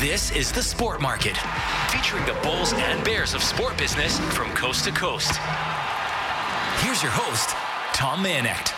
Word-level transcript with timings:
This 0.00 0.30
is 0.30 0.50
the 0.50 0.62
Sport 0.62 1.02
Market, 1.02 1.36
featuring 1.90 2.24
the 2.24 2.32
bulls 2.42 2.72
and 2.72 3.04
bears 3.04 3.34
of 3.34 3.42
sport 3.42 3.76
business 3.76 4.18
from 4.34 4.48
coast 4.54 4.86
to 4.86 4.92
coast. 4.92 5.32
Here's 6.78 7.02
your 7.02 7.12
host, 7.12 7.50
Tom 7.92 8.24
Mayenknecht. 8.24 8.72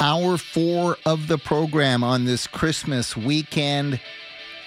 Hour 0.00 0.36
four 0.36 0.98
of 1.06 1.28
the 1.28 1.38
program 1.38 2.04
on 2.04 2.26
this 2.26 2.46
Christmas 2.46 3.16
weekend. 3.16 4.02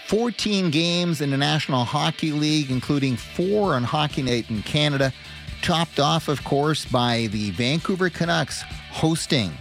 14 0.07 0.71
games 0.71 1.21
in 1.21 1.29
the 1.29 1.37
National 1.37 1.83
Hockey 1.83 2.31
League, 2.31 2.71
including 2.71 3.17
four 3.17 3.75
on 3.75 3.83
Hockey 3.83 4.23
Night 4.23 4.49
in 4.49 4.63
Canada. 4.63 5.13
Topped 5.61 5.99
off, 5.99 6.27
of 6.27 6.43
course, 6.43 6.85
by 6.85 7.27
the 7.27 7.51
Vancouver 7.51 8.09
Canucks 8.09 8.63
hosting 8.89 9.55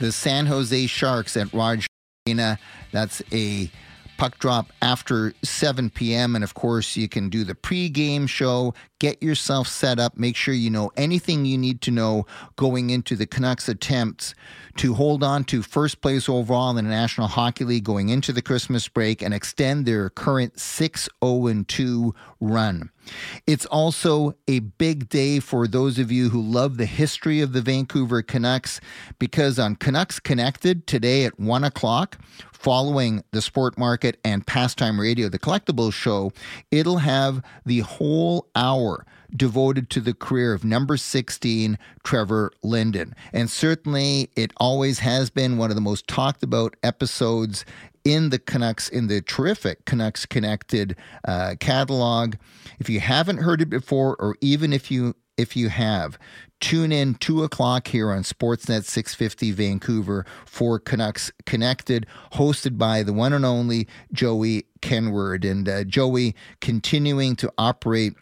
the 0.00 0.12
San 0.12 0.46
Jose 0.46 0.86
Sharks 0.86 1.36
at 1.36 1.52
Rogers 1.52 1.86
Arena. 2.26 2.58
That's 2.92 3.22
a 3.32 3.70
puck 4.18 4.38
drop 4.38 4.72
after 4.82 5.32
7 5.42 5.90
p.m. 5.90 6.34
And 6.34 6.44
of 6.44 6.52
course, 6.54 6.96
you 6.96 7.08
can 7.08 7.30
do 7.30 7.44
the 7.44 7.54
pre-game 7.54 8.26
show, 8.26 8.74
get 8.98 9.22
yourself 9.22 9.68
set 9.68 9.98
up, 9.98 10.18
make 10.18 10.36
sure 10.36 10.52
you 10.52 10.70
know 10.70 10.90
anything 10.96 11.46
you 11.46 11.56
need 11.56 11.80
to 11.82 11.90
know 11.90 12.26
going 12.56 12.90
into 12.90 13.16
the 13.16 13.26
Canucks' 13.26 13.68
attempts 13.68 14.34
to 14.76 14.94
hold 14.94 15.22
on 15.22 15.44
to 15.44 15.62
first 15.62 16.00
place 16.02 16.28
overall 16.28 16.70
in 16.70 16.76
the 16.76 16.82
National 16.82 17.28
Hockey 17.28 17.64
League 17.64 17.84
going 17.84 18.10
into 18.10 18.32
the 18.32 18.42
Christmas 18.42 18.88
break 18.88 19.22
and 19.22 19.32
extend 19.32 19.86
their 19.86 20.10
current 20.10 20.58
6 20.58 21.08
0 21.24 21.64
2 21.66 22.14
run. 22.40 22.90
It's 23.46 23.66
also 23.66 24.34
a 24.46 24.60
big 24.60 25.08
day 25.08 25.40
for 25.40 25.66
those 25.66 25.98
of 25.98 26.12
you 26.12 26.28
who 26.30 26.42
love 26.42 26.76
the 26.76 26.86
history 26.86 27.40
of 27.40 27.52
the 27.52 27.62
Vancouver 27.62 28.22
Canucks 28.22 28.80
because 29.18 29.58
on 29.58 29.76
Canucks 29.76 30.20
Connected 30.20 30.86
today 30.86 31.24
at 31.24 31.38
1 31.38 31.64
o'clock, 31.64 32.18
following 32.52 33.22
the 33.30 33.40
sport 33.40 33.78
market 33.78 34.18
and 34.24 34.46
pastime 34.46 35.00
radio, 35.00 35.28
the 35.28 35.38
collectibles 35.38 35.92
show, 35.92 36.32
it'll 36.70 36.98
have 36.98 37.42
the 37.64 37.80
whole 37.80 38.48
hour 38.54 39.06
devoted 39.34 39.90
to 39.90 40.00
the 40.00 40.14
career 40.14 40.52
of 40.52 40.64
number 40.64 40.96
16, 40.96 41.78
Trevor 42.04 42.52
Linden. 42.62 43.14
And 43.32 43.50
certainly 43.50 44.30
it 44.36 44.52
always 44.56 45.00
has 45.00 45.30
been 45.30 45.58
one 45.58 45.70
of 45.70 45.76
the 45.76 45.82
most 45.82 46.08
talked 46.08 46.42
about 46.42 46.76
episodes 46.82 47.64
in 48.04 48.30
the 48.30 48.38
Canucks, 48.38 48.88
in 48.88 49.06
the 49.08 49.20
terrific 49.20 49.84
Canucks 49.84 50.24
Connected 50.24 50.96
uh, 51.26 51.56
catalog. 51.60 52.36
If 52.78 52.88
you 52.88 53.00
haven't 53.00 53.38
heard 53.38 53.60
it 53.60 53.68
before, 53.68 54.16
or 54.18 54.36
even 54.40 54.72
if 54.72 54.90
you 54.90 55.14
if 55.36 55.56
you 55.56 55.68
have, 55.68 56.18
tune 56.58 56.90
in 56.90 57.14
two 57.14 57.44
o'clock 57.44 57.86
here 57.86 58.10
on 58.10 58.24
Sportsnet 58.24 58.84
650 58.84 59.52
Vancouver 59.52 60.26
for 60.44 60.80
Canucks 60.80 61.30
Connected, 61.46 62.06
hosted 62.32 62.76
by 62.76 63.04
the 63.04 63.12
one 63.12 63.32
and 63.32 63.46
only 63.46 63.86
Joey 64.12 64.66
Kenward. 64.82 65.44
And 65.44 65.68
uh, 65.68 65.84
Joey 65.84 66.34
continuing 66.60 67.36
to 67.36 67.52
operate 67.56 68.14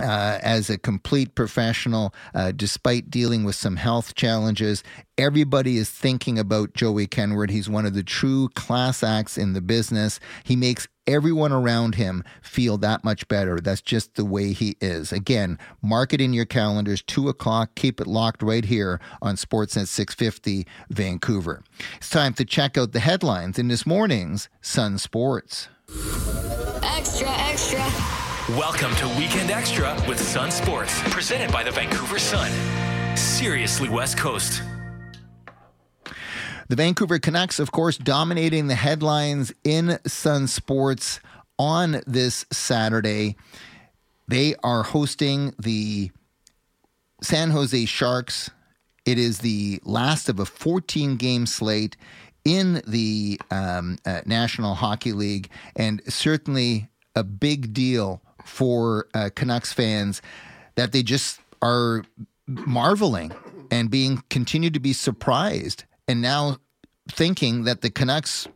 uh, 0.00 0.38
as 0.42 0.70
a 0.70 0.78
complete 0.78 1.34
professional, 1.34 2.14
uh, 2.34 2.52
despite 2.52 3.10
dealing 3.10 3.44
with 3.44 3.54
some 3.54 3.76
health 3.76 4.14
challenges. 4.14 4.82
Everybody 5.16 5.76
is 5.76 5.90
thinking 5.90 6.38
about 6.38 6.74
Joey 6.74 7.06
Kenward. 7.06 7.50
He's 7.50 7.68
one 7.68 7.86
of 7.86 7.94
the 7.94 8.02
true 8.02 8.48
class 8.50 9.02
acts 9.02 9.38
in 9.38 9.52
the 9.52 9.60
business. 9.60 10.18
He 10.42 10.56
makes 10.56 10.88
everyone 11.06 11.52
around 11.52 11.94
him 11.94 12.24
feel 12.42 12.78
that 12.78 13.04
much 13.04 13.28
better. 13.28 13.60
That's 13.60 13.82
just 13.82 14.14
the 14.14 14.24
way 14.24 14.52
he 14.52 14.76
is. 14.80 15.12
Again, 15.12 15.58
mark 15.82 16.12
it 16.12 16.20
in 16.20 16.32
your 16.32 16.46
calendars, 16.46 17.02
2 17.02 17.28
o'clock. 17.28 17.74
Keep 17.76 18.00
it 18.00 18.06
locked 18.06 18.42
right 18.42 18.64
here 18.64 19.00
on 19.22 19.36
Sportsnet 19.36 19.86
650 19.86 20.66
Vancouver. 20.90 21.62
It's 21.96 22.10
time 22.10 22.34
to 22.34 22.44
check 22.44 22.76
out 22.76 22.92
the 22.92 23.00
headlines 23.00 23.58
in 23.58 23.68
this 23.68 23.86
morning's 23.86 24.48
Sun 24.60 24.98
Sports. 24.98 25.68
Extra, 26.82 27.28
extra. 27.28 28.03
Welcome 28.50 28.94
to 28.96 29.08
Weekend 29.16 29.50
Extra 29.50 29.96
with 30.06 30.20
Sun 30.20 30.50
Sports, 30.50 31.00
presented 31.04 31.50
by 31.50 31.62
the 31.62 31.70
Vancouver 31.70 32.18
Sun. 32.18 32.50
Seriously, 33.16 33.88
West 33.88 34.18
Coast. 34.18 34.62
The 36.68 36.76
Vancouver 36.76 37.18
Canucks, 37.18 37.58
of 37.58 37.72
course, 37.72 37.96
dominating 37.96 38.66
the 38.66 38.74
headlines 38.74 39.54
in 39.64 39.98
Sun 40.06 40.48
Sports 40.48 41.20
on 41.58 42.02
this 42.06 42.44
Saturday. 42.52 43.36
They 44.28 44.56
are 44.62 44.82
hosting 44.82 45.54
the 45.58 46.10
San 47.22 47.48
Jose 47.48 47.86
Sharks. 47.86 48.50
It 49.06 49.18
is 49.18 49.38
the 49.38 49.80
last 49.84 50.28
of 50.28 50.38
a 50.38 50.44
14 50.44 51.16
game 51.16 51.46
slate 51.46 51.96
in 52.44 52.82
the 52.86 53.40
um, 53.50 53.96
uh, 54.04 54.20
National 54.26 54.74
Hockey 54.74 55.12
League, 55.12 55.48
and 55.76 56.02
certainly 56.12 56.90
a 57.16 57.24
big 57.24 57.72
deal 57.72 58.20
for 58.44 59.08
uh, 59.14 59.30
Canucks 59.34 59.72
fans 59.72 60.22
that 60.76 60.92
they 60.92 61.02
just 61.02 61.40
are 61.62 62.04
marveling 62.46 63.32
and 63.70 63.90
being 63.90 64.22
continued 64.30 64.74
to 64.74 64.80
be 64.80 64.92
surprised 64.92 65.84
and 66.06 66.20
now 66.20 66.58
thinking 67.10 67.64
that 67.64 67.80
the 67.80 67.90
Canucks 67.90 68.46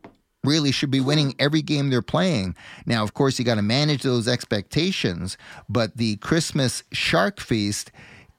really 0.45 0.73
should 0.73 0.91
be 0.91 1.01
winning 1.01 1.35
every 1.39 1.63
game 1.63 1.91
they're 1.91 2.03
playing. 2.03 2.55
Now, 2.87 3.03
of 3.03 3.15
course, 3.15 3.39
you 3.39 3.45
got 3.45 3.57
to 3.57 3.63
manage 3.63 4.03
those 4.03 4.29
expectations, 4.29 5.37
but 5.69 5.97
the 5.97 6.17
Christmas 6.17 6.83
Shark 6.93 7.41
Feast 7.41 7.91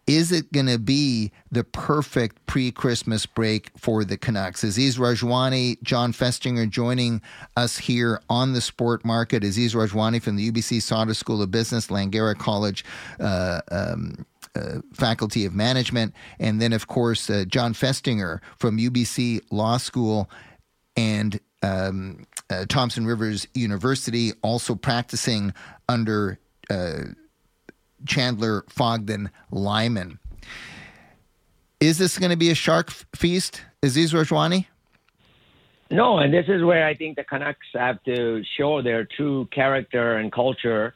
is 0.10 0.32
it 0.32 0.52
going 0.52 0.66
to 0.66 0.80
be 0.80 1.32
the 1.52 1.64
perfect 1.64 2.44
pre 2.48 2.72
Christmas 2.72 3.28
break 3.28 3.70
for 3.78 4.04
the 4.04 4.18
Canucks? 4.18 4.64
Aziz 4.64 4.98
Rajwani, 4.98 5.82
Jon 5.84 6.14
Festinger 6.14 6.68
joining 6.68 7.22
us 7.56 7.78
here 7.78 8.20
on 8.28 8.54
the 8.54 8.60
sport 8.60 9.06
market. 9.06 9.44
Aziz 9.44 9.76
Rajwani 9.76 10.20
from 10.20 10.36
the 10.36 10.52
UBC 10.52 10.82
Sauder 10.82 11.14
School 11.14 11.44
of 11.44 11.52
Business, 11.52 11.88
Langara 11.88 12.36
College. 12.36 12.84
Uh, 13.20 13.62
um, 13.72 14.26
uh, 14.56 14.80
Faculty 14.94 15.46
of 15.46 15.54
Management, 15.54 16.12
and 16.40 16.60
then, 16.60 16.74
of 16.74 16.88
course, 16.88 17.30
uh, 17.30 17.46
Jon 17.48 17.76
Festinger 17.76 18.40
from 18.58 18.80
UBC 18.80 19.42
Law 19.52 19.78
School 19.78 20.28
and 20.98 21.40
um, 21.62 22.26
uh, 22.50 22.66
Thompson 22.68 23.06
Rivers 23.06 23.48
University, 23.54 24.34
also 24.42 24.74
practicing 24.74 25.54
under 25.88 26.40
uh, 26.72 27.02
Chandler 28.06 28.64
Fogden 28.70 29.30
Lyman. 29.52 30.20
Is 31.80 31.98
this 31.98 32.18
going 32.18 32.32
to 32.32 32.38
be 32.38 32.52
a 32.52 32.56
shark 32.56 32.92
feast, 33.16 33.62
Aziz 33.82 34.12
Rajwani? 34.12 34.66
No, 35.92 36.20
and 36.20 36.34
this 36.34 36.46
is 36.48 36.64
where 36.64 36.86
I 36.86 36.94
think 36.94 37.16
the 37.16 37.24
Canucks 37.24 37.66
have 37.74 38.04
to 38.04 38.44
show 38.58 38.82
their 38.82 39.06
true 39.06 39.48
character 39.52 40.18
and 40.18 40.32
culture. 40.32 40.94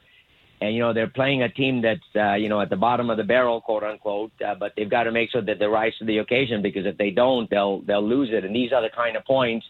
And 0.60 0.72
you 0.74 0.80
know 0.80 0.92
they're 0.92 1.08
playing 1.08 1.42
a 1.42 1.48
team 1.48 1.82
that's 1.82 2.00
uh, 2.14 2.34
you 2.34 2.48
know 2.48 2.60
at 2.60 2.70
the 2.70 2.76
bottom 2.76 3.10
of 3.10 3.16
the 3.16 3.24
barrel, 3.24 3.60
quote 3.60 3.82
unquote. 3.82 4.30
Uh, 4.44 4.54
but 4.54 4.72
they've 4.76 4.88
got 4.88 5.04
to 5.04 5.12
make 5.12 5.30
sure 5.30 5.42
that 5.42 5.58
they 5.58 5.66
rise 5.66 5.92
to 5.98 6.04
the 6.04 6.18
occasion 6.18 6.62
because 6.62 6.86
if 6.86 6.96
they 6.96 7.10
don't, 7.10 7.50
they'll 7.50 7.80
they'll 7.82 8.06
lose 8.06 8.30
it. 8.32 8.44
And 8.44 8.54
these 8.54 8.72
are 8.72 8.80
the 8.80 8.90
kind 8.90 9.16
of 9.16 9.24
points 9.24 9.66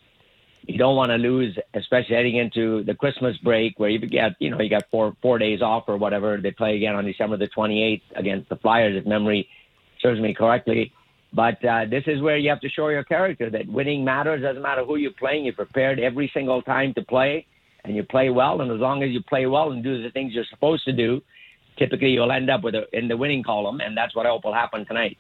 you 0.67 0.79
don't 0.79 0.97
want 0.97 1.11
to 1.11 1.17
lose, 1.17 1.59
especially 1.75 2.17
heading 2.17 2.37
into 2.37 2.85
the 2.85 2.95
Christmas 2.95 3.37
break 3.39 3.79
where 3.79 3.91
you 3.91 3.99
get, 3.99 4.33
you 4.39 4.51
know, 4.51 4.61
you 4.61 4.71
got 4.71 4.85
four 4.91 5.15
four 5.21 5.39
days 5.39 5.61
off 5.61 5.85
or 5.89 5.97
whatever. 5.97 6.39
They 6.39 6.53
play 6.53 6.77
again 6.77 6.95
on 6.95 7.05
December 7.05 7.37
the 7.37 7.49
28th 7.49 8.03
against 8.17 8.49
the 8.49 8.57
Flyers, 8.57 8.97
if 8.97 9.07
memory 9.07 9.49
serves 10.01 10.21
me 10.21 10.35
correctly. 10.35 10.93
But 11.33 11.63
uh, 11.65 11.87
this 11.91 12.05
is 12.07 12.23
where 12.23 12.39
you 12.39 12.49
have 12.49 12.61
to 12.61 12.69
show 12.69 12.89
your 12.89 13.05
character 13.05 13.51
that 13.51 13.67
winning 13.67 14.05
matters. 14.05 14.43
Doesn't 14.43 14.63
matter 14.63 14.85
who 14.85 14.97
you're 14.97 15.11
playing. 15.13 15.45
You're 15.45 15.55
prepared 15.55 15.99
every 15.99 16.31
single 16.33 16.63
time 16.63 16.95
to 16.95 17.03
play, 17.03 17.47
and 17.85 17.95
you 17.95 18.05
play 18.05 18.31
well. 18.31 18.61
And 18.61 18.71
as 18.71 18.79
long 18.79 19.03
as 19.03 19.11
you 19.11 19.21
play 19.23 19.47
well 19.47 19.73
and 19.73 19.83
do 19.83 20.03
the 20.03 20.11
things 20.11 20.33
you're 20.33 20.45
supposed 20.49 20.85
to 20.85 20.93
do, 20.93 21.21
typically 21.77 22.11
you'll 22.11 22.33
end 22.33 22.51
up 22.51 22.63
with 22.63 22.75
a, 22.75 22.87
in 22.97 23.09
the 23.09 23.17
winning 23.17 23.43
column, 23.43 23.81
and 23.81 23.97
that's 23.97 24.15
what 24.15 24.27
I 24.27 24.31
hope 24.31 24.45
will 24.45 24.55
happen 24.55 24.87
tonight. 24.87 25.19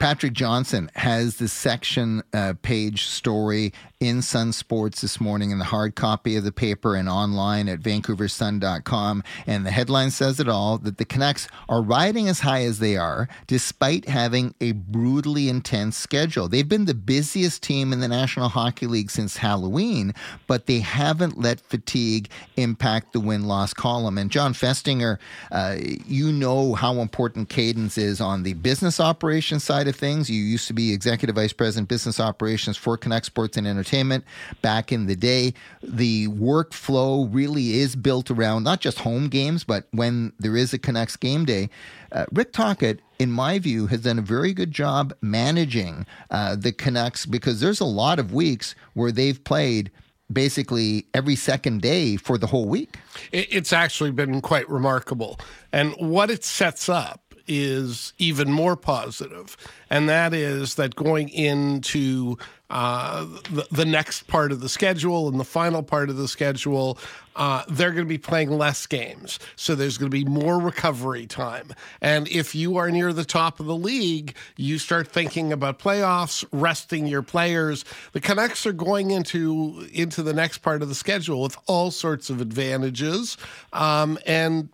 Patrick 0.00 0.32
Johnson 0.32 0.90
has 0.94 1.36
the 1.36 1.46
section 1.46 2.22
uh, 2.32 2.54
page 2.62 3.04
story 3.04 3.72
in 4.00 4.22
Sun 4.22 4.50
Sports 4.50 5.02
this 5.02 5.20
morning 5.20 5.50
in 5.50 5.58
the 5.58 5.64
hard 5.66 5.94
copy 5.94 6.34
of 6.34 6.42
the 6.42 6.52
paper 6.52 6.94
and 6.96 7.06
online 7.06 7.68
at 7.68 7.80
vancouversun.com. 7.80 9.22
And 9.46 9.66
the 9.66 9.70
headline 9.70 10.10
says 10.10 10.40
it 10.40 10.48
all 10.48 10.78
that 10.78 10.96
the 10.96 11.04
Canucks 11.04 11.48
are 11.68 11.82
riding 11.82 12.26
as 12.26 12.40
high 12.40 12.62
as 12.62 12.78
they 12.78 12.96
are 12.96 13.28
despite 13.46 14.08
having 14.08 14.54
a 14.58 14.72
brutally 14.72 15.50
intense 15.50 15.98
schedule. 15.98 16.48
They've 16.48 16.66
been 16.66 16.86
the 16.86 16.94
busiest 16.94 17.62
team 17.62 17.92
in 17.92 18.00
the 18.00 18.08
National 18.08 18.48
Hockey 18.48 18.86
League 18.86 19.10
since 19.10 19.36
Halloween, 19.36 20.14
but 20.46 20.64
they 20.64 20.78
haven't 20.78 21.38
let 21.38 21.60
fatigue 21.60 22.30
impact 22.56 23.12
the 23.12 23.20
win 23.20 23.46
loss 23.46 23.74
column. 23.74 24.16
And 24.16 24.30
Jon 24.30 24.54
Festinger, 24.54 25.18
uh, 25.52 25.76
you 25.78 26.32
know 26.32 26.72
how 26.72 26.94
important 27.00 27.50
cadence 27.50 27.98
is 27.98 28.18
on 28.18 28.44
the 28.44 28.54
business 28.54 28.98
operations 28.98 29.62
side 29.62 29.88
of 29.88 29.96
things. 29.96 30.30
You 30.30 30.42
used 30.42 30.68
to 30.68 30.72
be 30.72 30.94
executive 30.94 31.36
vice 31.36 31.52
president, 31.52 31.90
business 31.90 32.18
operations 32.18 32.78
for 32.78 32.96
Canuck 32.96 33.26
Sports 33.26 33.58
and 33.58 33.66
Entertainment 33.66 33.89
entertainment 33.90 34.24
back 34.62 34.92
in 34.92 35.06
the 35.06 35.16
day. 35.16 35.54
The 35.82 36.28
workflow 36.28 37.28
really 37.32 37.78
is 37.78 37.96
built 37.96 38.30
around 38.30 38.64
not 38.64 38.80
just 38.80 39.00
home 39.00 39.28
games, 39.28 39.64
but 39.64 39.86
when 39.90 40.32
there 40.38 40.56
is 40.56 40.72
a 40.72 40.78
Canucks 40.78 41.16
game 41.16 41.44
day. 41.44 41.70
Uh, 42.12 42.26
Rick 42.32 42.52
Tocchet 42.52 43.00
in 43.18 43.30
my 43.30 43.58
view, 43.58 43.86
has 43.86 44.00
done 44.00 44.18
a 44.18 44.22
very 44.22 44.54
good 44.54 44.70
job 44.70 45.12
managing 45.20 46.06
uh, 46.30 46.56
the 46.56 46.72
Canucks 46.72 47.26
because 47.26 47.60
there's 47.60 47.78
a 47.78 47.84
lot 47.84 48.18
of 48.18 48.32
weeks 48.32 48.74
where 48.94 49.12
they've 49.12 49.44
played 49.44 49.90
basically 50.32 51.04
every 51.12 51.36
second 51.36 51.82
day 51.82 52.16
for 52.16 52.38
the 52.38 52.46
whole 52.46 52.66
week. 52.66 52.96
It's 53.30 53.74
actually 53.74 54.12
been 54.12 54.40
quite 54.40 54.66
remarkable. 54.70 55.38
And 55.70 55.94
what 55.98 56.30
it 56.30 56.44
sets 56.44 56.88
up 56.88 57.29
is 57.50 58.12
even 58.16 58.50
more 58.50 58.76
positive, 58.76 59.56
and 59.90 60.08
that 60.08 60.32
is 60.32 60.76
that 60.76 60.94
going 60.94 61.28
into 61.28 62.38
uh, 62.70 63.26
the, 63.50 63.66
the, 63.72 63.84
next 63.84 64.28
part 64.28 64.52
of 64.52 64.60
the 64.60 64.68
schedule 64.68 65.28
and 65.28 65.40
the 65.40 65.44
final 65.44 65.82
part 65.82 66.08
of 66.08 66.16
the 66.16 66.28
schedule, 66.28 66.96
uh, 67.34 67.64
they're 67.68 67.90
going 67.90 68.04
to 68.04 68.08
be 68.08 68.16
playing 68.16 68.50
less 68.50 68.86
games. 68.86 69.40
So 69.56 69.74
there's 69.74 69.98
going 69.98 70.08
to 70.08 70.16
be 70.16 70.24
more 70.24 70.60
recovery 70.60 71.26
time. 71.26 71.74
And 72.00 72.28
if 72.28 72.54
you 72.54 72.76
are 72.76 72.88
near 72.92 73.12
the 73.12 73.24
top 73.24 73.58
of 73.58 73.66
the 73.66 73.74
league, 73.74 74.36
you 74.56 74.78
start 74.78 75.08
thinking 75.08 75.52
about 75.52 75.80
playoffs, 75.80 76.44
resting 76.52 77.08
your 77.08 77.22
players. 77.22 77.84
The 78.12 78.20
Canucks 78.20 78.64
are 78.66 78.72
going 78.72 79.10
into 79.10 79.88
into 79.92 80.22
the 80.22 80.32
next 80.32 80.58
part 80.58 80.80
of 80.80 80.88
the 80.88 80.94
schedule 80.94 81.42
with 81.42 81.56
all 81.66 81.90
sorts 81.90 82.30
of 82.30 82.40
advantages, 82.40 83.36
um, 83.72 84.16
and 84.26 84.68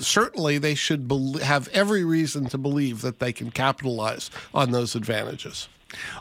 certainly 0.00 0.58
they 0.58 0.74
should 0.74 1.08
be- 1.08 1.38
have 1.42 1.68
every 1.68 2.04
reason 2.04 2.46
to 2.46 2.58
believe 2.58 3.00
that 3.02 3.18
they 3.18 3.32
can 3.32 3.50
capitalize 3.50 4.30
on 4.52 4.70
those 4.70 4.94
advantages 4.94 5.68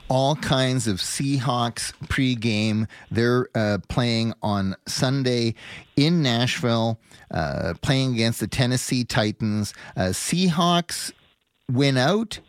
all 0.09 0.35
kinds 0.35 0.87
of 0.87 0.97
Seahawks 0.97 1.93
pregame. 2.05 2.87
They're 3.11 3.47
uh, 3.55 3.79
playing 3.87 4.33
on 4.41 4.75
Sunday 4.87 5.55
in 5.95 6.21
Nashville, 6.21 6.99
uh, 7.31 7.73
playing 7.81 8.13
against 8.13 8.39
the 8.39 8.47
Tennessee 8.47 9.03
Titans. 9.03 9.73
Uh, 9.95 10.09
Seahawks 10.09 11.11
win 11.71 11.97
out 11.97 12.39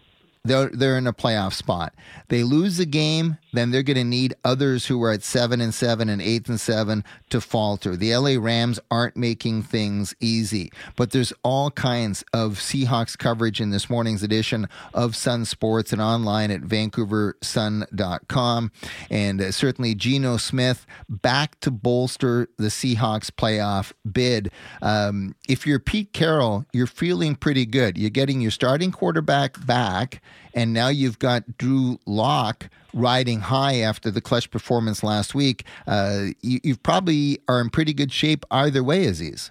they're 0.45 0.69
they're 0.69 0.99
in 0.99 1.07
a 1.07 1.13
playoff 1.13 1.55
spot. 1.55 1.95
They 2.29 2.43
lose 2.43 2.77
the 2.77 2.85
game, 2.85 3.39
then 3.55 3.71
they're 3.71 3.83
going 3.83 3.97
to 3.97 4.05
need 4.05 4.35
others 4.45 4.87
who 4.87 5.03
are 5.03 5.13
at 5.13 5.23
seven 5.23 5.63
and 5.63 5.73
seven 5.73 6.11
and 6.11 6.21
eight 6.21 6.49
and 6.49 6.61
seven 6.61 7.03
to 7.31 7.41
falter. 7.41 7.97
The 7.97 8.15
LA 8.15 8.37
Rams 8.39 8.79
aren't 8.91 9.17
making 9.17 9.63
things 9.63 10.15
easy, 10.21 10.71
but 10.97 11.13
there's 11.13 11.33
all 11.43 11.71
kinds 11.71 12.25
of 12.35 12.59
Seahawks 12.59 13.17
coverage 13.17 13.59
in 13.59 13.71
this 13.71 13.89
morning's 13.89 14.23
edition 14.23 14.69
of 14.93 15.17
Sun 15.17 15.47
Sports 15.47 15.95
and 15.95 16.03
online 16.03 16.51
at 16.51 16.61
VancouverSun.com. 16.61 18.73
And 19.11 19.41
uh, 19.41 19.51
certainly 19.51 19.95
Geno 19.95 20.37
Smith 20.37 20.85
back 21.09 21.59
to 21.61 21.71
bolster 21.71 22.49
the 22.59 22.69
Seahawks 22.69 23.31
playoff 23.31 23.93
bid. 24.11 24.51
Um, 24.83 25.37
if 25.49 25.67
you're 25.67 25.79
Pete 25.79 26.13
Carroll, 26.13 26.67
you're 26.75 26.87
feeling 26.87 27.35
pretty 27.35 27.65
good. 27.65 27.97
You're 27.97 28.11
getting 28.11 28.43
your 28.43 28.51
starting 28.51 28.93
quarterback 28.93 29.65
back 29.65 30.21
and 30.55 30.73
now 30.73 30.89
you've 30.89 31.19
got 31.19 31.59
Drew 31.59 31.99
Lock 32.07 32.69
riding 32.93 33.41
high 33.41 33.77
after 33.77 34.11
the 34.11 34.21
clutch 34.21 34.51
performance 34.51 35.03
last 35.03 35.35
week. 35.35 35.65
Uh, 35.87 36.27
you, 36.43 36.61
you 36.63 36.77
probably 36.77 37.41
are 37.49 37.61
in 37.61 37.71
pretty 37.71 37.93
good 37.93 38.13
shape 38.13 38.45
either 38.51 38.83
way, 38.83 39.07
Aziz. 39.07 39.51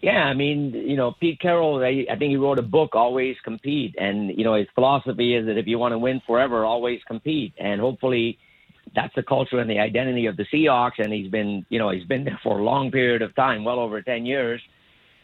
Yeah, 0.00 0.24
I 0.24 0.34
mean, 0.34 0.72
you 0.74 0.96
know, 0.96 1.12
Pete 1.12 1.40
Carroll, 1.40 1.82
I, 1.82 2.06
I 2.10 2.16
think 2.16 2.30
he 2.30 2.36
wrote 2.36 2.58
a 2.58 2.62
book, 2.62 2.94
Always 2.94 3.36
Compete. 3.42 3.96
And, 3.98 4.36
you 4.36 4.44
know, 4.44 4.54
his 4.54 4.68
philosophy 4.74 5.34
is 5.34 5.46
that 5.46 5.58
if 5.58 5.66
you 5.66 5.78
want 5.78 5.92
to 5.92 5.98
win 5.98 6.22
forever, 6.24 6.64
always 6.64 7.00
compete. 7.06 7.52
And 7.58 7.80
hopefully 7.80 8.38
that's 8.94 9.14
the 9.16 9.24
culture 9.24 9.58
and 9.58 9.68
the 9.68 9.80
identity 9.80 10.26
of 10.26 10.36
the 10.36 10.44
Seahawks. 10.52 10.98
And 10.98 11.12
he's 11.12 11.30
been, 11.30 11.66
you 11.68 11.80
know, 11.80 11.90
he's 11.90 12.04
been 12.04 12.24
there 12.24 12.38
for 12.44 12.60
a 12.60 12.62
long 12.62 12.92
period 12.92 13.22
of 13.22 13.34
time, 13.34 13.64
well 13.64 13.80
over 13.80 14.00
10 14.00 14.24
years. 14.24 14.60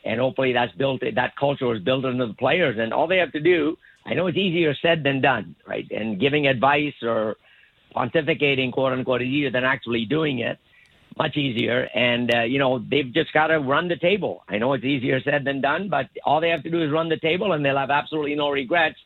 And 0.04 0.20
hopefully 0.20 0.52
that's 0.52 0.74
built, 0.74 1.02
that 1.14 1.36
culture 1.36 1.72
is 1.74 1.82
built 1.82 2.04
into 2.04 2.26
the 2.26 2.34
players. 2.34 2.76
And 2.78 2.92
all 2.92 3.06
they 3.06 3.18
have 3.18 3.32
to 3.32 3.40
do 3.40 3.76
I 4.06 4.14
know 4.14 4.26
it's 4.26 4.36
easier 4.36 4.74
said 4.82 5.02
than 5.02 5.20
done, 5.20 5.56
right? 5.66 5.90
And 5.90 6.20
giving 6.20 6.46
advice 6.46 6.94
or 7.02 7.36
pontificating, 7.96 8.72
quote 8.72 8.92
unquote, 8.92 9.22
is 9.22 9.28
easier 9.28 9.50
than 9.50 9.64
actually 9.64 10.04
doing 10.04 10.40
it. 10.40 10.58
Much 11.16 11.36
easier. 11.36 11.88
And, 11.94 12.34
uh, 12.34 12.42
you 12.42 12.58
know, 12.58 12.84
they've 12.90 13.12
just 13.12 13.32
got 13.32 13.46
to 13.46 13.60
run 13.60 13.88
the 13.88 13.96
table. 13.96 14.42
I 14.48 14.58
know 14.58 14.72
it's 14.72 14.84
easier 14.84 15.20
said 15.22 15.44
than 15.44 15.60
done, 15.60 15.88
but 15.88 16.06
all 16.24 16.40
they 16.40 16.50
have 16.50 16.64
to 16.64 16.70
do 16.70 16.82
is 16.82 16.90
run 16.90 17.08
the 17.08 17.18
table 17.18 17.52
and 17.52 17.64
they'll 17.64 17.78
have 17.78 17.90
absolutely 17.90 18.34
no 18.34 18.50
regrets 18.50 18.96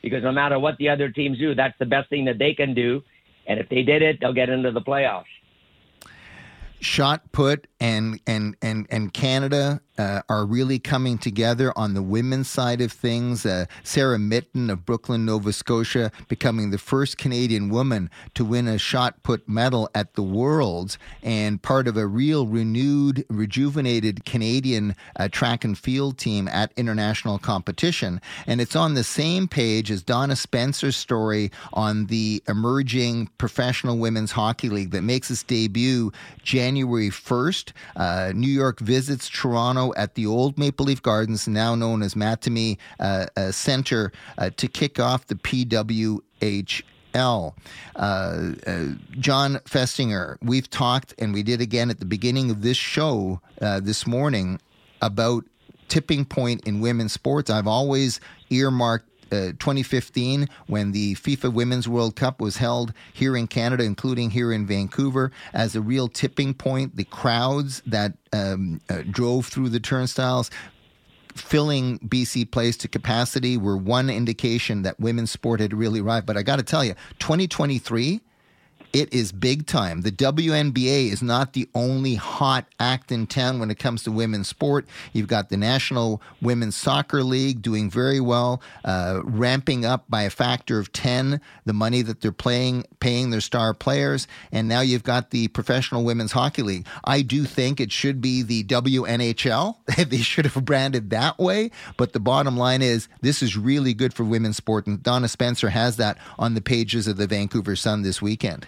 because 0.00 0.22
no 0.22 0.30
matter 0.30 0.58
what 0.58 0.76
the 0.78 0.88
other 0.88 1.10
teams 1.10 1.38
do, 1.38 1.54
that's 1.54 1.76
the 1.78 1.86
best 1.86 2.08
thing 2.08 2.24
that 2.26 2.38
they 2.38 2.54
can 2.54 2.72
do. 2.72 3.02
And 3.48 3.58
if 3.58 3.68
they 3.68 3.82
did 3.82 4.00
it, 4.00 4.18
they'll 4.20 4.32
get 4.32 4.48
into 4.48 4.70
the 4.70 4.80
playoffs 4.80 5.24
shot 6.78 7.32
put 7.32 7.66
and 7.80 8.20
and 8.26 8.54
and 8.60 8.86
and 8.90 9.12
Canada 9.12 9.80
uh, 9.98 10.22
are 10.28 10.44
really 10.44 10.78
coming 10.78 11.18
together 11.18 11.72
on 11.76 11.94
the 11.94 12.02
women's 12.02 12.48
side 12.48 12.80
of 12.80 12.92
things. 12.92 13.46
Uh, 13.46 13.66
Sarah 13.84 14.18
Mitton 14.18 14.70
of 14.70 14.84
Brooklyn, 14.84 15.24
Nova 15.24 15.52
Scotia, 15.52 16.10
becoming 16.28 16.70
the 16.70 16.78
first 16.78 17.18
Canadian 17.18 17.68
woman 17.68 18.10
to 18.34 18.44
win 18.44 18.68
a 18.68 18.78
shot 18.78 19.22
put 19.22 19.48
medal 19.48 19.88
at 19.94 20.14
the 20.14 20.22
Worlds 20.22 20.98
and 21.22 21.62
part 21.62 21.88
of 21.88 21.96
a 21.96 22.06
real 22.06 22.46
renewed, 22.46 23.24
rejuvenated 23.28 24.24
Canadian 24.24 24.94
uh, 25.16 25.28
track 25.28 25.64
and 25.64 25.76
field 25.78 26.18
team 26.18 26.48
at 26.48 26.72
international 26.76 27.38
competition. 27.38 28.20
And 28.46 28.60
it's 28.60 28.76
on 28.76 28.94
the 28.94 29.04
same 29.04 29.48
page 29.48 29.90
as 29.90 30.02
Donna 30.02 30.36
Spencer's 30.36 30.96
story 30.96 31.50
on 31.72 32.06
the 32.06 32.42
emerging 32.48 33.30
professional 33.38 33.98
women's 33.98 34.32
hockey 34.32 34.68
league 34.68 34.90
that 34.90 35.02
makes 35.02 35.30
its 35.30 35.42
debut 35.42 36.12
January 36.42 37.10
1st. 37.10 37.72
Uh, 37.96 38.32
New 38.34 38.48
York 38.48 38.80
visits 38.80 39.28
Toronto 39.28 39.85
at 39.94 40.14
the 40.14 40.26
old 40.26 40.58
Maple 40.58 40.86
Leaf 40.86 41.02
Gardens, 41.02 41.46
now 41.48 41.74
known 41.74 42.02
as 42.02 42.14
Mattamy 42.14 42.78
uh, 43.00 43.26
uh, 43.36 43.52
Center, 43.52 44.12
uh, 44.38 44.50
to 44.56 44.68
kick 44.68 44.98
off 45.00 45.26
the 45.26 45.34
PWH. 45.36 46.82
Uh, 47.14 47.50
uh, 47.96 48.52
Jon 49.12 49.54
Festinger, 49.64 50.36
we've 50.42 50.68
talked, 50.68 51.14
and 51.18 51.32
we 51.32 51.42
did 51.42 51.62
again 51.62 51.88
at 51.88 51.98
the 51.98 52.04
beginning 52.04 52.50
of 52.50 52.60
this 52.60 52.76
show 52.76 53.40
uh, 53.62 53.80
this 53.80 54.06
morning 54.06 54.60
about 55.00 55.44
tipping 55.88 56.26
point 56.26 56.66
in 56.66 56.80
women's 56.80 57.14
sports. 57.14 57.48
I've 57.48 57.66
always 57.66 58.20
earmarked 58.50 59.08
uh, 59.32 59.52
2015 59.58 60.48
when 60.66 60.92
the 60.92 61.14
FIFA 61.16 61.52
Women's 61.52 61.88
World 61.88 62.16
Cup 62.16 62.40
was 62.40 62.56
held 62.56 62.92
here 63.12 63.36
in 63.36 63.46
Canada, 63.46 63.84
including 63.84 64.30
here 64.30 64.52
in 64.52 64.66
Vancouver, 64.66 65.32
as 65.52 65.74
a 65.74 65.80
real 65.80 66.08
tipping 66.08 66.54
point. 66.54 66.96
The 66.96 67.04
crowds 67.04 67.82
that 67.86 68.14
um, 68.32 68.80
uh, 68.88 69.02
drove 69.10 69.46
through 69.46 69.70
the 69.70 69.80
turnstiles 69.80 70.50
filling 71.34 71.98
BC 72.00 72.50
Place 72.50 72.76
to 72.78 72.88
capacity 72.88 73.56
were 73.56 73.76
one 73.76 74.08
indication 74.10 74.82
that 74.82 74.98
women's 74.98 75.30
sport 75.30 75.60
had 75.60 75.74
really 75.74 76.00
arrived. 76.00 76.26
But 76.26 76.36
I 76.36 76.42
got 76.42 76.56
to 76.56 76.62
tell 76.62 76.84
you, 76.84 76.94
2023 77.18 78.20
it 78.96 79.12
is 79.12 79.30
big 79.30 79.66
time. 79.66 80.00
The 80.00 80.10
WNBA 80.10 81.12
is 81.12 81.22
not 81.22 81.52
the 81.52 81.68
only 81.74 82.14
hot 82.14 82.64
act 82.80 83.12
in 83.12 83.26
town 83.26 83.60
when 83.60 83.70
it 83.70 83.78
comes 83.78 84.04
to 84.04 84.10
women's 84.10 84.48
sport. 84.48 84.86
You've 85.12 85.28
got 85.28 85.50
the 85.50 85.58
National 85.58 86.22
Women's 86.40 86.76
Soccer 86.76 87.22
League 87.22 87.60
doing 87.60 87.90
very 87.90 88.20
well, 88.20 88.62
uh, 88.86 89.20
ramping 89.22 89.84
up 89.84 90.06
by 90.08 90.22
a 90.22 90.30
factor 90.30 90.78
of 90.78 90.94
10 90.94 91.42
the 91.66 91.74
money 91.74 92.00
that 92.00 92.22
they're 92.22 92.32
playing, 92.32 92.84
paying 92.98 93.28
their 93.28 93.42
star 93.42 93.74
players. 93.74 94.26
And 94.50 94.66
now 94.66 94.80
you've 94.80 95.04
got 95.04 95.30
the 95.30 95.48
Professional 95.48 96.02
Women's 96.02 96.32
Hockey 96.32 96.62
League. 96.62 96.86
I 97.04 97.20
do 97.20 97.44
think 97.44 97.80
it 97.80 97.92
should 97.92 98.22
be 98.22 98.40
the 98.40 98.64
WNHL. 98.64 99.76
they 100.08 100.18
should 100.18 100.46
have 100.46 100.64
branded 100.64 101.10
that 101.10 101.38
way. 101.38 101.70
But 101.98 102.14
the 102.14 102.20
bottom 102.20 102.56
line 102.56 102.80
is 102.80 103.08
this 103.20 103.42
is 103.42 103.58
really 103.58 103.92
good 103.92 104.14
for 104.14 104.24
women's 104.24 104.56
sport. 104.56 104.86
And 104.86 105.02
Donna 105.02 105.28
Spencer 105.28 105.68
has 105.68 105.98
that 105.98 106.16
on 106.38 106.54
the 106.54 106.62
pages 106.62 107.06
of 107.06 107.18
the 107.18 107.26
Vancouver 107.26 107.76
Sun 107.76 108.00
this 108.00 108.22
weekend. 108.22 108.66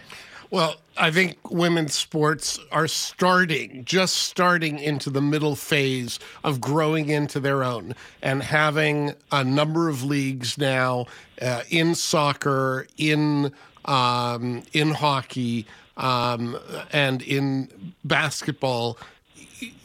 Well, 0.50 0.76
I 0.97 1.11
think 1.11 1.50
women's 1.50 1.93
sports 1.95 2.59
are 2.73 2.88
starting, 2.88 3.85
just 3.85 4.17
starting 4.17 4.78
into 4.78 5.11
the 5.11 5.21
middle 5.21 5.57
phase 5.57 6.19
of 6.43 6.61
growing 6.61 7.11
into 7.11 7.38
their 7.38 7.62
own 7.62 7.95
and 8.23 8.43
having 8.43 9.12
a 9.31 9.45
number 9.45 9.88
of 9.90 10.02
leagues 10.02 10.57
now 10.57 11.07
uh, 11.43 11.62
in 11.69 11.95
soccer, 11.95 12.87
in 12.97 13.52
um, 13.85 14.62
in 14.73 14.90
hockey, 14.90 15.67
um, 15.99 16.59
and 16.93 17.23
in 17.23 17.93
basketball 18.05 18.99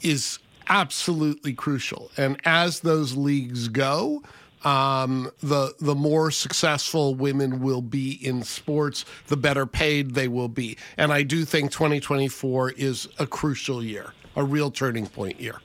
is 0.01 0.39
absolutely 0.70 1.53
crucial. 1.53 2.10
And 2.17 2.39
as 2.46 2.82
those 2.82 3.15
leagues 3.15 3.67
go, 3.67 4.24
um, 4.65 5.32
the 5.41 5.74
the 5.79 5.96
more 5.96 6.32
successful 6.32 7.15
women 7.15 7.62
will 7.62 7.82
be 7.82 8.12
in 8.12 8.43
sports, 8.43 9.05
the 9.27 9.38
better 9.38 9.65
paid 9.65 10.12
they 10.12 10.27
will 10.27 10.50
be. 10.50 10.77
And 10.98 11.12
I 11.12 11.24
do 11.24 11.46
think 11.46 11.72
2024 11.72 12.72
is 12.72 13.08
a 13.20 13.27
crucial 13.27 13.84
year, 13.84 14.13
a 14.36 14.43
real 14.43 14.72
turning 14.72 15.08
point 15.08 15.39
year. 15.39 15.60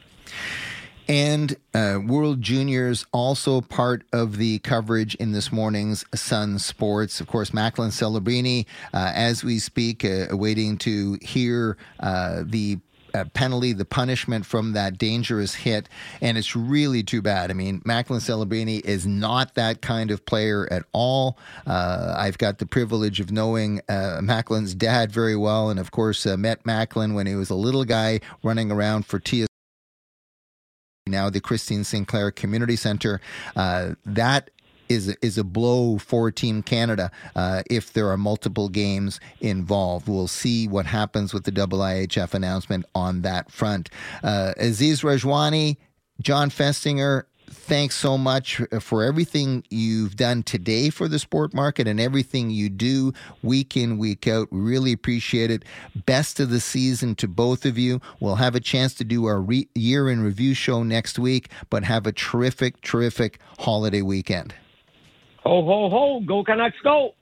And 1.09 1.57
uh, 1.73 2.00
World 2.07 2.43
Juniors 2.43 3.07
also 3.12 3.62
part 3.62 4.05
of 4.12 4.37
the 4.37 4.59
coverage 4.59 5.14
in 5.14 5.33
this 5.33 5.50
morning's 5.50 6.05
Sun 6.14 6.59
Sports. 6.59 7.19
Of 7.19 7.28
course, 7.28 7.55
Macklin 7.55 7.88
Celebrini, 7.88 8.67
uh, 8.93 9.12
as 9.14 9.43
we 9.43 9.59
speak, 9.59 10.05
uh, 10.05 10.26
waiting 10.33 10.76
to 10.78 11.17
hear 11.23 11.78
uh, 12.00 12.43
the 12.45 12.78
uh, 13.15 13.25
penalty, 13.35 13.73
the 13.73 13.85
punishment 13.85 14.47
from 14.47 14.73
that 14.73 14.99
dangerous 14.99 15.55
hit, 15.55 15.88
and 16.21 16.38
it's 16.38 16.55
really 16.55 17.03
too 17.03 17.23
bad. 17.23 17.50
I 17.50 17.55
mean, 17.55 17.83
Macklin 17.85 18.21
Celebrini 18.21 18.81
is 18.81 19.07
not 19.07 19.55
that 19.55 19.83
kind 19.83 20.11
of 20.11 20.25
player 20.27 20.69
at 20.71 20.85
all. 20.93 21.38
Uh, 21.67 22.15
I've 22.17 22.38
got 22.38 22.59
the 22.59 22.67
privilege 22.67 23.21
of 23.21 23.31
knowing 23.31 23.81
uh, 23.88 24.21
Macklin's 24.23 24.75
dad 24.75 25.12
very 25.12 25.37
well, 25.37 25.71
and 25.71 25.79
of 25.79 25.91
course, 25.91 26.27
uh, 26.27 26.37
met 26.37 26.65
Macklin 26.65 27.15
when 27.15 27.27
he 27.27 27.35
was 27.35 27.50
a 27.50 27.55
little 27.55 27.85
guy 27.85 28.21
running 28.43 28.71
around 28.71 29.07
for 29.07 29.19
TS 29.19 29.49
now 31.09 31.31
the 31.31 31.41
Christine 31.41 31.85
Sinclair 31.85 32.31
Community 32.31 32.77
Center. 32.77 33.21
Uh, 33.57 33.95
that 34.05 34.50
is 34.88 35.09
is 35.23 35.38
a 35.38 35.45
blow 35.45 35.99
for 35.99 36.30
Team 36.30 36.62
Canada 36.62 37.11
uh, 37.35 37.62
if 37.71 37.92
there 37.92 38.09
are 38.09 38.16
multiple 38.16 38.68
games 38.68 39.21
involved. 39.40 40.09
We'll 40.09 40.28
see 40.28 40.68
what 40.68 40.87
happens 40.87 41.33
with 41.35 41.45
the 41.45 41.52
IIHF 41.52 42.35
announcement 42.35 42.87
on 42.95 43.23
that 43.23 43.50
front. 43.50 43.90
Uh, 44.23 44.54
Aziz 44.57 45.02
Rajwani, 45.02 45.76
Jon 46.21 46.50
Festinger, 46.50 47.25
thanks 47.50 47.95
so 47.95 48.18
much 48.18 48.61
for 48.80 49.02
everything 49.02 49.64
you've 49.71 50.16
done 50.16 50.42
today 50.42 50.90
for 50.90 51.09
the 51.09 51.18
sport 51.18 51.54
market 51.54 51.88
and 51.88 52.00
everything 52.00 52.50
you 52.50 52.68
do 52.68 53.12
week 53.42 53.76
in, 53.76 53.99
week 53.99 54.26
out. 54.26 54.52
We 54.52 54.61
really 54.61 54.92
appreciate 54.92 55.50
it. 55.50 55.64
Best 56.07 56.40
of 56.40 56.50
the 56.50 56.61
season 56.61 57.14
to 57.16 57.28
both 57.28 57.64
of 57.64 57.78
you. 57.78 58.00
We'll 58.21 58.37
have 58.37 58.54
a 58.54 58.61
chance 58.61 58.95
to 58.95 59.04
do 59.04 59.26
our 59.26 59.40
re- 59.40 59.68
year 59.75 60.11
in 60.11 60.23
review 60.23 60.54
show 60.54 60.83
next 60.83 61.18
week, 61.18 61.50
but 61.71 61.85
have 61.85 62.07
a 62.07 62.12
terrific, 62.12 62.80
terrific 62.83 63.38
holiday 63.59 64.02
weekend. 64.02 64.54
Ho, 65.45 65.64
ho, 65.64 65.88
ho. 65.88 66.21
Go 66.21 66.45
Canucks, 66.45 66.76
go. 66.83 67.14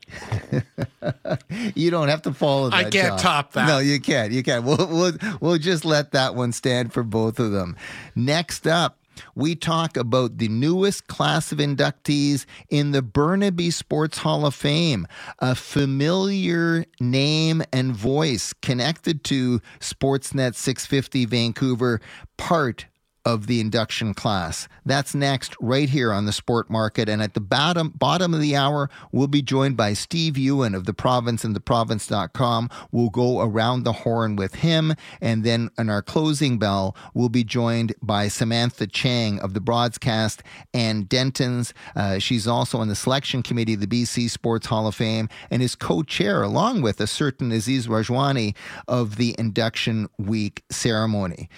you 1.74 1.90
don't 1.90 2.08
have 2.08 2.22
to 2.22 2.32
follow 2.32 2.70
that. 2.70 2.76
I 2.76 2.82
can't 2.84 3.08
Jon. 3.08 3.18
top 3.18 3.52
that. 3.52 3.68
No, 3.68 3.78
you 3.78 4.00
can't. 4.00 4.32
You 4.32 4.42
can't. 4.42 4.64
We'll, 4.64 4.86
we'll, 4.88 5.12
we'll 5.40 5.58
just 5.58 5.84
let 5.84 6.12
that 6.12 6.34
one 6.34 6.52
stand 6.52 6.92
for 6.92 7.02
both 7.02 7.38
of 7.38 7.52
them. 7.52 7.76
Next 8.14 8.66
up, 8.66 8.98
we 9.34 9.54
talk 9.54 9.96
about 9.96 10.38
the 10.38 10.48
newest 10.48 11.06
class 11.06 11.52
of 11.52 11.58
inductees 11.58 12.46
in 12.68 12.92
the 12.92 13.02
Burnaby 13.02 13.70
Sports 13.70 14.18
Hall 14.18 14.46
of 14.46 14.54
Fame, 14.54 15.06
a 15.38 15.54
familiar 15.54 16.84
name 17.00 17.62
and 17.72 17.94
voice 17.94 18.52
connected 18.62 19.24
to 19.24 19.60
Sportsnet 19.80 20.54
650 20.54 21.26
Vancouver, 21.26 22.00
part 22.36 22.86
of 23.26 23.48
the 23.48 23.60
induction 23.60 24.14
class. 24.14 24.68
That's 24.86 25.12
next, 25.12 25.56
right 25.60 25.88
here 25.88 26.12
on 26.12 26.26
the 26.26 26.32
Sport 26.32 26.70
Market. 26.70 27.08
And 27.08 27.20
at 27.20 27.34
the 27.34 27.40
bottom 27.40 27.88
bottom 27.88 28.32
of 28.32 28.40
the 28.40 28.54
hour, 28.54 28.88
we'll 29.10 29.26
be 29.26 29.42
joined 29.42 29.76
by 29.76 29.94
Steve 29.94 30.38
Ewen 30.38 30.76
of 30.76 30.86
the 30.86 30.94
Province 30.94 31.42
and 31.42 31.54
theprovince.com. 31.54 32.70
We'll 32.92 33.10
go 33.10 33.40
around 33.40 33.82
the 33.82 33.92
horn 33.92 34.36
with 34.36 34.54
him. 34.54 34.94
And 35.20 35.42
then 35.42 35.70
in 35.76 35.90
our 35.90 36.02
closing 36.02 36.56
bell, 36.60 36.96
we'll 37.14 37.28
be 37.28 37.42
joined 37.42 37.96
by 38.00 38.28
Samantha 38.28 38.86
Chang 38.86 39.40
of 39.40 39.54
the 39.54 39.60
Broadcast 39.60 40.44
and 40.72 41.08
Denton's. 41.08 41.74
Uh, 41.96 42.20
she's 42.20 42.46
also 42.46 42.78
on 42.78 42.86
the 42.86 42.94
selection 42.94 43.42
committee 43.42 43.74
of 43.74 43.80
the 43.80 43.88
BC 43.88 44.30
Sports 44.30 44.68
Hall 44.68 44.86
of 44.86 44.94
Fame 44.94 45.28
and 45.50 45.62
is 45.62 45.74
co-chair, 45.74 46.42
along 46.42 46.82
with 46.82 47.00
a 47.00 47.08
certain 47.08 47.50
Aziz 47.50 47.88
Rajwani, 47.88 48.54
of 48.86 49.16
the 49.16 49.34
induction 49.36 50.08
week 50.16 50.62
ceremony. 50.70 51.48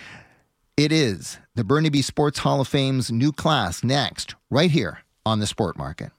It 0.79 0.93
is 0.93 1.39
the 1.57 1.65
Burnaby 1.65 2.03
Sports 2.03 2.39
Hall 2.39 2.61
of 2.61 2.69
Fame's 2.69 3.11
new 3.11 3.33
class 3.33 3.83
next, 3.83 4.37
right 4.49 4.71
here 4.71 5.01
on 5.27 5.41
the 5.41 5.47
Sport 5.49 5.77
Market. 5.77 6.13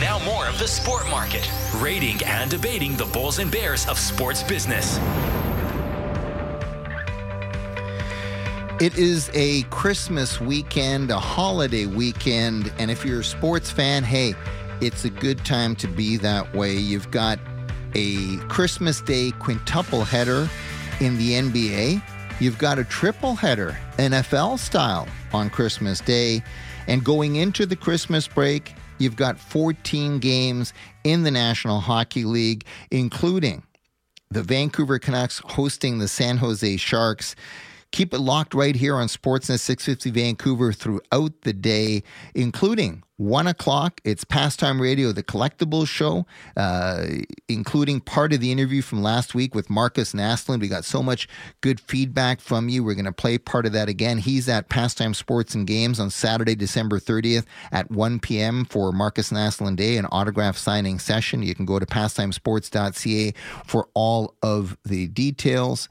Now, 0.00 0.18
more 0.24 0.46
of 0.46 0.58
the 0.58 0.66
Sport 0.66 1.06
Market, 1.10 1.46
rating 1.76 2.24
and 2.24 2.50
debating 2.50 2.96
the 2.96 3.04
Bulls 3.04 3.38
and 3.38 3.50
Bears 3.50 3.86
of 3.86 3.98
sports 3.98 4.42
business. 4.42 4.96
It 8.80 8.96
is 8.96 9.30
a 9.34 9.64
Christmas 9.64 10.40
weekend, 10.40 11.10
a 11.10 11.20
holiday 11.20 11.84
weekend, 11.84 12.72
and 12.78 12.90
if 12.90 13.04
you're 13.04 13.20
a 13.20 13.24
sports 13.24 13.70
fan, 13.70 14.04
hey, 14.04 14.34
it's 14.80 15.04
a 15.04 15.10
good 15.10 15.44
time 15.44 15.76
to 15.76 15.86
be 15.86 16.16
that 16.16 16.54
way. 16.54 16.74
You've 16.74 17.10
got 17.10 17.38
a 17.94 18.38
Christmas 18.48 19.02
Day 19.02 19.32
quintuple 19.32 20.04
header 20.04 20.48
in 21.00 21.18
the 21.18 21.32
NBA. 21.32 22.02
You've 22.40 22.58
got 22.58 22.78
a 22.78 22.84
triple 22.84 23.34
header, 23.34 23.76
NFL 23.96 24.60
style, 24.60 25.08
on 25.32 25.50
Christmas 25.50 26.00
Day. 26.00 26.40
And 26.86 27.04
going 27.04 27.34
into 27.34 27.66
the 27.66 27.74
Christmas 27.74 28.28
break, 28.28 28.74
you've 28.98 29.16
got 29.16 29.40
14 29.40 30.20
games 30.20 30.72
in 31.02 31.24
the 31.24 31.32
National 31.32 31.80
Hockey 31.80 32.24
League, 32.24 32.64
including 32.92 33.64
the 34.30 34.44
Vancouver 34.44 35.00
Canucks 35.00 35.42
hosting 35.44 35.98
the 35.98 36.06
San 36.06 36.36
Jose 36.36 36.76
Sharks. 36.76 37.34
Keep 37.90 38.12
it 38.12 38.18
locked 38.18 38.52
right 38.52 38.76
here 38.76 38.96
on 38.96 39.08
Sportsnet 39.08 39.60
650 39.60 40.10
Vancouver 40.10 40.72
throughout 40.72 41.40
the 41.42 41.54
day, 41.54 42.02
including 42.34 43.02
one 43.16 43.46
o'clock. 43.46 44.00
It's 44.04 44.24
Pastime 44.24 44.80
Radio, 44.80 45.10
the 45.10 45.22
collectibles 45.22 45.88
show, 45.88 46.26
uh, 46.56 47.06
including 47.48 48.00
part 48.00 48.34
of 48.34 48.40
the 48.40 48.52
interview 48.52 48.82
from 48.82 49.02
last 49.02 49.34
week 49.34 49.54
with 49.54 49.70
Marcus 49.70 50.12
Naslund. 50.12 50.60
We 50.60 50.68
got 50.68 50.84
so 50.84 51.02
much 51.02 51.28
good 51.62 51.80
feedback 51.80 52.40
from 52.40 52.68
you. 52.68 52.84
We're 52.84 52.94
going 52.94 53.06
to 53.06 53.12
play 53.12 53.38
part 53.38 53.64
of 53.64 53.72
that 53.72 53.88
again. 53.88 54.18
He's 54.18 54.50
at 54.50 54.68
Pastime 54.68 55.14
Sports 55.14 55.54
and 55.54 55.66
Games 55.66 55.98
on 55.98 56.10
Saturday, 56.10 56.54
December 56.54 57.00
30th 57.00 57.46
at 57.72 57.90
1 57.90 58.20
p.m. 58.20 58.66
for 58.66 58.92
Marcus 58.92 59.30
Naslund 59.32 59.76
Day, 59.76 59.96
an 59.96 60.06
autograph 60.12 60.58
signing 60.58 60.98
session. 60.98 61.42
You 61.42 61.54
can 61.54 61.64
go 61.64 61.78
to 61.78 61.86
pastimesports.ca 61.86 63.32
for 63.66 63.88
all 63.94 64.34
of 64.42 64.76
the 64.84 65.08
details. 65.08 65.88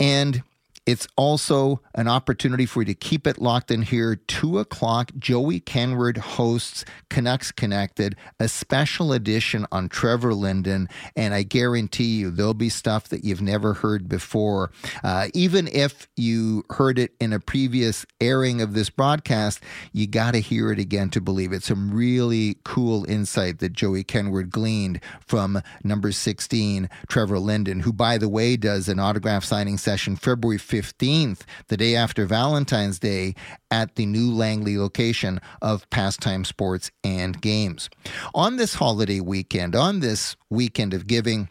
And 0.00 0.42
it's 0.84 1.06
also 1.16 1.80
an 1.94 2.08
opportunity 2.08 2.66
for 2.66 2.82
you 2.82 2.86
to 2.86 2.94
keep 2.94 3.26
it 3.26 3.40
locked 3.40 3.70
in 3.70 3.82
here. 3.82 4.16
Two 4.16 4.58
o'clock, 4.58 5.12
Joey 5.16 5.60
Kenward 5.60 6.16
hosts 6.16 6.84
Canucks 7.08 7.52
Connected, 7.52 8.16
a 8.40 8.48
special 8.48 9.12
edition 9.12 9.64
on 9.70 9.88
Trevor 9.88 10.34
Linden. 10.34 10.88
And 11.14 11.34
I 11.34 11.44
guarantee 11.44 12.16
you, 12.18 12.30
there'll 12.30 12.54
be 12.54 12.68
stuff 12.68 13.08
that 13.08 13.22
you've 13.22 13.42
never 13.42 13.74
heard 13.74 14.08
before. 14.08 14.72
Uh, 15.04 15.28
even 15.34 15.68
if 15.68 16.08
you 16.16 16.64
heard 16.70 16.98
it 16.98 17.12
in 17.20 17.32
a 17.32 17.38
previous 17.38 18.04
airing 18.20 18.60
of 18.60 18.74
this 18.74 18.90
broadcast, 18.90 19.60
you 19.92 20.08
got 20.08 20.32
to 20.32 20.40
hear 20.40 20.72
it 20.72 20.80
again 20.80 21.10
to 21.10 21.20
believe 21.20 21.52
it. 21.52 21.62
Some 21.62 21.92
really 21.92 22.58
cool 22.64 23.04
insight 23.08 23.60
that 23.60 23.72
Joey 23.72 24.02
Kenward 24.02 24.50
gleaned 24.50 25.00
from 25.20 25.62
number 25.84 26.10
16, 26.10 26.90
Trevor 27.08 27.38
Linden, 27.38 27.80
who, 27.80 27.92
by 27.92 28.18
the 28.18 28.28
way, 28.28 28.56
does 28.56 28.88
an 28.88 28.98
autograph 28.98 29.44
signing 29.44 29.78
session 29.78 30.16
February 30.16 30.58
15th, 30.72 31.40
the 31.68 31.76
day 31.76 31.94
after 31.94 32.24
Valentine's 32.24 32.98
Day, 32.98 33.34
at 33.70 33.96
the 33.96 34.06
new 34.06 34.32
Langley 34.32 34.78
location 34.78 35.38
of 35.60 35.88
Pastime 35.90 36.46
Sports 36.46 36.90
and 37.04 37.38
Games. 37.42 37.90
On 38.34 38.56
this 38.56 38.76
holiday 38.76 39.20
weekend, 39.20 39.76
on 39.76 40.00
this 40.00 40.34
weekend 40.48 40.94
of 40.94 41.06
giving, 41.06 41.50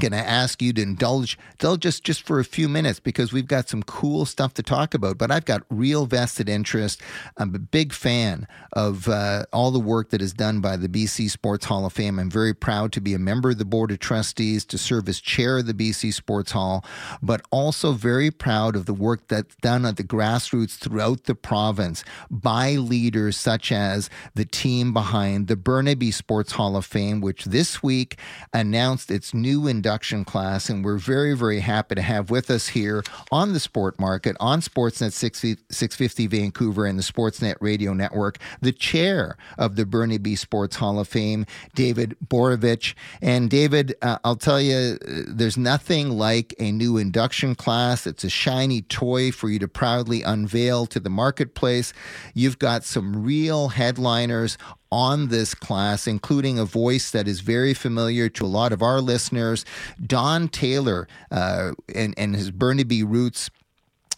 going 0.00 0.12
to 0.12 0.18
ask 0.18 0.60
you 0.60 0.72
to 0.72 0.82
indulge, 0.82 1.38
indulge 1.52 1.80
just 1.80 2.04
just 2.04 2.22
for 2.22 2.40
a 2.40 2.44
few 2.44 2.68
minutes 2.68 2.98
because 2.98 3.32
we've 3.32 3.46
got 3.46 3.68
some 3.68 3.82
cool 3.82 4.24
stuff 4.24 4.54
to 4.54 4.62
talk 4.62 4.94
about. 4.94 5.18
But 5.18 5.30
I've 5.30 5.44
got 5.44 5.62
real 5.70 6.06
vested 6.06 6.48
interest. 6.48 7.00
I'm 7.36 7.54
a 7.54 7.58
big 7.58 7.92
fan 7.92 8.48
of 8.72 9.08
uh, 9.08 9.44
all 9.52 9.70
the 9.70 9.78
work 9.78 10.10
that 10.10 10.22
is 10.22 10.32
done 10.32 10.60
by 10.60 10.76
the 10.76 10.88
BC 10.88 11.30
Sports 11.30 11.66
Hall 11.66 11.86
of 11.86 11.92
Fame. 11.92 12.18
I'm 12.18 12.30
very 12.30 12.54
proud 12.54 12.92
to 12.92 13.00
be 13.00 13.14
a 13.14 13.18
member 13.18 13.50
of 13.50 13.58
the 13.58 13.64
Board 13.64 13.90
of 13.90 13.98
Trustees, 13.98 14.64
to 14.66 14.78
serve 14.78 15.08
as 15.08 15.20
chair 15.20 15.58
of 15.58 15.66
the 15.66 15.74
BC 15.74 16.12
Sports 16.14 16.52
Hall, 16.52 16.84
but 17.22 17.42
also 17.50 17.92
very 17.92 18.30
proud 18.30 18.74
of 18.74 18.86
the 18.86 18.94
work 18.94 19.28
that's 19.28 19.54
done 19.56 19.84
at 19.84 19.96
the 19.96 20.04
grassroots 20.04 20.78
throughout 20.78 21.24
the 21.24 21.34
province 21.34 22.02
by 22.30 22.72
leaders 22.72 23.36
such 23.36 23.70
as 23.70 24.08
the 24.34 24.44
team 24.44 24.92
behind 24.92 25.46
the 25.46 25.56
Burnaby 25.56 26.10
Sports 26.10 26.52
Hall 26.52 26.76
of 26.76 26.86
Fame, 26.86 27.20
which 27.20 27.44
this 27.44 27.82
week 27.82 28.18
announced 28.52 29.10
its 29.10 29.34
new 29.34 29.66
induction 29.66 29.89
induction 29.90 30.24
class, 30.24 30.68
and 30.68 30.84
we're 30.84 30.98
very, 30.98 31.36
very 31.36 31.58
happy 31.58 31.96
to 31.96 32.00
have 32.00 32.30
with 32.30 32.48
us 32.48 32.68
here 32.68 33.02
on 33.32 33.52
the 33.54 33.58
Sport 33.58 33.98
Market, 33.98 34.36
on 34.38 34.60
Sportsnet 34.60 35.12
650 35.12 36.26
Vancouver 36.28 36.86
and 36.86 36.96
the 36.96 37.02
Sportsnet 37.02 37.56
Radio 37.60 37.92
Network, 37.92 38.38
the 38.60 38.70
chair 38.70 39.36
of 39.58 39.74
the 39.74 39.84
Burnaby 39.84 40.36
Sports 40.36 40.76
Hall 40.76 41.00
of 41.00 41.08
Fame, 41.08 41.44
David 41.74 42.16
Boroevich. 42.24 42.94
And 43.20 43.50
David, 43.50 43.96
uh, 44.00 44.18
I'll 44.22 44.36
tell 44.36 44.60
you, 44.60 44.96
there's 45.26 45.56
nothing 45.56 46.10
like 46.10 46.54
a 46.60 46.70
new 46.70 46.96
induction 46.96 47.56
class. 47.56 48.06
It's 48.06 48.22
a 48.22 48.30
shiny 48.30 48.82
toy 48.82 49.32
for 49.32 49.48
you 49.50 49.58
to 49.58 49.66
proudly 49.66 50.22
unveil 50.22 50.86
to 50.86 51.00
the 51.00 51.10
marketplace. 51.10 51.92
You've 52.32 52.60
got 52.60 52.84
some 52.84 53.24
real 53.24 53.70
headliners 53.70 54.56
on 54.92 55.28
this 55.28 55.54
class, 55.54 56.06
including 56.06 56.58
a 56.58 56.64
voice 56.64 57.10
that 57.10 57.28
is 57.28 57.40
very 57.40 57.74
familiar 57.74 58.28
to 58.28 58.44
a 58.44 58.48
lot 58.48 58.72
of 58.72 58.82
our 58.82 59.00
listeners, 59.00 59.64
Don 60.04 60.48
Taylor, 60.48 61.06
uh, 61.30 61.72
and, 61.94 62.14
and 62.16 62.34
his 62.34 62.50
Burnaby 62.50 63.02
roots 63.02 63.50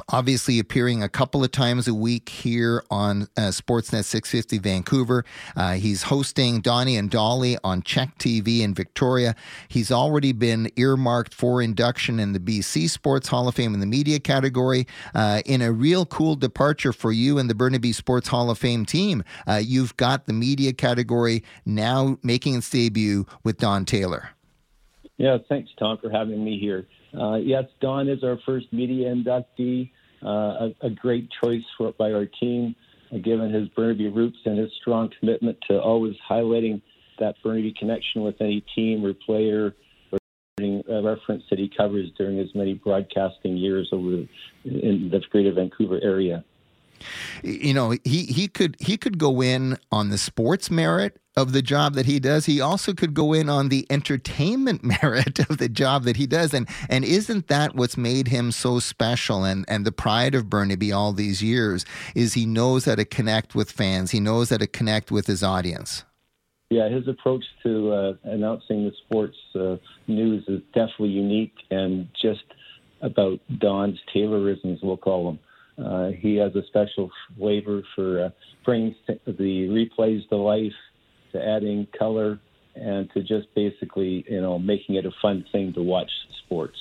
obviously 0.08 0.58
appearing 0.58 1.02
a 1.02 1.08
couple 1.08 1.44
of 1.44 1.50
times 1.50 1.86
a 1.88 1.94
week 1.94 2.28
here 2.28 2.82
on 2.90 3.22
uh, 3.36 3.50
Sportsnet 3.50 4.04
650 4.04 4.58
Vancouver. 4.58 5.24
Uh, 5.56 5.74
he's 5.74 6.04
hosting 6.04 6.60
Donnie 6.60 6.96
and 6.96 7.10
Dolly 7.10 7.56
on 7.64 7.82
CHEK 7.82 8.16
TV 8.18 8.60
in 8.60 8.74
Victoria. 8.74 9.34
He's 9.68 9.90
already 9.90 10.32
been 10.32 10.70
earmarked 10.76 11.34
for 11.34 11.62
induction 11.62 12.18
in 12.18 12.32
the 12.32 12.40
BC 12.40 12.88
Sports 12.90 13.28
Hall 13.28 13.48
of 13.48 13.54
Fame 13.54 13.74
in 13.74 13.80
the 13.80 13.86
media 13.86 14.18
category. 14.18 14.86
Uh, 15.14 15.42
in 15.46 15.62
a 15.62 15.72
real 15.72 16.06
cool 16.06 16.36
departure 16.36 16.92
for 16.92 17.12
you 17.12 17.38
and 17.38 17.48
the 17.48 17.54
Burnaby 17.54 17.92
Sports 17.92 18.28
Hall 18.28 18.50
of 18.50 18.58
Fame 18.58 18.84
team, 18.84 19.22
uh, 19.46 19.60
you've 19.62 19.96
got 19.96 20.26
the 20.26 20.32
media 20.32 20.72
category 20.72 21.42
now 21.64 22.18
making 22.22 22.56
its 22.56 22.68
debut 22.70 23.26
with 23.44 23.58
Don 23.58 23.84
Taylor. 23.84 24.30
Yeah, 25.18 25.38
thanks, 25.48 25.70
Tom, 25.78 25.98
for 25.98 26.10
having 26.10 26.42
me 26.42 26.58
here. 26.58 26.86
Uh, 27.18 27.36
yes, 27.36 27.64
Don 27.80 28.08
is 28.08 28.24
our 28.24 28.38
first 28.46 28.72
media 28.72 29.14
inductee. 29.14 29.90
Uh, 30.24 30.28
a, 30.28 30.74
a, 30.82 30.90
great 30.90 31.28
choice 31.42 31.64
for 31.76 31.92
by 31.98 32.12
our 32.12 32.26
team, 32.26 32.76
uh, 33.12 33.18
given 33.18 33.52
his 33.52 33.68
Burnaby 33.70 34.08
roots 34.08 34.38
and 34.44 34.56
his 34.56 34.70
strong 34.80 35.10
commitment 35.18 35.58
to 35.68 35.80
always 35.80 36.14
highlighting 36.30 36.80
that 37.18 37.34
Burnaby 37.42 37.74
connection 37.76 38.22
with 38.22 38.40
any 38.40 38.64
team 38.74 39.04
or 39.04 39.14
player 39.14 39.74
or 40.60 41.02
reference 41.02 41.42
that 41.50 41.58
he 41.58 41.68
covers 41.76 42.08
during 42.16 42.36
his 42.36 42.54
many 42.54 42.74
broadcasting 42.74 43.56
years 43.56 43.88
over 43.90 44.24
in 44.64 45.10
the 45.10 45.20
Greater 45.30 45.52
Vancouver 45.52 45.98
area 46.02 46.44
you 47.42 47.74
know 47.74 47.90
he 48.04 48.24
he 48.24 48.48
could 48.48 48.76
he 48.78 48.96
could 48.96 49.18
go 49.18 49.42
in 49.42 49.76
on 49.90 50.10
the 50.10 50.18
sports 50.18 50.70
merit 50.70 51.18
of 51.36 51.52
the 51.52 51.62
job 51.62 51.94
that 51.94 52.06
he 52.06 52.20
does. 52.20 52.46
He 52.46 52.60
also 52.60 52.92
could 52.92 53.14
go 53.14 53.32
in 53.32 53.48
on 53.48 53.68
the 53.68 53.86
entertainment 53.90 54.84
merit 55.02 55.38
of 55.38 55.58
the 55.58 55.68
job 55.68 56.04
that 56.04 56.16
he 56.16 56.26
does. 56.26 56.52
And 56.54 56.68
and 56.88 57.04
isn't 57.04 57.48
that 57.48 57.74
what's 57.74 57.96
made 57.96 58.28
him 58.28 58.52
so 58.52 58.78
special 58.78 59.44
and 59.44 59.64
and 59.68 59.84
the 59.84 59.92
pride 59.92 60.34
of 60.34 60.50
Burnaby 60.50 60.92
all 60.92 61.12
these 61.12 61.42
years 61.42 61.84
is 62.14 62.34
he 62.34 62.46
knows 62.46 62.84
how 62.84 62.94
to 62.94 63.04
connect 63.04 63.54
with 63.54 63.70
fans. 63.70 64.10
He 64.10 64.20
knows 64.20 64.50
how 64.50 64.58
to 64.58 64.66
connect 64.66 65.10
with 65.10 65.26
his 65.26 65.42
audience. 65.42 66.04
Yeah 66.70 66.88
his 66.88 67.08
approach 67.08 67.44
to 67.62 67.92
uh, 67.92 68.12
announcing 68.24 68.84
the 68.84 68.92
sports 69.04 69.36
uh, 69.54 69.76
news 70.06 70.44
is 70.48 70.60
definitely 70.74 71.10
unique 71.10 71.54
and 71.70 72.08
just 72.20 72.44
about 73.00 73.40
Don's 73.58 73.98
Taylorisms 74.14 74.82
we'll 74.82 74.96
call 74.96 75.26
them. 75.26 75.38
Uh, 75.78 76.10
he 76.10 76.36
has 76.36 76.54
a 76.54 76.64
special 76.66 77.10
flavor 77.36 77.82
for 77.94 78.26
uh, 78.26 78.30
bringing 78.64 78.94
the 79.26 79.68
replays 79.68 80.28
to 80.28 80.36
life, 80.36 80.72
to 81.32 81.42
adding 81.44 81.86
color, 81.98 82.38
and 82.74 83.10
to 83.12 83.20
just 83.20 83.52
basically, 83.54 84.24
you 84.28 84.40
know, 84.40 84.58
making 84.58 84.94
it 84.94 85.04
a 85.04 85.10
fun 85.20 85.44
thing 85.52 85.72
to 85.74 85.82
watch 85.82 86.10
sports. 86.44 86.76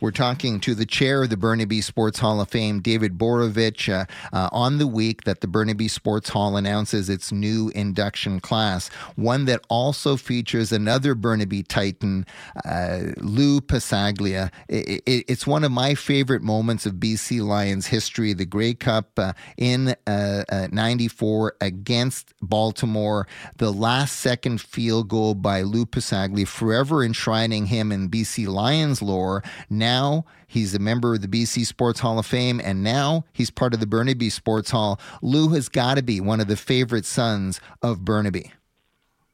We're 0.00 0.10
talking 0.10 0.60
to 0.60 0.74
the 0.74 0.86
chair 0.86 1.22
of 1.22 1.30
the 1.30 1.36
Burnaby 1.36 1.80
Sports 1.80 2.18
Hall 2.18 2.40
of 2.40 2.48
Fame, 2.48 2.80
David 2.80 3.16
Boroevich, 3.16 3.92
uh, 3.92 4.04
uh, 4.32 4.48
on 4.52 4.78
the 4.78 4.86
week 4.86 5.24
that 5.24 5.40
the 5.40 5.46
Burnaby 5.46 5.88
Sports 5.88 6.28
Hall 6.28 6.56
announces 6.56 7.08
its 7.08 7.32
new 7.32 7.70
induction 7.74 8.40
class, 8.40 8.88
one 9.16 9.46
that 9.46 9.64
also 9.68 10.16
features 10.16 10.72
another 10.72 11.14
Burnaby 11.14 11.62
Titan, 11.62 12.26
uh, 12.64 13.12
Lou 13.18 13.60
Passaglia. 13.60 14.50
It, 14.68 15.02
it, 15.06 15.24
it's 15.28 15.46
one 15.46 15.64
of 15.64 15.72
my 15.72 15.94
favorite 15.94 16.42
moments 16.42 16.86
of 16.86 16.94
BC 16.94 17.44
Lions 17.44 17.86
history, 17.86 18.32
the 18.32 18.46
Grey 18.46 18.74
Cup 18.74 19.18
uh, 19.18 19.32
in 19.56 19.94
uh, 20.06 20.44
uh, 20.48 20.68
94 20.70 21.56
against 21.60 22.34
Baltimore. 22.42 23.26
The 23.56 23.72
last 23.72 24.16
second 24.20 24.60
field 24.60 25.08
goal 25.08 25.34
by 25.34 25.62
Lou 25.62 25.86
Passaglia, 25.86 26.46
forever 26.46 27.02
enshrining 27.04 27.66
him 27.66 27.92
in 27.92 28.08
BC 28.08 28.46
Lions 28.48 29.02
lore. 29.02 29.42
Now 29.70 30.24
he's 30.46 30.74
a 30.74 30.78
member 30.78 31.14
of 31.14 31.22
the 31.22 31.28
BC 31.28 31.66
Sports 31.66 32.00
Hall 32.00 32.18
of 32.18 32.26
Fame, 32.26 32.60
and 32.62 32.82
now 32.82 33.24
he's 33.32 33.50
part 33.50 33.74
of 33.74 33.80
the 33.80 33.86
Burnaby 33.86 34.30
Sports 34.30 34.70
Hall. 34.70 35.00
Lou 35.22 35.50
has 35.50 35.68
got 35.68 35.96
to 35.96 36.02
be 36.02 36.20
one 36.20 36.40
of 36.40 36.48
the 36.48 36.56
favorite 36.56 37.04
sons 37.04 37.60
of 37.82 38.04
Burnaby. 38.04 38.52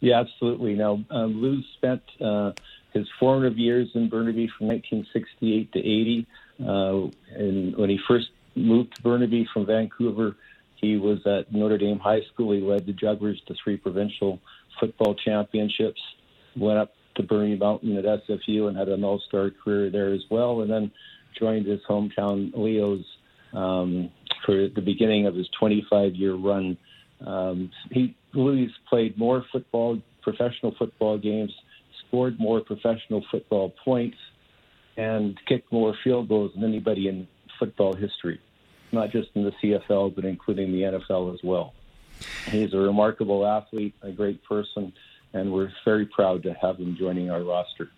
Yeah, 0.00 0.20
absolutely. 0.20 0.74
Now, 0.74 1.04
um, 1.10 1.40
Lou 1.40 1.62
spent 1.76 2.02
uh, 2.20 2.52
his 2.92 3.06
formative 3.20 3.56
years 3.56 3.88
in 3.94 4.08
Burnaby 4.08 4.50
from 4.58 4.66
1968 4.68 5.72
to 5.72 5.78
80. 5.78 6.26
Uh, 6.60 7.36
and 7.36 7.76
when 7.76 7.88
he 7.88 7.98
first 8.08 8.30
moved 8.54 8.96
to 8.96 9.02
Burnaby 9.02 9.46
from 9.52 9.64
Vancouver, 9.64 10.36
he 10.76 10.96
was 10.96 11.24
at 11.26 11.52
Notre 11.52 11.78
Dame 11.78 12.00
High 12.00 12.22
School. 12.32 12.52
He 12.52 12.60
led 12.60 12.84
the 12.84 12.92
Jugglers 12.92 13.40
to 13.46 13.54
three 13.62 13.76
provincial 13.76 14.40
football 14.80 15.14
championships. 15.14 16.00
Went 16.56 16.78
up 16.78 16.92
to 17.16 17.22
Burnaby 17.22 17.56
Mountain 17.56 17.96
at 17.96 18.04
SFU 18.04 18.68
and 18.68 18.76
had 18.76 18.88
an 18.88 19.04
all 19.04 19.20
star 19.28 19.50
career 19.50 19.90
there 19.90 20.12
as 20.12 20.22
well. 20.30 20.62
And 20.62 20.70
then 20.70 20.90
joined 21.38 21.66
his 21.66 21.80
hometown 21.88 22.52
Leos 22.54 23.04
um, 23.52 24.10
for 24.44 24.68
the 24.68 24.80
beginning 24.80 25.26
of 25.26 25.34
his 25.34 25.48
25 25.58 26.14
year 26.14 26.34
run. 26.34 26.76
Um, 27.24 27.70
he 27.90 28.16
Louis 28.34 28.70
played 28.88 29.16
more 29.18 29.44
football, 29.52 30.00
professional 30.22 30.74
football 30.78 31.18
games, 31.18 31.52
scored 32.06 32.38
more 32.38 32.60
professional 32.60 33.24
football 33.30 33.74
points, 33.84 34.16
and 34.96 35.38
kicked 35.46 35.72
more 35.72 35.94
field 36.02 36.28
goals 36.28 36.52
than 36.54 36.64
anybody 36.64 37.08
in 37.08 37.28
football 37.58 37.94
history, 37.94 38.40
not 38.90 39.10
just 39.10 39.28
in 39.34 39.44
the 39.44 39.52
CFL, 39.62 40.14
but 40.14 40.24
including 40.24 40.72
the 40.72 40.82
NFL 40.82 41.34
as 41.34 41.40
well. 41.44 41.74
He's 42.46 42.72
a 42.74 42.78
remarkable 42.78 43.46
athlete, 43.46 43.94
a 44.02 44.10
great 44.10 44.42
person, 44.44 44.92
and 45.34 45.52
we're 45.52 45.72
very 45.84 46.06
proud 46.06 46.42
to 46.44 46.54
have 46.54 46.76
him 46.76 46.96
joining 46.98 47.30
our 47.30 47.42
roster. 47.42 47.90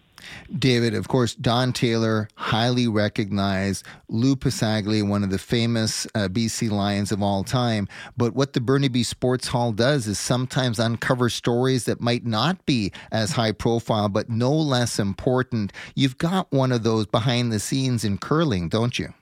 David, 0.59 0.95
of 0.95 1.09
course, 1.09 1.35
Don 1.35 1.73
Taylor, 1.73 2.29
highly 2.37 2.89
recognized, 2.89 3.85
Lou 4.09 4.37
Passaglia, 4.37 5.07
one 5.07 5.23
of 5.23 5.31
the 5.31 5.39
famous 5.39 6.07
uh, 6.15 6.29
BC 6.29 6.71
Lions 6.71 7.13
of 7.13 7.23
all 7.23 7.45
time. 7.45 7.89
But 8.17 8.35
what 8.35 8.53
the 8.53 8.61
Burnaby 8.61 9.03
Sports 9.03 9.49
Hall 9.49 9.73
does 9.73 10.07
is 10.07 10.19
sometimes 10.19 10.79
uncover 10.79 11.29
stories 11.29 11.85
that 11.85 12.01
might 12.01 12.25
not 12.25 12.65
be 12.67 12.93
as 13.11 13.33
high 13.33 13.53
profile, 13.53 14.09
but 14.09 14.29
no 14.29 14.53
less 14.53 14.99
important. 14.99 15.73
You've 15.95 16.19
got 16.19 16.51
one 16.53 16.73
of 16.73 16.83
those 16.83 17.07
behind 17.07 17.53
the 17.53 17.61
scenes 17.61 18.05
in 18.05 18.19
curling, 18.19 18.69
don't 18.69 18.99
you? 18.99 19.13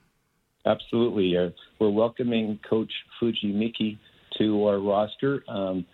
Absolutely. 0.65 1.35
Uh, 1.37 1.49
we're 1.79 1.89
welcoming 1.89 2.59
Coach 2.69 2.91
Fuji 3.19 3.51
Miki 3.51 3.99
to 4.37 4.65
our 4.65 4.79
roster. 4.79 5.43
Um, 5.47 5.85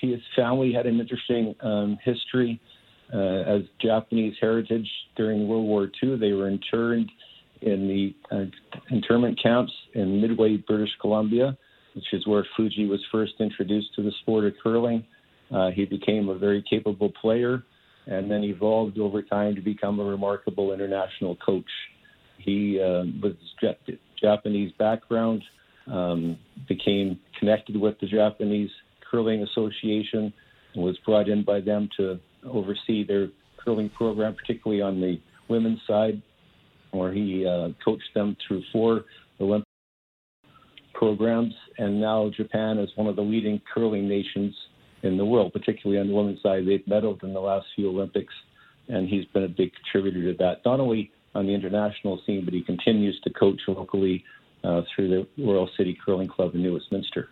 his 0.00 0.20
family 0.34 0.72
had 0.72 0.86
an 0.86 1.00
interesting 1.00 1.54
um, 1.62 1.98
history 2.04 2.60
uh, 3.12 3.18
as 3.18 3.62
Japanese 3.80 4.34
heritage 4.40 4.88
during 5.16 5.48
World 5.48 5.66
War 5.66 5.90
II. 6.02 6.16
They 6.16 6.32
were 6.32 6.48
interned 6.48 7.10
in 7.62 7.88
the 7.88 8.14
uh, 8.34 8.44
internment 8.90 9.40
camps 9.42 9.72
in 9.94 10.20
Midway, 10.20 10.56
British 10.58 10.90
Columbia, 11.00 11.56
which 11.94 12.04
is 12.12 12.26
where 12.26 12.46
Fuji 12.56 12.86
was 12.86 13.00
first 13.10 13.32
introduced 13.40 13.94
to 13.96 14.02
the 14.02 14.12
sport 14.22 14.44
of 14.44 14.52
curling. 14.62 15.04
Uh, 15.50 15.70
he 15.70 15.84
became 15.84 16.28
a 16.28 16.38
very 16.38 16.62
capable 16.68 17.10
player 17.20 17.62
and 18.06 18.30
then 18.30 18.44
evolved 18.44 18.98
over 18.98 19.22
time 19.22 19.54
to 19.54 19.60
become 19.60 20.00
a 20.00 20.04
remarkable 20.04 20.72
international 20.72 21.36
coach. 21.36 21.64
He, 22.38 22.80
uh, 22.80 23.04
with 23.22 23.36
Japanese 24.20 24.72
background, 24.78 25.42
um, 25.86 26.38
became 26.68 27.18
connected 27.38 27.76
with 27.76 27.98
the 28.00 28.06
Japanese 28.06 28.70
Curling 29.10 29.42
Association 29.42 30.32
and 30.74 30.84
was 30.84 30.96
brought 31.04 31.28
in 31.28 31.44
by 31.44 31.60
them 31.60 31.88
to 31.96 32.18
oversee 32.44 33.06
their 33.06 33.28
curling 33.64 33.90
program, 33.90 34.34
particularly 34.34 34.82
on 34.82 35.00
the 35.00 35.20
women's 35.48 35.80
side, 35.86 36.22
where 36.92 37.12
he 37.12 37.46
uh, 37.46 37.68
coached 37.84 38.10
them 38.14 38.36
through 38.46 38.62
four 38.72 39.04
Olympic 39.40 39.66
programs. 40.94 41.54
And 41.78 42.00
now 42.00 42.30
Japan 42.36 42.78
is 42.78 42.90
one 42.96 43.06
of 43.06 43.16
the 43.16 43.22
leading 43.22 43.60
curling 43.72 44.08
nations 44.08 44.54
in 45.02 45.16
the 45.16 45.24
world, 45.24 45.52
particularly 45.52 46.00
on 46.00 46.08
the 46.08 46.14
women's 46.14 46.42
side. 46.42 46.64
They've 46.66 46.84
medaled 46.88 47.22
in 47.22 47.32
the 47.32 47.40
last 47.40 47.66
few 47.76 47.88
Olympics, 47.88 48.34
and 48.88 49.08
he's 49.08 49.24
been 49.26 49.44
a 49.44 49.48
big 49.48 49.70
contributor 49.74 50.32
to 50.32 50.38
that, 50.38 50.60
not 50.64 50.80
only 50.80 51.10
on 51.34 51.46
the 51.46 51.54
international 51.54 52.20
scene, 52.26 52.44
but 52.44 52.54
he 52.54 52.62
continues 52.62 53.18
to 53.22 53.30
coach 53.30 53.60
locally 53.68 54.24
uh, 54.64 54.82
through 54.94 55.08
the 55.08 55.44
Royal 55.44 55.68
City 55.76 55.96
Curling 56.04 56.28
Club 56.28 56.54
in 56.54 56.62
New 56.62 56.74
Westminster. 56.74 57.28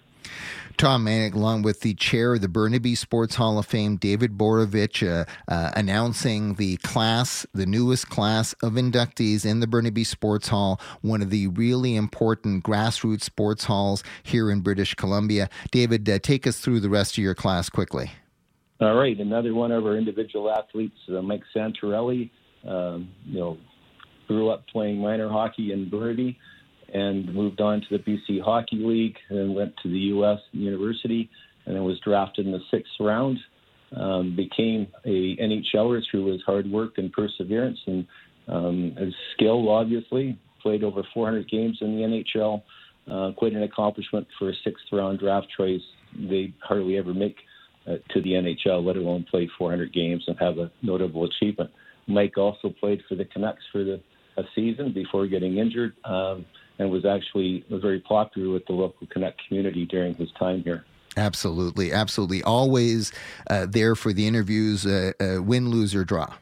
Tom 0.77 1.07
Mayenknecht, 1.07 1.35
along 1.35 1.63
with 1.63 1.81
the 1.81 1.95
chair 1.95 2.35
of 2.35 2.43
the 2.43 2.49
Burnaby 2.49 2.95
Sports 2.95 3.37
Hall 3.37 3.59
of 3.59 3.65
Fame, 3.65 3.97
David 3.97 4.37
Boroevich, 4.37 5.07
uh, 5.07 5.25
uh, 5.49 5.71
announcing 5.75 6.55
the 6.55 6.77
class, 6.79 7.47
the 7.55 7.65
newest 7.65 8.11
class 8.11 8.53
of 8.63 8.75
inductees 8.75 9.47
in 9.47 9.61
the 9.61 9.67
Burnaby 9.67 10.05
Sports 10.05 10.49
Hall, 10.49 10.79
one 11.01 11.23
of 11.23 11.31
the 11.31 11.47
really 11.49 11.97
important 11.97 12.63
grassroots 12.63 13.23
sports 13.23 13.65
halls 13.65 14.05
here 14.23 14.51
in 14.51 14.61
British 14.61 14.95
Columbia. 14.95 15.49
David, 15.71 16.09
uh, 16.09 16.19
take 16.19 16.47
us 16.47 16.59
through 16.59 16.81
the 16.81 16.91
rest 16.91 17.17
of 17.17 17.25
your 17.25 17.35
class 17.35 17.71
quickly. 17.71 18.11
All 18.79 18.95
right, 18.95 19.19
another 19.19 19.55
one 19.55 19.73
of 19.73 19.87
our 19.87 19.97
individual 19.97 20.51
athletes, 20.51 20.99
uh, 21.09 21.23
Mike 21.23 21.45
Santorelli. 21.55 22.31
Um, 22.69 23.11
you 23.25 23.39
know, 23.39 23.59
grew 24.27 24.51
up 24.51 24.67
playing 24.67 24.99
minor 24.99 25.29
hockey 25.29 25.73
in 25.73 25.89
Burnaby 25.89 26.37
and 26.97 27.35
moved 27.35 27.61
on 27.61 27.83
to 27.83 27.87
the 27.91 27.99
BC 27.99 28.41
Hockey 28.43 28.77
League 28.77 29.17
and 29.29 29.55
went 29.55 29.75
to 29.83 29.91
the 29.91 29.99
U.S. 30.15 30.39
University 30.53 31.29
and 31.67 31.77
then 31.77 31.85
was 31.85 31.99
drafted 32.03 32.47
in 32.47 32.53
the 32.53 32.61
sixth 32.71 32.93
round. 32.99 33.39
Um, 33.95 34.35
became 34.35 34.89
a 35.05 35.37
NHLer 35.37 36.03
through 36.11 36.33
his 36.33 36.43
hard 36.45 36.69
work 36.69 36.95
and 36.97 37.13
perseverance 37.13 37.79
and 37.87 38.07
um, 38.49 38.97
his 38.99 39.15
skill, 39.35 39.69
obviously, 39.69 40.39
played 40.61 40.83
over 40.83 41.03
400 41.15 41.49
games 41.49 41.79
in 41.81 41.97
the 41.97 42.03
NHL. 42.03 42.63
Uh, 43.11 43.33
quite 43.37 43.53
an 43.53 43.63
accomplishment 43.63 44.27
for 44.39 44.51
a 44.51 44.53
sixth 44.65 44.85
round 44.91 45.21
draft 45.21 45.47
choice. 45.57 45.83
They 46.19 46.53
hardly 46.63 46.97
ever 46.97 47.15
make 47.15 47.37
uh, 47.87 47.97
to 48.13 48.23
the 48.23 48.31
NHL, 48.31 48.85
let 48.85 48.97
alone 48.97 49.27
play 49.31 49.49
400 49.59 49.93
games 49.93 50.25
and 50.27 50.37
have 50.41 50.59
a 50.59 50.73
notable 50.83 51.25
achievement. 51.25 51.71
Mike 52.09 52.39
also 52.39 52.71
played 52.81 53.03
for 53.09 53.15
the 53.15 53.25
Canucks 53.27 53.63
for 53.71 53.85
the 53.85 54.01
a 54.37 54.43
season 54.55 54.93
before 54.93 55.27
getting 55.27 55.59
injured, 55.59 55.95
um, 56.05 56.45
and 56.79 56.91
was 56.91 57.05
actually 57.05 57.65
very 57.71 58.01
popular 58.01 58.53
with 58.53 58.67
the 58.67 58.73
local 58.73 59.07
Canuck 59.07 59.35
community 59.47 59.87
during 59.87 60.15
his 60.15 60.31
time 60.33 60.63
here. 60.63 60.85
Absolutely, 61.17 61.93
absolutely. 61.93 62.43
Always 62.43 63.13
uh, 63.49 63.67
there 63.67 63.95
for 63.95 64.13
the 64.13 64.27
interviews, 64.27 64.85
uh, 64.85 65.13
uh, 65.19 65.43
win, 65.43 65.71
lose, 65.71 65.95
or 65.95 66.05
draw. 66.05 66.35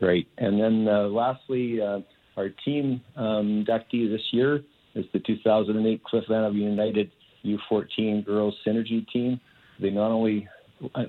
Great. 0.00 0.28
And 0.38 0.60
then 0.60 0.88
uh, 0.88 1.04
lastly, 1.04 1.80
uh, 1.80 2.00
our 2.36 2.48
team 2.48 3.00
um, 3.16 3.64
inductee 3.64 4.10
this 4.10 4.32
year 4.32 4.64
is 4.94 5.04
the 5.12 5.20
2008 5.20 6.02
Cliff 6.02 6.24
Avenue 6.28 6.68
United 6.70 7.12
U14 7.44 8.24
Girls 8.26 8.56
Synergy 8.66 9.06
team. 9.08 9.40
They 9.78 9.90
not 9.90 10.10
only 10.10 10.48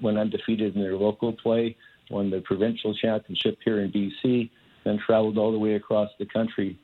went 0.02 0.18
undefeated 0.18 0.76
in 0.76 0.82
their 0.82 0.96
local 0.96 1.34
play, 1.34 1.76
won 2.12 2.30
the 2.30 2.42
provincial 2.42 2.94
championship 2.96 3.58
here 3.66 3.82
in 3.82 3.92
BC, 3.92 4.50
then 4.84 5.00
traveled 5.04 5.38
all 5.38 5.52
the 5.52 5.60
way 5.60 5.74
across 5.74 6.10
the 6.20 6.26
country 6.26 6.78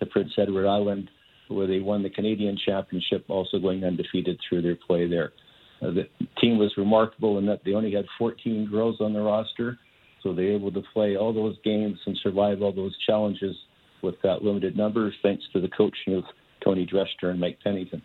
to 0.00 0.06
Prince 0.06 0.32
Edward 0.38 0.66
Island, 0.66 1.10
where 1.48 1.66
they 1.66 1.80
won 1.80 2.02
the 2.02 2.10
Canadian 2.10 2.58
championship, 2.64 3.24
also 3.28 3.58
going 3.58 3.84
undefeated 3.84 4.38
through 4.48 4.62
their 4.62 4.76
play 4.76 5.08
there. 5.08 5.32
Uh, 5.82 5.90
the 5.90 6.08
team 6.40 6.58
was 6.58 6.72
remarkable 6.76 7.38
in 7.38 7.46
that 7.46 7.60
they 7.64 7.72
only 7.72 7.92
had 7.92 8.04
14 8.18 8.68
girls 8.70 9.00
on 9.00 9.12
the 9.12 9.20
roster, 9.20 9.78
so 10.22 10.34
they 10.34 10.44
were 10.44 10.56
able 10.56 10.72
to 10.72 10.82
play 10.92 11.16
all 11.16 11.32
those 11.32 11.56
games 11.64 11.98
and 12.06 12.18
survive 12.22 12.62
all 12.62 12.72
those 12.72 12.96
challenges 13.06 13.56
with 14.02 14.14
that 14.22 14.42
limited 14.42 14.76
number, 14.76 15.12
thanks 15.22 15.44
to 15.52 15.60
the 15.60 15.68
coaching 15.68 16.14
of 16.14 16.24
Tony 16.62 16.86
Drescher 16.86 17.30
and 17.30 17.40
Mike 17.40 17.58
Pennington. 17.62 18.02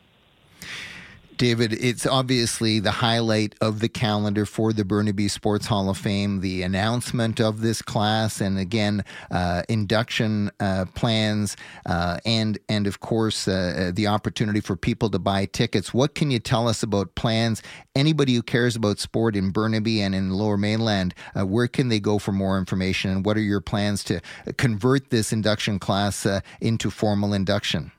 David, 1.37 1.73
it's 1.73 2.05
obviously 2.05 2.79
the 2.79 2.91
highlight 2.91 3.55
of 3.59 3.79
the 3.79 3.89
calendar 3.89 4.45
for 4.45 4.71
the 4.71 4.85
Burnaby 4.85 5.27
Sports 5.27 5.65
Hall 5.65 5.89
of 5.89 5.97
Fame, 5.97 6.39
the 6.39 6.61
announcement 6.61 7.41
of 7.41 7.61
this 7.61 7.81
class, 7.81 8.39
and 8.39 8.57
again, 8.57 9.03
uh, 9.31 9.63
induction 9.67 10.49
uh, 10.59 10.85
plans, 10.95 11.57
uh, 11.85 12.19
and 12.25 12.57
and 12.69 12.87
of 12.87 13.01
course 13.01 13.47
uh, 13.47 13.89
uh, 13.89 13.91
the 13.93 14.07
opportunity 14.07 14.61
for 14.61 14.75
people 14.75 15.09
to 15.09 15.19
buy 15.19 15.45
tickets. 15.45 15.93
What 15.93 16.15
can 16.15 16.31
you 16.31 16.39
tell 16.39 16.67
us 16.69 16.81
about 16.83 17.15
plans? 17.15 17.61
Anybody 17.95 18.33
who 18.35 18.41
cares 18.41 18.75
about 18.75 18.99
sport 18.99 19.35
in 19.35 19.51
Burnaby 19.51 20.01
and 20.01 20.15
in 20.15 20.31
Lower 20.31 20.57
Mainland, 20.57 21.13
uh, 21.37 21.45
where 21.45 21.67
can 21.67 21.89
they 21.89 21.99
go 21.99 22.17
for 22.17 22.31
more 22.31 22.57
information? 22.57 23.11
And 23.11 23.25
what 23.25 23.35
are 23.35 23.41
your 23.41 23.61
plans 23.61 24.03
to 24.05 24.21
convert 24.57 25.09
this 25.09 25.33
induction 25.33 25.79
class 25.79 26.25
into 26.61 26.89
formal 26.89 27.33
induction? 27.33 27.91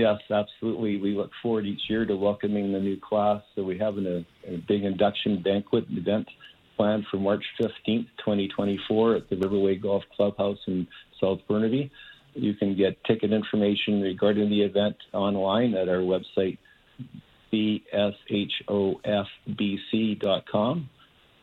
Yes, 0.00 0.18
absolutely. 0.30 0.96
We 0.96 1.14
look 1.14 1.30
forward 1.42 1.66
each 1.66 1.82
year 1.90 2.06
to 2.06 2.16
welcoming 2.16 2.72
the 2.72 2.80
new 2.80 2.98
class. 2.98 3.42
So 3.54 3.62
we 3.62 3.76
have 3.80 3.98
a, 3.98 4.24
a 4.46 4.56
big 4.66 4.84
induction 4.84 5.42
banquet 5.42 5.84
event 5.90 6.26
planned 6.78 7.04
for 7.10 7.18
March 7.18 7.44
15th, 7.60 8.06
2024 8.16 9.16
at 9.16 9.28
the 9.28 9.36
Riverway 9.36 9.78
Golf 9.82 10.02
Clubhouse 10.16 10.56
in 10.66 10.86
South 11.20 11.40
Burnaby. 11.46 11.90
You 12.32 12.54
can 12.54 12.74
get 12.74 13.04
ticket 13.04 13.30
information 13.30 14.00
regarding 14.00 14.48
the 14.48 14.62
event 14.62 14.96
online 15.12 15.74
at 15.74 15.90
our 15.90 15.98
website, 15.98 16.56
bshofbc.com. 17.52 17.90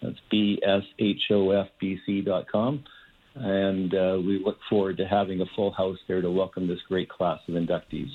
That's 0.01 0.17
bshofbc.com. 0.99 2.83
And 3.35 3.93
uh, 3.93 4.17
we 4.25 4.41
look 4.43 4.57
forward 4.67 4.97
to 4.97 5.05
having 5.05 5.41
a 5.41 5.45
full 5.55 5.71
house 5.73 5.99
there 6.07 6.23
to 6.23 6.31
welcome 6.31 6.67
this 6.67 6.81
great 6.89 7.07
class 7.07 7.39
of 7.47 7.53
inductees. 7.53 8.09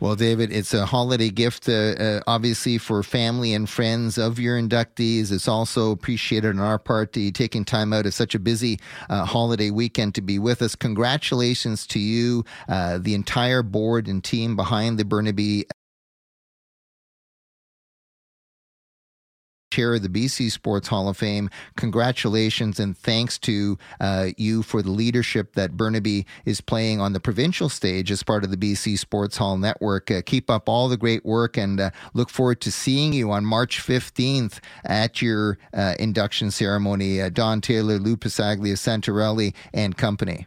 Well, 0.00 0.14
David, 0.14 0.52
it's 0.52 0.74
a 0.74 0.84
holiday 0.84 1.30
gift, 1.30 1.68
uh, 1.68 1.72
uh, 1.72 2.20
obviously, 2.26 2.78
for 2.78 3.02
family 3.02 3.54
and 3.54 3.68
friends 3.68 4.18
of 4.18 4.38
your 4.38 4.60
inductees. 4.60 5.32
It's 5.32 5.48
also 5.48 5.90
appreciated 5.90 6.50
on 6.50 6.60
our 6.60 6.78
part 6.78 7.12
to 7.14 7.30
taking 7.30 7.64
time 7.64 7.92
out 7.92 8.06
of 8.06 8.12
such 8.12 8.34
a 8.34 8.38
busy 8.38 8.78
uh, 9.08 9.24
holiday 9.24 9.70
weekend 9.70 10.14
to 10.16 10.20
be 10.20 10.38
with 10.38 10.60
us. 10.60 10.74
Congratulations 10.74 11.86
to 11.88 11.98
you, 11.98 12.44
uh, 12.68 12.98
the 12.98 13.14
entire 13.14 13.62
board 13.62 14.06
and 14.06 14.22
team 14.22 14.56
behind 14.56 14.98
the 14.98 15.04
Burnaby 15.04 15.66
chair 19.76 19.94
of 19.94 20.02
the 20.02 20.08
BC 20.08 20.50
Sports 20.50 20.88
Hall 20.88 21.06
of 21.06 21.18
Fame. 21.18 21.50
Congratulations 21.76 22.80
and 22.80 22.96
thanks 22.96 23.38
to 23.40 23.76
uh, 24.00 24.28
you 24.38 24.62
for 24.62 24.80
the 24.80 24.90
leadership 24.90 25.52
that 25.52 25.76
Burnaby 25.76 26.24
is 26.46 26.62
playing 26.62 26.98
on 26.98 27.12
the 27.12 27.20
provincial 27.20 27.68
stage 27.68 28.10
as 28.10 28.22
part 28.22 28.42
of 28.42 28.50
the 28.50 28.56
BC 28.56 28.98
Sports 28.98 29.36
Hall 29.36 29.58
Network. 29.58 30.10
Uh, 30.10 30.22
keep 30.24 30.48
up 30.48 30.66
all 30.66 30.88
the 30.88 30.96
great 30.96 31.26
work 31.26 31.58
and 31.58 31.78
uh, 31.78 31.90
look 32.14 32.30
forward 32.30 32.62
to 32.62 32.72
seeing 32.72 33.12
you 33.12 33.30
on 33.30 33.44
March 33.44 33.82
15th 33.82 34.60
at 34.86 35.20
your 35.20 35.58
uh, 35.74 35.94
induction 35.98 36.50
ceremony. 36.50 37.20
Uh, 37.20 37.28
Don 37.28 37.60
Taylor, 37.60 37.98
Lou 37.98 38.16
Passaglia, 38.16 38.76
Santorelli, 38.76 39.52
and 39.74 39.98
company. 39.98 40.46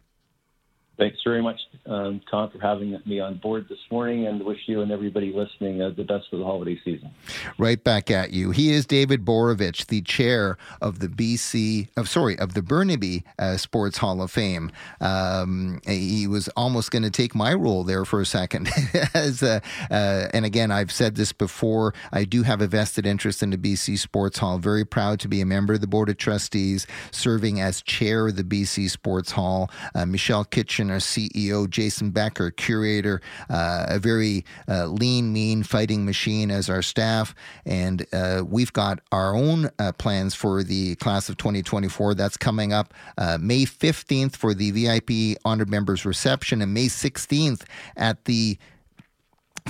Thanks 0.97 1.19
very 1.23 1.43
much, 1.43 1.59
um, 1.89 2.21
Tom, 2.29 2.49
for 2.51 2.59
having 2.59 2.97
me 3.05 3.19
on 3.19 3.37
board 3.37 3.67
this 3.67 3.79
morning 3.91 4.27
and 4.27 4.43
wish 4.43 4.59
you 4.67 4.81
and 4.81 4.91
everybody 4.91 5.33
listening 5.33 5.81
uh, 5.81 5.89
the 5.89 6.03
best 6.03 6.27
of 6.31 6.39
the 6.39 6.45
holiday 6.45 6.79
season. 6.85 7.11
Right 7.57 7.83
back 7.83 8.11
at 8.11 8.31
you. 8.31 8.51
He 8.51 8.71
is 8.71 8.85
David 8.85 9.25
Boroevich, 9.25 9.87
the 9.87 10.01
chair 10.01 10.57
of 10.81 10.99
the 10.99 11.07
BC, 11.07 11.89
of 11.97 12.07
sorry, 12.07 12.37
of 12.37 12.53
the 12.53 12.61
Burnaby 12.61 13.23
uh, 13.39 13.57
Sports 13.57 13.97
Hall 13.97 14.21
of 14.21 14.31
Fame. 14.31 14.71
Um, 15.01 15.81
he 15.87 16.27
was 16.27 16.47
almost 16.49 16.91
going 16.91 17.03
to 17.03 17.09
take 17.09 17.33
my 17.33 17.53
role 17.53 17.83
there 17.83 18.05
for 18.05 18.21
a 18.21 18.25
second. 18.25 18.69
As 19.13 19.41
uh, 19.41 19.59
uh, 19.89 20.27
and 20.33 20.45
again, 20.45 20.71
I've 20.71 20.91
said 20.91 21.15
this 21.15 21.31
before. 21.31 21.93
I 22.11 22.23
do 22.23 22.43
have 22.43 22.61
a 22.61 22.67
vested 22.67 23.05
interest 23.05 23.41
in 23.41 23.49
the 23.49 23.57
BC 23.57 23.97
Sports 23.97 24.37
Hall. 24.37 24.59
Very 24.59 24.85
proud 24.85 25.19
to 25.21 25.27
be 25.27 25.41
a 25.41 25.45
member 25.45 25.73
of 25.73 25.81
the 25.81 25.87
board 25.87 26.09
of 26.09 26.17
trustees, 26.17 26.85
serving 27.11 27.59
as 27.59 27.81
chair 27.81 28.27
of 28.27 28.35
the 28.35 28.43
BC 28.43 28.89
Sports 28.89 29.31
Hall. 29.31 29.71
Uh, 29.95 30.05
Michelle 30.05 30.45
Kitchen 30.45 30.91
our 30.91 30.97
CEO, 30.97 31.69
Jason 31.79 32.11
Becker, 32.11 32.51
curator, 32.51 33.21
uh, 33.49 33.85
a 33.87 33.99
very 33.99 34.43
uh, 34.67 34.87
lean, 34.87 35.31
mean 35.31 35.63
fighting 35.63 36.03
machine 36.03 36.51
as 36.51 36.69
our 36.69 36.81
staff. 36.81 37.33
And 37.65 38.05
uh, 38.11 38.43
we've 38.45 38.73
got 38.73 38.99
our 39.13 39.33
own 39.33 39.69
uh, 39.79 39.93
plans 39.93 40.35
for 40.35 40.61
the 40.61 40.95
class 40.95 41.29
of 41.29 41.37
2024. 41.37 42.15
That's 42.15 42.35
coming 42.35 42.73
up 42.73 42.93
uh, 43.17 43.37
May 43.39 43.63
15th 43.63 44.35
for 44.35 44.53
the 44.53 44.71
VIP 44.71 45.39
honored 45.45 45.69
members 45.69 46.03
reception 46.03 46.61
and 46.61 46.73
May 46.73 46.87
16th 46.87 47.61
at 47.95 48.25
the 48.25 48.57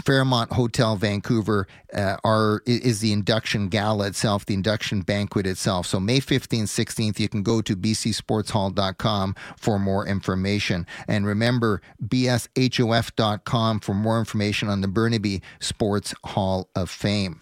Fairmont 0.06 0.52
Hotel 0.54 0.96
Vancouver 0.96 1.68
uh, 1.94 2.18
are 2.24 2.62
is 2.66 3.00
the 3.00 3.12
induction 3.12 3.70
gala 3.70 4.08
itself, 4.08 4.46
the 4.46 4.54
induction 4.54 5.02
banquet 5.02 5.46
itself. 5.46 5.88
So 5.88 6.00
May 6.00 6.20
15th, 6.20 6.64
16th, 6.64 7.20
you 7.20 7.30
can 7.30 7.44
go 7.44 7.62
to 7.62 7.76
bcsportshall.com 7.76 9.36
for 9.58 9.80
more 9.80 10.08
information. 10.08 10.86
And 11.08 11.26
remember, 11.26 11.82
bshof.com 12.06 13.80
for 13.80 13.94
more 13.94 14.20
information 14.20 14.70
on 14.70 14.82
the 14.82 14.88
Burnaby 14.88 15.42
Sports 15.60 16.14
Hall 16.24 16.70
of 16.76 16.90
Fame. 16.90 17.42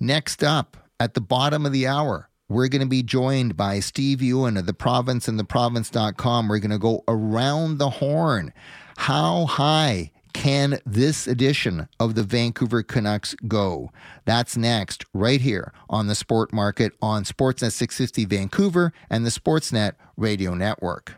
Next 0.00 0.42
up, 0.42 0.76
at 0.98 1.14
the 1.14 1.20
bottom 1.20 1.66
of 1.66 1.72
the 1.72 1.86
hour, 1.86 2.28
we're 2.48 2.68
going 2.68 2.82
to 2.82 2.86
be 2.86 3.02
joined 3.02 3.56
by 3.56 3.80
Steve 3.80 4.22
Ewen 4.22 4.56
of 4.56 4.66
the 4.66 4.74
province 4.74 5.26
and 5.28 5.38
the 5.38 5.44
province.com. 5.44 6.48
We're 6.48 6.60
going 6.60 6.70
to 6.70 6.78
go 6.78 7.02
around 7.08 7.78
the 7.78 7.90
horn. 7.90 8.52
How 8.96 9.46
high 9.46 10.12
can 10.36 10.78
this 10.84 11.26
edition 11.26 11.88
of 11.98 12.14
the 12.14 12.22
Vancouver 12.22 12.82
Canucks 12.82 13.34
go? 13.48 13.90
That's 14.26 14.54
next, 14.54 15.06
right 15.14 15.40
here 15.40 15.72
on 15.88 16.08
the 16.08 16.14
Sport 16.14 16.52
Market 16.52 16.92
on 17.00 17.24
Sportsnet 17.24 17.72
650 17.72 18.26
Vancouver 18.26 18.92
and 19.08 19.24
the 19.24 19.30
Sportsnet 19.30 19.92
Radio 20.16 20.52
Network. 20.52 21.14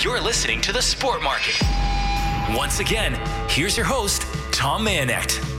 You're 0.00 0.20
listening 0.20 0.60
to 0.60 0.72
the 0.72 0.82
Sport 0.82 1.22
Market. 1.22 1.60
Once 2.56 2.78
again, 2.78 3.18
here's 3.48 3.76
your 3.76 3.86
host, 3.86 4.22
Tom 4.52 4.86
Mayenknecht. 4.86 5.53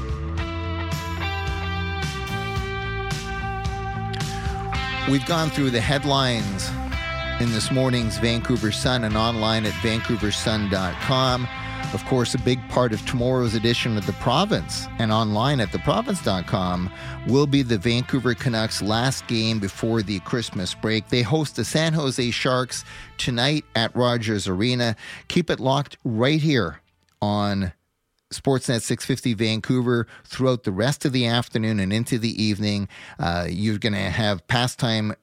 We've 5.09 5.25
gone 5.27 5.51
through 5.51 5.69
the 5.69 5.81
headlines 5.81 6.67
in 7.39 7.51
this 7.51 7.69
morning's 7.69 8.17
Vancouver 8.17 8.71
Sun 8.71 9.03
and 9.03 9.15
online 9.15 9.63
at 9.67 9.73
vancouversun.com. 9.73 11.47
Of 11.93 12.03
course, 12.05 12.33
a 12.33 12.39
big 12.39 12.67
part 12.69 12.91
of 12.91 13.05
tomorrow's 13.05 13.53
edition 13.53 13.97
of 13.97 14.07
The 14.07 14.13
Province 14.13 14.87
and 14.97 15.11
online 15.11 15.59
at 15.59 15.69
theprovince.com 15.69 16.91
will 17.27 17.45
be 17.45 17.61
the 17.61 17.77
Vancouver 17.77 18.33
Canucks' 18.33 18.81
last 18.81 19.27
game 19.27 19.59
before 19.59 20.01
the 20.01 20.19
Christmas 20.21 20.73
break. 20.73 21.07
They 21.09 21.21
host 21.21 21.55
the 21.55 21.65
San 21.65 21.93
Jose 21.93 22.31
Sharks 22.31 22.83
tonight 23.19 23.63
at 23.75 23.95
Rogers 23.95 24.47
Arena. 24.47 24.95
Keep 25.27 25.51
it 25.51 25.59
locked 25.59 25.99
right 26.03 26.41
here 26.41 26.81
on 27.21 27.73
Sportsnet 28.39 28.81
650 28.81 29.33
Vancouver 29.33 30.07
throughout 30.23 30.63
the 30.63 30.71
rest 30.71 31.05
of 31.05 31.11
the 31.11 31.25
afternoon 31.25 31.79
and 31.79 31.93
into 31.93 32.17
the 32.17 32.41
evening. 32.41 32.87
Uh, 33.19 33.47
you're 33.49 33.77
going 33.77 33.93
to 33.93 33.99
have 33.99 34.45
pastime 34.47 35.13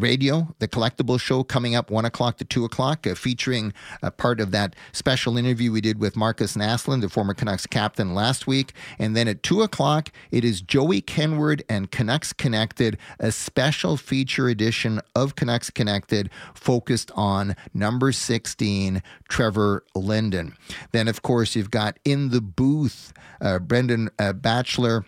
Radio, 0.00 0.54
the 0.58 0.68
collectible 0.68 1.20
show 1.20 1.44
coming 1.44 1.74
up 1.74 1.90
one 1.90 2.04
o'clock 2.04 2.38
to 2.38 2.44
two 2.44 2.64
o'clock, 2.64 3.06
uh, 3.06 3.14
featuring 3.14 3.72
a 4.02 4.10
part 4.10 4.40
of 4.40 4.50
that 4.50 4.74
special 4.92 5.36
interview 5.36 5.70
we 5.70 5.80
did 5.80 6.00
with 6.00 6.16
Marcus 6.16 6.56
Naslund, 6.56 7.00
the 7.02 7.08
former 7.08 7.34
Canucks 7.34 7.66
captain, 7.66 8.14
last 8.14 8.46
week. 8.46 8.72
And 8.98 9.14
then 9.14 9.28
at 9.28 9.42
two 9.42 9.62
o'clock, 9.62 10.10
it 10.30 10.44
is 10.44 10.60
Joey 10.60 11.00
Kenward 11.00 11.62
and 11.68 11.90
Canucks 11.90 12.32
Connected, 12.32 12.98
a 13.18 13.30
special 13.30 13.96
feature 13.96 14.48
edition 14.48 15.00
of 15.14 15.36
Canucks 15.36 15.70
Connected 15.70 16.30
focused 16.54 17.10
on 17.14 17.54
number 17.74 18.12
16, 18.12 19.02
Trevor 19.28 19.84
Linden. 19.94 20.56
Then, 20.92 21.08
of 21.08 21.22
course, 21.22 21.54
you've 21.54 21.70
got 21.70 21.98
in 22.04 22.30
the 22.30 22.40
booth, 22.40 23.12
uh, 23.40 23.58
Brendan 23.58 24.10
uh, 24.18 24.32
Batchelor 24.32 25.04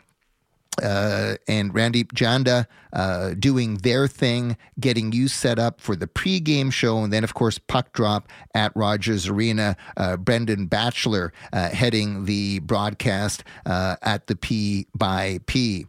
uh, 0.80 1.36
and 1.48 1.74
Randeep 1.74 2.12
Janda 2.12 2.66
uh, 2.92 3.34
doing 3.38 3.78
their 3.78 4.06
thing, 4.06 4.56
getting 4.80 5.12
you 5.12 5.28
set 5.28 5.58
up 5.58 5.80
for 5.80 5.96
the 5.96 6.06
pregame 6.06 6.72
show, 6.72 7.02
and 7.02 7.12
then 7.12 7.24
of 7.24 7.34
course 7.34 7.58
puck 7.58 7.92
drop 7.92 8.28
at 8.54 8.74
Rogers 8.74 9.28
Arena. 9.28 9.76
Uh, 9.96 10.16
Brendan 10.16 10.66
Batchelor 10.66 11.32
uh, 11.52 11.68
heading 11.70 12.24
the 12.24 12.60
broadcast 12.60 13.44
uh, 13.66 13.96
at 14.02 14.26
the 14.26 14.36
P 14.36 14.86
by 14.94 15.40
P. 15.46 15.86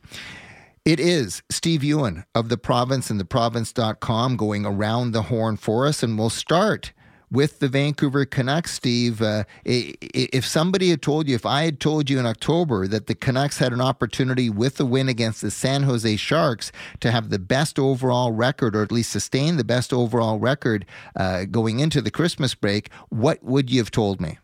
It 0.86 1.00
is 1.00 1.44
Steve 1.50 1.84
Ewen 1.84 2.26
of 2.36 2.50
the 2.50 2.58
province 2.58 3.10
and 3.10 3.22
theprovince.com 3.22 4.36
going 4.36 4.66
around 4.66 5.12
the 5.12 5.24
horn 5.24 5.56
for 5.56 5.88
us, 5.88 6.04
and 6.04 6.20
we'll 6.20 6.30
start 6.30 6.92
with 7.34 7.60
the 7.60 7.68
Vancouver 7.68 8.26
Canucks, 8.26 8.74
Steve. 8.74 9.22
Uh, 9.22 9.44
if 9.66 10.46
somebody 10.46 10.92
had 10.92 11.02
told 11.02 11.28
you, 11.28 11.36
if 11.36 11.46
I 11.46 11.64
had 11.64 11.80
told 11.80 12.10
you 12.10 12.20
in 12.20 12.26
October 12.26 12.88
that 12.88 13.08
the 13.08 13.16
Canucks 13.16 13.58
had 13.58 13.74
an 13.74 13.82
opportunity 13.82 14.50
with 14.50 14.78
the 14.78 14.86
win 14.86 15.10
against 15.10 15.42
the 15.42 15.52
San 15.52 15.84
Jose 15.84 16.16
Sharks 16.16 16.72
to 17.02 17.12
have 17.12 17.30
the 17.30 17.40
best 17.40 17.80
overall 17.80 18.32
record, 18.32 18.76
or 18.76 18.84
at 18.84 18.92
least 18.92 19.12
sustain 19.12 19.58
the 19.58 19.64
best 19.64 19.92
overall 19.92 20.40
record 20.40 20.86
uh, 21.16 21.46
going 21.46 21.80
into 21.80 22.02
the 22.02 22.12
Christmas 22.12 22.54
break, 22.54 22.92
what 23.10 23.44
would 23.44 23.70
you 23.70 23.80
have 23.80 23.92
told 23.92 24.22
me? 24.22 24.38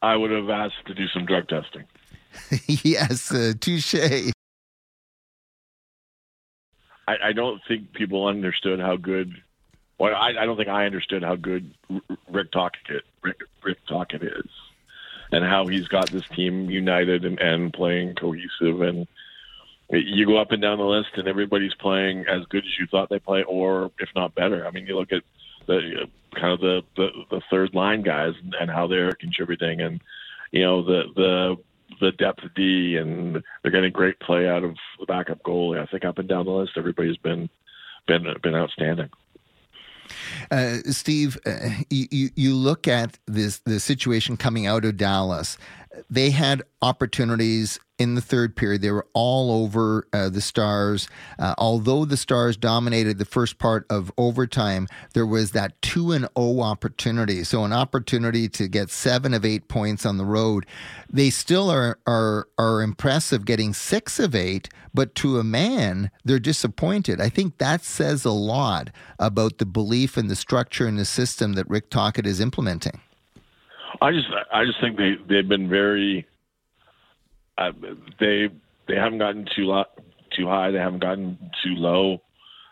I 0.00 0.14
would 0.16 0.30
have 0.30 0.48
asked 0.48 0.86
to 0.86 0.94
do 0.94 1.08
some 1.08 1.26
drug 1.26 1.48
testing. 1.48 1.84
yes, 2.84 3.32
uh, 3.32 3.54
touche. 3.60 3.94
I, 7.06 7.16
I 7.24 7.32
don't 7.32 7.60
think 7.66 7.92
people 7.92 8.26
understood 8.26 8.80
how 8.80 8.96
good 8.96 9.34
well, 9.98 10.14
I, 10.14 10.30
I 10.30 10.46
don't 10.46 10.56
think 10.56 10.68
I 10.68 10.86
understood 10.86 11.22
how 11.22 11.36
good 11.36 11.72
Rick 12.28 12.50
Tocchet 12.52 13.02
Rick, 13.22 13.40
Rick 13.62 13.78
Tocchet 13.86 14.22
is, 14.22 14.48
and 15.32 15.44
how 15.44 15.66
he's 15.66 15.88
got 15.88 16.10
this 16.10 16.26
team 16.28 16.70
united 16.70 17.24
and, 17.24 17.38
and 17.38 17.72
playing 17.72 18.14
cohesive. 18.14 18.80
And 18.80 19.06
you 19.90 20.26
go 20.26 20.38
up 20.38 20.50
and 20.50 20.60
down 20.60 20.78
the 20.78 20.84
list, 20.84 21.10
and 21.16 21.28
everybody's 21.28 21.74
playing 21.74 22.26
as 22.26 22.44
good 22.46 22.64
as 22.64 22.78
you 22.78 22.86
thought 22.86 23.08
they 23.08 23.18
play, 23.18 23.44
or 23.44 23.90
if 23.98 24.08
not 24.16 24.34
better. 24.34 24.66
I 24.66 24.70
mean, 24.70 24.86
you 24.86 24.96
look 24.98 25.12
at 25.12 25.22
the 25.66 26.08
kind 26.34 26.52
of 26.52 26.60
the, 26.60 26.82
the 26.96 27.10
the 27.30 27.40
third 27.50 27.74
line 27.74 28.02
guys 28.02 28.34
and 28.60 28.70
how 28.70 28.86
they're 28.86 29.12
contributing, 29.12 29.80
and 29.80 30.00
you 30.50 30.62
know 30.62 30.82
the 30.82 31.04
the 31.14 31.56
the 32.00 32.12
depth 32.12 32.42
of 32.42 32.54
D, 32.54 32.96
and 32.96 33.42
they're 33.62 33.70
getting 33.70 33.92
great 33.92 34.18
play 34.18 34.48
out 34.48 34.64
of 34.64 34.76
the 34.98 35.06
backup 35.06 35.42
goalie. 35.42 35.80
I 35.80 35.86
think 35.86 36.04
up 36.04 36.18
and 36.18 36.28
down 36.28 36.46
the 36.46 36.52
list, 36.52 36.72
everybody's 36.76 37.16
been 37.18 37.48
been 38.06 38.26
been 38.42 38.54
outstanding. 38.54 39.10
Uh, 40.50 40.78
Steve, 40.90 41.38
uh, 41.46 41.70
you, 41.90 42.30
you 42.34 42.54
look 42.54 42.86
at 42.88 43.18
this 43.26 43.58
the 43.64 43.80
situation 43.80 44.36
coming 44.36 44.66
out 44.66 44.84
of 44.84 44.96
Dallas. 44.96 45.58
They 46.10 46.30
had 46.30 46.62
opportunities 46.82 47.78
in 47.98 48.14
the 48.16 48.20
third 48.20 48.56
period. 48.56 48.82
They 48.82 48.90
were 48.90 49.06
all 49.14 49.62
over 49.64 50.06
uh, 50.12 50.28
the 50.28 50.40
Stars. 50.40 51.08
Uh, 51.38 51.54
although 51.58 52.04
the 52.04 52.16
Stars 52.16 52.56
dominated 52.56 53.18
the 53.18 53.24
first 53.24 53.58
part 53.58 53.86
of 53.88 54.10
overtime, 54.18 54.88
there 55.12 55.26
was 55.26 55.52
that 55.52 55.80
2 55.82 56.12
and 56.12 56.28
0 56.36 56.60
opportunity. 56.60 57.44
So, 57.44 57.64
an 57.64 57.72
opportunity 57.72 58.48
to 58.48 58.68
get 58.68 58.90
seven 58.90 59.32
of 59.32 59.44
eight 59.44 59.68
points 59.68 60.04
on 60.04 60.16
the 60.16 60.24
road. 60.24 60.66
They 61.08 61.30
still 61.30 61.70
are, 61.70 61.98
are, 62.06 62.48
are 62.58 62.82
impressive 62.82 63.44
getting 63.44 63.72
six 63.72 64.18
of 64.18 64.34
eight, 64.34 64.68
but 64.92 65.14
to 65.16 65.38
a 65.38 65.44
man, 65.44 66.10
they're 66.24 66.40
disappointed. 66.40 67.20
I 67.20 67.28
think 67.28 67.58
that 67.58 67.84
says 67.84 68.24
a 68.24 68.32
lot 68.32 68.90
about 69.18 69.58
the 69.58 69.66
belief 69.66 70.18
in 70.18 70.26
the 70.26 70.36
structure 70.36 70.88
and 70.88 70.98
the 70.98 71.04
system 71.04 71.52
that 71.52 71.70
Rick 71.70 71.90
Tocchet 71.90 72.26
is 72.26 72.40
implementing. 72.40 73.00
I 74.00 74.12
just, 74.12 74.26
I 74.52 74.64
just 74.64 74.80
think 74.80 74.96
they 74.96 75.16
they've 75.28 75.48
been 75.48 75.68
very 75.68 76.26
uh, 77.58 77.72
they 78.20 78.48
they 78.88 78.96
haven't 78.96 79.18
gotten 79.18 79.46
too 79.54 79.64
lo- 79.64 79.84
too 80.36 80.46
high. 80.46 80.70
They 80.70 80.78
haven't 80.78 81.00
gotten 81.00 81.38
too 81.62 81.74
low. 81.74 82.22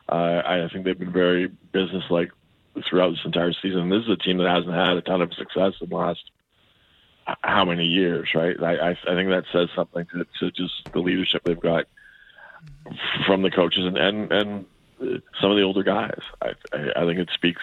Uh, 0.08 0.42
I 0.44 0.68
think 0.72 0.84
they've 0.84 0.98
been 0.98 1.12
very 1.12 1.48
businesslike 1.72 2.30
throughout 2.88 3.10
this 3.10 3.24
entire 3.24 3.52
season. 3.52 3.88
This 3.88 4.04
is 4.04 4.10
a 4.10 4.16
team 4.16 4.38
that 4.38 4.48
hasn't 4.48 4.74
had 4.74 4.96
a 4.96 5.02
ton 5.02 5.22
of 5.22 5.32
success 5.34 5.74
in 5.80 5.88
the 5.88 5.96
last 5.96 6.30
how 7.42 7.64
many 7.64 7.84
years, 7.84 8.28
right? 8.34 8.60
I 8.62 8.74
I, 8.76 8.90
I 8.90 9.14
think 9.14 9.30
that 9.30 9.44
says 9.52 9.68
something 9.74 10.06
to, 10.12 10.26
to 10.40 10.50
just 10.50 10.92
the 10.92 11.00
leadership 11.00 11.42
they've 11.44 11.58
got 11.58 11.86
from 13.26 13.42
the 13.42 13.50
coaches 13.50 13.84
and 13.84 13.96
and, 13.96 14.32
and 14.32 14.64
some 15.40 15.50
of 15.50 15.56
the 15.56 15.62
older 15.62 15.82
guys. 15.82 16.20
I, 16.40 16.52
I 16.72 17.06
think 17.06 17.18
it 17.18 17.30
speaks 17.34 17.62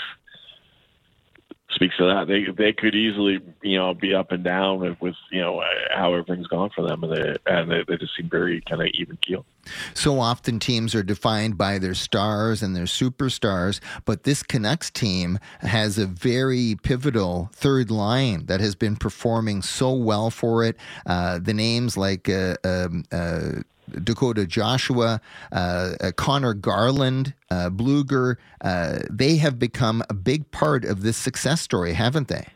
speaks 1.72 1.96
to 1.98 2.06
that. 2.06 2.28
They 2.28 2.52
they 2.52 2.74
could 2.74 2.96
easily 2.96 3.40
you 3.62 3.78
know 3.78 3.94
be 3.94 4.14
up 4.14 4.32
and 4.32 4.44
down 4.44 4.80
with, 4.80 5.00
with 5.02 5.16
you 5.32 5.42
know 5.42 5.62
how 5.94 6.14
everything's 6.14 6.48
gone 6.48 6.70
for 6.74 6.88
them, 6.88 7.04
and 7.04 7.16
they 7.16 7.36
and 7.46 7.72
they, 7.72 7.84
they 7.88 7.98
just 7.98 8.16
seem 8.16 8.30
very 8.30 8.62
kind 8.62 8.82
of 8.82 8.88
even 8.94 9.18
keel. 9.18 9.46
So 9.94 10.20
often 10.20 10.60
teams 10.60 10.96
are 10.96 11.04
defined 11.04 11.58
by 11.58 11.78
their 11.78 11.94
stars 11.94 12.64
and 12.64 12.76
their 12.76 12.86
superstars, 12.86 13.80
but 14.06 14.24
this 14.24 14.42
Canucks 14.42 14.90
team 14.90 15.38
has 15.62 15.98
a 15.98 16.06
very 16.06 16.76
pivotal 16.82 17.50
third 17.54 17.92
line 17.92 18.48
that 18.48 18.62
has 18.62 18.76
been 18.76 18.96
performing 18.96 19.62
so 19.62 19.94
well 19.94 20.32
for 20.32 20.64
it. 20.64 20.78
Uh, 21.06 21.40
the 21.40 21.54
names 21.54 21.98
like. 21.98 22.30
Uh, 22.30 22.56
um, 22.64 23.04
uh, 23.12 23.62
Dakota 24.04 24.46
Joshua, 24.46 25.22
uh, 25.52 25.56
uh, 26.00 26.12
Conor 26.16 26.54
Garland, 26.54 27.34
uh, 27.52 27.70
Blueger, 27.70 28.38
uh, 28.62 29.00
they 29.10 29.38
have 29.38 29.60
become 29.60 30.04
a 30.10 30.14
big 30.14 30.50
part 30.52 30.86
of 30.86 31.02
this 31.02 31.18
success 31.18 31.62
story, 31.62 31.94
haven't 31.94 32.28
they? 32.28 32.48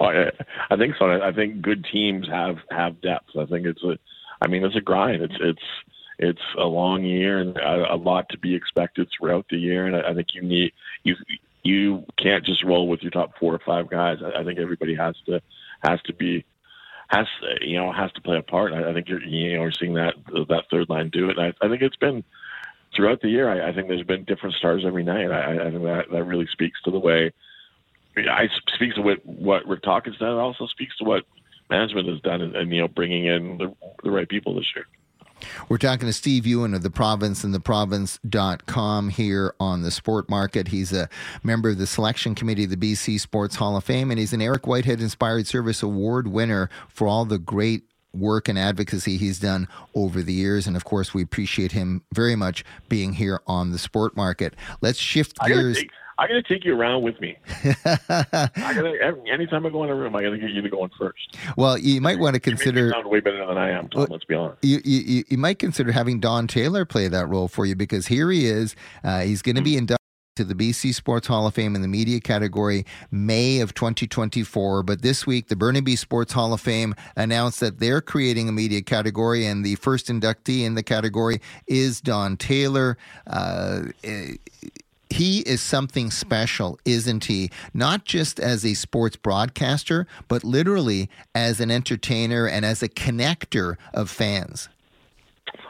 Well, 0.00 0.10
I, 0.10 0.30
I 0.70 0.76
think 0.76 0.94
so. 0.98 1.10
I 1.10 1.32
think 1.32 1.62
good 1.62 1.84
teams 1.90 2.28
have 2.28 2.58
have 2.70 3.00
depth. 3.00 3.30
I 3.36 3.46
think 3.46 3.66
it's 3.66 3.82
a, 3.82 3.98
I 4.40 4.46
mean, 4.46 4.64
it's 4.64 4.76
a 4.76 4.80
grind. 4.80 5.22
It's 5.22 5.36
it's 5.40 5.62
it's 6.18 6.42
a 6.56 6.64
long 6.64 7.04
year 7.04 7.38
and 7.38 7.56
a, 7.56 7.94
a 7.94 7.96
lot 7.96 8.28
to 8.30 8.38
be 8.38 8.54
expected 8.54 9.08
throughout 9.10 9.46
the 9.50 9.56
year. 9.56 9.86
And 9.86 9.96
I, 9.96 10.10
I 10.10 10.14
think 10.14 10.34
you 10.34 10.42
need 10.42 10.72
you 11.02 11.16
you 11.62 12.04
can't 12.16 12.44
just 12.44 12.64
roll 12.64 12.88
with 12.88 13.02
your 13.02 13.10
top 13.10 13.38
four 13.38 13.54
or 13.54 13.60
five 13.60 13.90
guys. 13.90 14.18
I, 14.22 14.40
I 14.40 14.44
think 14.44 14.58
everybody 14.58 14.94
has 14.94 15.16
to 15.26 15.40
has 15.82 16.00
to 16.02 16.12
be 16.12 16.44
has 17.08 17.26
you 17.60 17.76
know 17.76 17.90
has 17.92 18.12
to 18.12 18.20
play 18.20 18.38
a 18.38 18.42
part. 18.42 18.72
I, 18.72 18.90
I 18.90 18.94
think 18.94 19.08
you're 19.08 19.22
you 19.22 19.56
know 19.56 19.62
we're 19.62 19.72
seeing 19.72 19.94
that 19.94 20.14
that 20.48 20.64
third 20.70 20.88
line 20.88 21.08
do 21.10 21.28
it. 21.30 21.38
And 21.38 21.54
I, 21.60 21.64
I 21.64 21.68
think 21.68 21.82
it's 21.82 21.96
been 21.96 22.22
throughout 22.94 23.20
the 23.20 23.28
year. 23.28 23.48
I, 23.48 23.68
I 23.68 23.72
think 23.72 23.88
there's 23.88 24.06
been 24.06 24.24
different 24.24 24.54
stars 24.54 24.84
every 24.86 25.02
night. 25.02 25.30
I, 25.30 25.66
I 25.66 25.70
think 25.70 25.82
that 25.84 26.06
that 26.10 26.24
really 26.24 26.46
speaks 26.46 26.80
to 26.82 26.90
the 26.90 26.98
way. 26.98 27.32
I 28.16 28.48
speaks 28.74 28.94
to 28.96 29.02
what 29.02 29.24
what 29.24 29.66
Rick 29.66 29.82
Talk 29.82 30.06
has 30.06 30.16
done. 30.16 30.32
It 30.32 30.40
also 30.40 30.66
speaks 30.66 30.96
to 30.98 31.04
what 31.04 31.24
management 31.70 32.08
has 32.08 32.20
done, 32.20 32.42
and, 32.42 32.56
and 32.56 32.70
you 32.72 32.82
know 32.82 32.88
bringing 32.88 33.26
in 33.26 33.58
the, 33.58 33.74
the 34.02 34.10
right 34.10 34.28
people 34.28 34.54
this 34.54 34.72
year. 34.74 34.86
We're 35.68 35.78
talking 35.78 36.06
to 36.06 36.12
Steve 36.12 36.46
Ewen 36.46 36.74
of 36.74 36.82
the 36.82 36.90
province 36.90 37.44
and 37.44 37.54
the 37.54 37.60
province.com 37.60 39.08
here 39.10 39.54
on 39.60 39.82
the 39.82 39.90
sport 39.90 40.28
market. 40.28 40.68
He's 40.68 40.92
a 40.92 41.08
member 41.42 41.70
of 41.70 41.78
the 41.78 41.86
selection 41.86 42.34
committee 42.34 42.64
of 42.64 42.70
the 42.70 42.76
BC 42.76 43.20
Sports 43.20 43.56
Hall 43.56 43.76
of 43.76 43.84
Fame, 43.84 44.10
and 44.10 44.18
he's 44.18 44.32
an 44.32 44.42
Eric 44.42 44.66
Whitehead 44.66 45.00
Inspired 45.00 45.46
Service 45.46 45.82
Award 45.82 46.28
winner 46.28 46.70
for 46.88 47.06
all 47.06 47.24
the 47.24 47.38
great 47.38 47.84
work 48.14 48.48
and 48.48 48.58
advocacy 48.58 49.16
he's 49.16 49.38
done 49.38 49.68
over 49.94 50.22
the 50.22 50.32
years. 50.32 50.66
And 50.66 50.76
of 50.76 50.84
course, 50.84 51.14
we 51.14 51.22
appreciate 51.22 51.72
him 51.72 52.02
very 52.12 52.36
much 52.36 52.64
being 52.88 53.12
here 53.12 53.40
on 53.46 53.70
the 53.70 53.78
sport 53.78 54.16
market. 54.16 54.54
Let's 54.80 54.98
shift 54.98 55.38
gears. 55.46 55.78
I 56.18 56.26
got 56.26 56.34
to 56.34 56.42
take 56.42 56.64
you 56.64 56.76
around 56.76 57.02
with 57.02 57.20
me. 57.20 57.36
I 57.84 58.48
gotta, 58.56 59.14
anytime 59.32 59.64
I 59.64 59.70
go 59.70 59.84
in 59.84 59.90
a 59.90 59.94
room, 59.94 60.16
I 60.16 60.22
got 60.22 60.30
to 60.30 60.38
get 60.38 60.50
you 60.50 60.62
to 60.62 60.68
go 60.68 60.82
in 60.84 60.90
first. 60.98 61.36
Well, 61.56 61.78
you 61.78 62.00
might 62.00 62.18
want 62.18 62.34
to 62.34 62.40
consider. 62.40 62.90
sound 62.90 63.06
way 63.06 63.20
better 63.20 63.46
than 63.46 63.56
I 63.56 63.70
am, 63.70 63.88
Tom. 63.88 64.00
Well, 64.00 64.08
let's 64.10 64.24
be 64.24 64.34
honest. 64.34 64.64
You, 64.64 64.80
you, 64.84 65.24
you 65.28 65.38
might 65.38 65.60
consider 65.60 65.92
having 65.92 66.18
Don 66.18 66.48
Taylor 66.48 66.84
play 66.84 67.06
that 67.06 67.28
role 67.28 67.46
for 67.46 67.66
you 67.66 67.76
because 67.76 68.08
here 68.08 68.32
he 68.32 68.46
is. 68.46 68.74
Uh, 69.04 69.20
he's 69.20 69.42
going 69.42 69.54
to 69.56 69.62
be 69.62 69.76
inducted 69.76 69.98
to 70.34 70.44
the 70.44 70.54
BC 70.54 70.94
Sports 70.94 71.28
Hall 71.28 71.46
of 71.46 71.54
Fame 71.54 71.76
in 71.76 71.82
the 71.82 71.88
media 71.88 72.20
category 72.20 72.84
May 73.12 73.60
of 73.60 73.74
2024. 73.74 74.82
But 74.82 75.02
this 75.02 75.24
week, 75.24 75.48
the 75.48 75.56
Burnaby 75.56 75.94
Sports 75.94 76.32
Hall 76.32 76.52
of 76.52 76.60
Fame 76.60 76.96
announced 77.16 77.60
that 77.60 77.78
they're 77.78 78.00
creating 78.00 78.48
a 78.48 78.52
media 78.52 78.82
category, 78.82 79.46
and 79.46 79.64
the 79.64 79.76
first 79.76 80.06
inductee 80.06 80.64
in 80.64 80.74
the 80.74 80.82
category 80.82 81.40
is 81.66 82.00
Don 82.00 82.36
Taylor. 82.36 82.98
Uh, 83.26 83.82
he 85.18 85.40
is 85.40 85.60
something 85.60 86.12
special, 86.12 86.78
isn't 86.84 87.24
he? 87.24 87.50
Not 87.74 88.04
just 88.04 88.38
as 88.38 88.64
a 88.64 88.74
sports 88.74 89.16
broadcaster, 89.16 90.06
but 90.28 90.44
literally 90.44 91.10
as 91.34 91.58
an 91.58 91.72
entertainer 91.72 92.46
and 92.46 92.64
as 92.64 92.84
a 92.84 92.88
connector 92.88 93.76
of 93.92 94.10
fans. 94.10 94.68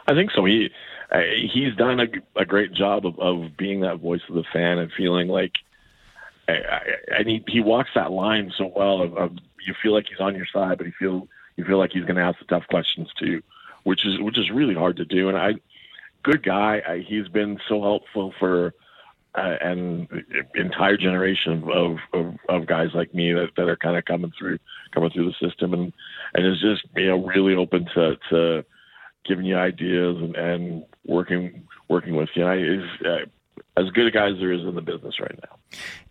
I 0.07 0.13
think 0.13 0.29
so. 0.31 0.45
He 0.45 0.69
uh, 1.11 1.21
he's 1.51 1.75
done 1.75 1.99
a, 1.99 2.07
a 2.39 2.45
great 2.45 2.73
job 2.73 3.07
of, 3.07 3.19
of 3.19 3.57
being 3.57 3.79
that 3.79 3.97
voice 3.97 4.21
of 4.29 4.35
the 4.35 4.43
fan 4.53 4.77
and 4.77 4.91
feeling 4.91 5.27
like, 5.27 5.53
and 6.47 7.27
he 7.27 7.43
he 7.47 7.59
walks 7.59 7.89
that 7.95 8.11
line 8.11 8.53
so 8.55 8.71
well. 8.75 9.01
Of, 9.01 9.17
of 9.17 9.31
you 9.65 9.73
feel 9.81 9.93
like 9.93 10.05
he's 10.07 10.19
on 10.19 10.35
your 10.35 10.45
side, 10.45 10.77
but 10.77 10.85
you 10.85 10.93
feel 10.99 11.27
you 11.55 11.65
feel 11.65 11.79
like 11.79 11.91
he's 11.91 12.03
going 12.05 12.17
to 12.17 12.21
ask 12.21 12.37
the 12.37 12.45
tough 12.45 12.67
questions 12.67 13.09
too, 13.17 13.41
which 13.83 14.05
is 14.05 14.19
which 14.19 14.37
is 14.37 14.51
really 14.51 14.75
hard 14.75 14.97
to 14.97 15.05
do. 15.05 15.27
And 15.27 15.37
I, 15.37 15.53
good 16.21 16.43
guy. 16.43 16.83
I, 16.87 16.99
he's 16.99 17.27
been 17.27 17.59
so 17.67 17.81
helpful 17.81 18.33
for 18.39 18.75
uh, 19.39 19.55
an 19.61 20.07
entire 20.55 20.97
generation 20.97 21.63
of, 21.73 21.97
of 22.13 22.35
of 22.49 22.67
guys 22.67 22.89
like 22.93 23.13
me 23.13 23.31
that, 23.33 23.49
that 23.55 23.69
are 23.69 23.77
kind 23.77 23.97
of 23.97 24.05
coming 24.05 24.31
through 24.37 24.59
coming 24.93 25.09
through 25.11 25.31
the 25.31 25.47
system 25.47 25.73
and 25.73 25.93
and 26.33 26.45
is 26.45 26.59
just 26.61 26.83
you 26.95 27.07
know 27.07 27.25
really 27.25 27.55
open 27.55 27.85
to 27.95 28.15
to 28.29 28.65
giving 29.25 29.45
you 29.45 29.57
ideas 29.57 30.17
and, 30.17 30.35
and 30.35 30.83
working 31.05 31.67
working 31.87 32.15
with 32.15 32.29
you. 32.35 32.43
I, 32.43 32.57
is, 32.57 32.83
uh, 33.05 33.25
as 33.77 33.89
good 33.91 34.07
a 34.07 34.11
guy 34.11 34.29
as 34.29 34.37
there 34.39 34.51
is 34.51 34.61
in 34.61 34.75
the 34.75 34.81
business 34.81 35.19
right 35.19 35.37
now. 35.43 35.57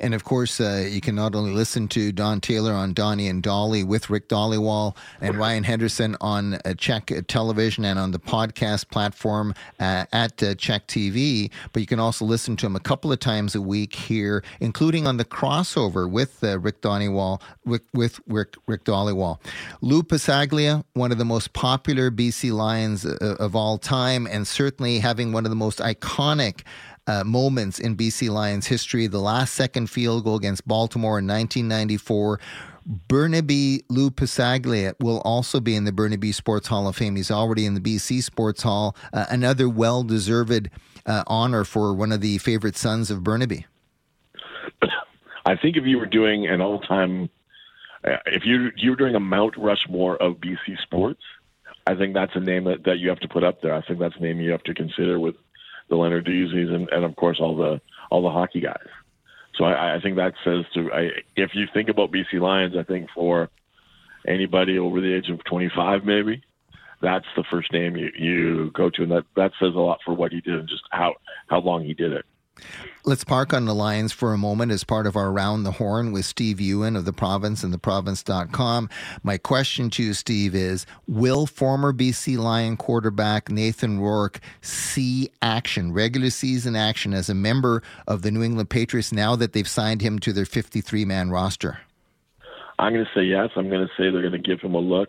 And 0.00 0.14
of 0.14 0.24
course, 0.24 0.60
uh, 0.60 0.88
you 0.88 1.00
can 1.00 1.14
not 1.14 1.34
only 1.34 1.52
listen 1.52 1.88
to 1.88 2.12
Don 2.12 2.40
Taylor 2.40 2.72
on 2.72 2.92
Donnie 2.92 3.28
and 3.28 3.42
Dhali 3.42 3.84
with 3.84 4.08
Rick 4.08 4.28
Dhaliwal 4.28 4.96
and 5.20 5.36
Ryan 5.36 5.64
Henderson 5.64 6.16
on 6.20 6.54
uh, 6.54 6.74
CHEK 6.76 7.26
Television 7.26 7.84
and 7.84 7.98
on 7.98 8.12
the 8.12 8.18
podcast 8.18 8.88
platform 8.90 9.54
uh, 9.80 10.06
at 10.12 10.42
uh, 10.42 10.54
CHEK 10.54 10.86
TV, 10.86 11.50
but 11.72 11.80
you 11.80 11.86
can 11.86 12.00
also 12.00 12.24
listen 12.24 12.56
to 12.56 12.66
him 12.66 12.76
a 12.76 12.80
couple 12.80 13.12
of 13.12 13.18
times 13.18 13.54
a 13.54 13.60
week 13.60 13.94
here, 13.94 14.44
including 14.60 15.06
on 15.06 15.16
the 15.16 15.24
crossover 15.24 16.10
with 16.10 16.42
uh, 16.42 16.58
Rick 16.58 16.80
Dhaliwal, 16.80 17.40
with, 17.64 17.82
with 17.92 18.20
Rick, 18.26 18.54
Rick 18.66 18.84
Dhaliwal. 18.84 19.40
Lou 19.80 20.02
Passaglia, 20.02 20.84
one 20.94 21.12
of 21.12 21.18
the 21.18 21.24
most 21.24 21.52
popular 21.52 22.10
BC 22.10 22.52
Lions 22.52 23.04
uh, 23.04 23.36
of 23.38 23.56
all 23.56 23.78
time, 23.78 24.26
and 24.26 24.46
certainly 24.46 25.00
having 25.00 25.32
one 25.32 25.44
of 25.44 25.50
the 25.50 25.56
most 25.56 25.78
iconic 25.78 26.62
uh, 27.08 27.24
moments 27.24 27.80
in 27.80 27.96
BC 27.96 28.30
Lions 28.30 28.66
history. 28.66 29.06
The 29.08 29.18
last 29.18 29.54
second 29.54 29.88
field 29.88 30.24
goal 30.24 30.36
against 30.36 30.68
Baltimore 30.68 31.18
in 31.18 31.26
1994. 31.26 32.38
Burnaby 32.86 33.84
Lou 33.88 34.10
Passaglia 34.10 34.94
will 35.00 35.20
also 35.20 35.60
be 35.60 35.74
in 35.74 35.84
the 35.84 35.92
Burnaby 35.92 36.32
Sports 36.32 36.68
Hall 36.68 36.88
of 36.88 36.96
Fame. 36.96 37.16
He's 37.16 37.30
already 37.30 37.66
in 37.66 37.74
the 37.74 37.80
BC 37.80 38.22
Sports 38.22 38.62
Hall. 38.62 38.96
Uh, 39.12 39.26
another 39.28 39.68
well 39.68 40.02
deserved 40.02 40.70
uh, 41.04 41.24
honor 41.26 41.64
for 41.64 41.92
one 41.92 42.12
of 42.12 42.20
the 42.20 42.38
favorite 42.38 42.76
sons 42.76 43.10
of 43.10 43.22
Burnaby. 43.22 43.66
I 45.44 45.56
think 45.56 45.76
if 45.76 45.84
you 45.84 45.98
were 45.98 46.06
doing 46.06 46.46
an 46.46 46.60
all 46.60 46.80
time, 46.80 47.30
uh, 48.04 48.16
if 48.26 48.44
you 48.44 48.70
you 48.76 48.90
were 48.90 48.96
doing 48.96 49.14
a 49.14 49.20
Mount 49.20 49.56
Rushmore 49.56 50.16
of 50.16 50.34
BC 50.34 50.80
sports, 50.82 51.22
I 51.86 51.94
think 51.94 52.14
that's 52.14 52.32
a 52.34 52.40
name 52.40 52.64
that, 52.64 52.84
that 52.84 52.98
you 52.98 53.08
have 53.08 53.20
to 53.20 53.28
put 53.28 53.44
up 53.44 53.62
there. 53.62 53.74
I 53.74 53.82
think 53.82 53.98
that's 53.98 54.16
a 54.16 54.20
name 54.20 54.40
you 54.40 54.50
have 54.52 54.62
to 54.64 54.74
consider 54.74 55.18
with 55.18 55.36
the 55.88 55.96
Leonard 55.96 56.26
Lenarduzzi's, 56.26 56.70
and, 56.70 56.88
and 56.90 57.04
of 57.04 57.16
course 57.16 57.38
all 57.40 57.56
the 57.56 57.80
all 58.10 58.22
the 58.22 58.30
hockey 58.30 58.60
guys. 58.60 58.86
So 59.56 59.64
I, 59.64 59.96
I 59.96 60.00
think 60.00 60.16
that 60.16 60.34
says 60.44 60.64
to 60.74 60.92
I, 60.92 61.10
if 61.36 61.50
you 61.54 61.66
think 61.72 61.88
about 61.88 62.12
BC 62.12 62.40
Lions, 62.40 62.76
I 62.76 62.82
think 62.84 63.08
for 63.14 63.50
anybody 64.26 64.78
over 64.78 65.00
the 65.00 65.12
age 65.12 65.30
of 65.30 65.42
25, 65.44 66.04
maybe 66.04 66.42
that's 67.00 67.26
the 67.36 67.44
first 67.50 67.72
name 67.72 67.96
you, 67.96 68.10
you 68.16 68.70
go 68.72 68.90
to, 68.90 69.02
and 69.02 69.12
that 69.12 69.24
that 69.36 69.52
says 69.60 69.74
a 69.74 69.78
lot 69.78 70.00
for 70.04 70.14
what 70.14 70.32
he 70.32 70.40
did 70.40 70.54
and 70.54 70.68
just 70.68 70.82
how 70.90 71.14
how 71.48 71.60
long 71.60 71.84
he 71.84 71.94
did 71.94 72.12
it. 72.12 72.24
Let's 73.04 73.24
park 73.24 73.54
on 73.54 73.64
the 73.64 73.74
Lions 73.74 74.12
for 74.12 74.34
a 74.34 74.38
moment 74.38 74.70
as 74.70 74.84
part 74.84 75.06
of 75.06 75.16
our 75.16 75.32
Round 75.32 75.64
the 75.64 75.72
Horn 75.72 76.12
with 76.12 76.26
Steve 76.26 76.60
Ewen 76.60 76.94
of 76.94 77.04
the 77.04 77.12
Province 77.12 77.62
and 77.62 77.72
theprovince.com. 77.72 78.90
My 79.22 79.38
question 79.38 79.88
to 79.90 80.02
you, 80.02 80.12
Steve, 80.12 80.54
is 80.54 80.84
Will 81.06 81.46
former 81.46 81.92
BC 81.92 82.36
Lion 82.36 82.76
quarterback 82.76 83.50
Nathan 83.50 83.98
Rourke 83.98 84.40
see 84.60 85.30
action, 85.40 85.92
regular 85.92 86.30
season 86.30 86.76
action, 86.76 87.14
as 87.14 87.30
a 87.30 87.34
member 87.34 87.82
of 88.06 88.22
the 88.22 88.30
New 88.30 88.42
England 88.42 88.68
Patriots 88.68 89.12
now 89.12 89.36
that 89.36 89.52
they've 89.54 89.66
signed 89.66 90.02
him 90.02 90.18
to 90.18 90.32
their 90.32 90.44
53 90.44 91.04
man 91.04 91.30
roster? 91.30 91.78
I'm 92.78 92.92
going 92.92 93.06
to 93.06 93.18
say 93.18 93.24
yes. 93.24 93.48
I'm 93.56 93.70
going 93.70 93.86
to 93.86 93.92
say 93.96 94.10
they're 94.10 94.20
going 94.20 94.32
to 94.32 94.38
give 94.38 94.60
him 94.60 94.74
a 94.74 94.80
look. 94.80 95.08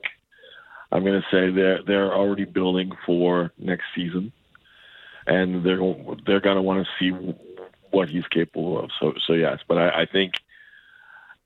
I'm 0.92 1.04
going 1.04 1.22
to 1.22 1.28
say 1.30 1.54
they're 1.54 1.84
they're 1.84 2.14
already 2.14 2.46
building 2.46 2.92
for 3.06 3.52
next 3.58 3.84
season 3.94 4.32
and 5.30 5.64
they're 5.64 5.80
they're 6.26 6.42
going 6.42 6.58
to 6.58 6.62
want 6.62 6.86
to 6.86 6.90
see 7.00 7.12
what 7.92 8.10
he's 8.10 8.28
capable 8.28 8.80
of. 8.80 8.90
So 9.00 9.14
so 9.26 9.34
yes, 9.34 9.60
but 9.68 9.78
I, 9.78 10.02
I 10.02 10.06
think 10.06 10.34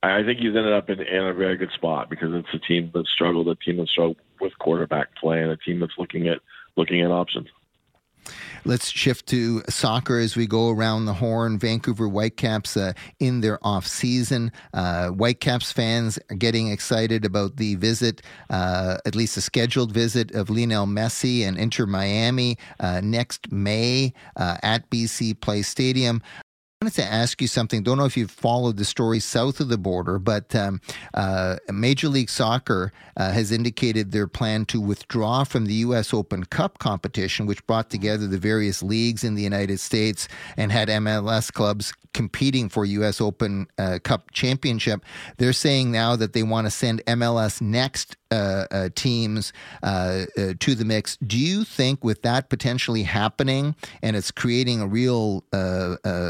I 0.01 0.23
think 0.23 0.39
he's 0.39 0.55
ended 0.55 0.73
up 0.73 0.89
in, 0.89 1.01
in 1.01 1.23
a 1.23 1.33
very 1.33 1.57
good 1.57 1.71
spot 1.71 2.09
because 2.09 2.33
it's 2.33 2.53
a 2.53 2.59
team 2.59 2.91
that 2.93 3.07
struggled, 3.07 3.47
a 3.47 3.55
team 3.55 3.77
that 3.77 3.89
struggled 3.89 4.17
with 4.39 4.57
quarterback 4.57 5.15
play, 5.15 5.41
and 5.41 5.51
a 5.51 5.57
team 5.57 5.79
that's 5.79 5.97
looking 5.97 6.27
at 6.27 6.39
looking 6.75 7.01
at 7.01 7.11
options. 7.11 7.49
Let's 8.65 8.89
shift 8.89 9.27
to 9.27 9.61
soccer 9.69 10.19
as 10.19 10.35
we 10.35 10.47
go 10.47 10.69
around 10.69 11.05
the 11.05 11.13
horn. 11.13 11.59
Vancouver 11.59 12.07
Whitecaps 12.07 12.77
uh, 12.77 12.93
in 13.19 13.41
their 13.41 13.59
off 13.65 13.85
season. 13.85 14.51
Uh, 14.73 15.09
Whitecaps 15.09 15.71
fans 15.71 16.17
are 16.29 16.35
getting 16.35 16.69
excited 16.69 17.25
about 17.25 17.57
the 17.57 17.75
visit, 17.75 18.21
uh, 18.49 18.97
at 19.05 19.15
least 19.15 19.37
a 19.37 19.41
scheduled 19.41 19.91
visit 19.91 20.31
of 20.31 20.49
Lionel 20.49 20.85
Messi 20.85 21.45
and 21.47 21.57
Inter 21.57 21.85
Miami 21.85 22.57
uh, 22.79 23.01
next 23.03 23.51
May 23.51 24.13
uh, 24.35 24.57
at 24.63 24.89
BC 24.89 25.39
Place 25.41 25.67
Stadium 25.67 26.21
wanted 26.83 26.95
to 26.95 27.13
ask 27.13 27.41
you 27.41 27.47
something. 27.47 27.81
Don't 27.81 27.97
know 27.97 28.03
if 28.03 28.17
you've 28.17 28.29
followed 28.29 28.75
the 28.75 28.83
story 28.83 29.21
south 29.21 29.61
of 29.61 29.69
the 29.69 29.77
border, 29.77 30.19
but 30.19 30.53
um, 30.53 30.81
uh, 31.13 31.55
Major 31.71 32.09
League 32.09 32.29
Soccer 32.29 32.91
uh, 33.15 33.31
has 33.31 33.53
indicated 33.53 34.11
their 34.11 34.27
plan 34.27 34.65
to 34.65 34.81
withdraw 34.81 35.45
from 35.45 35.65
the 35.65 35.75
U.S. 35.75 36.13
Open 36.13 36.43
Cup 36.43 36.79
competition, 36.79 37.45
which 37.45 37.65
brought 37.67 37.89
together 37.89 38.27
the 38.27 38.37
various 38.37 38.83
leagues 38.83 39.23
in 39.23 39.35
the 39.35 39.41
United 39.41 39.79
States 39.79 40.27
and 40.57 40.73
had 40.73 40.89
MLS 40.89 41.53
clubs 41.53 41.93
competing 42.13 42.67
for 42.67 42.83
U.S. 42.83 43.21
Open 43.21 43.67
uh, 43.77 43.99
Cup 44.03 44.31
championship. 44.31 45.05
They're 45.37 45.53
saying 45.53 45.89
now 45.89 46.17
that 46.17 46.33
they 46.33 46.43
want 46.43 46.67
to 46.67 46.71
send 46.71 47.01
MLS 47.05 47.61
next 47.61 48.17
uh, 48.33 48.65
uh, 48.71 48.89
teams 48.95 49.53
uh, 49.83 50.25
uh, 50.37 50.53
to 50.59 50.73
the 50.73 50.83
mix. 50.83 51.17
Do 51.17 51.37
you 51.37 51.63
think, 51.63 52.03
with 52.03 52.23
that 52.23 52.49
potentially 52.49 53.03
happening, 53.03 53.75
and 54.01 54.15
it's 54.15 54.31
creating 54.31 54.81
a 54.81 54.87
real 54.87 55.43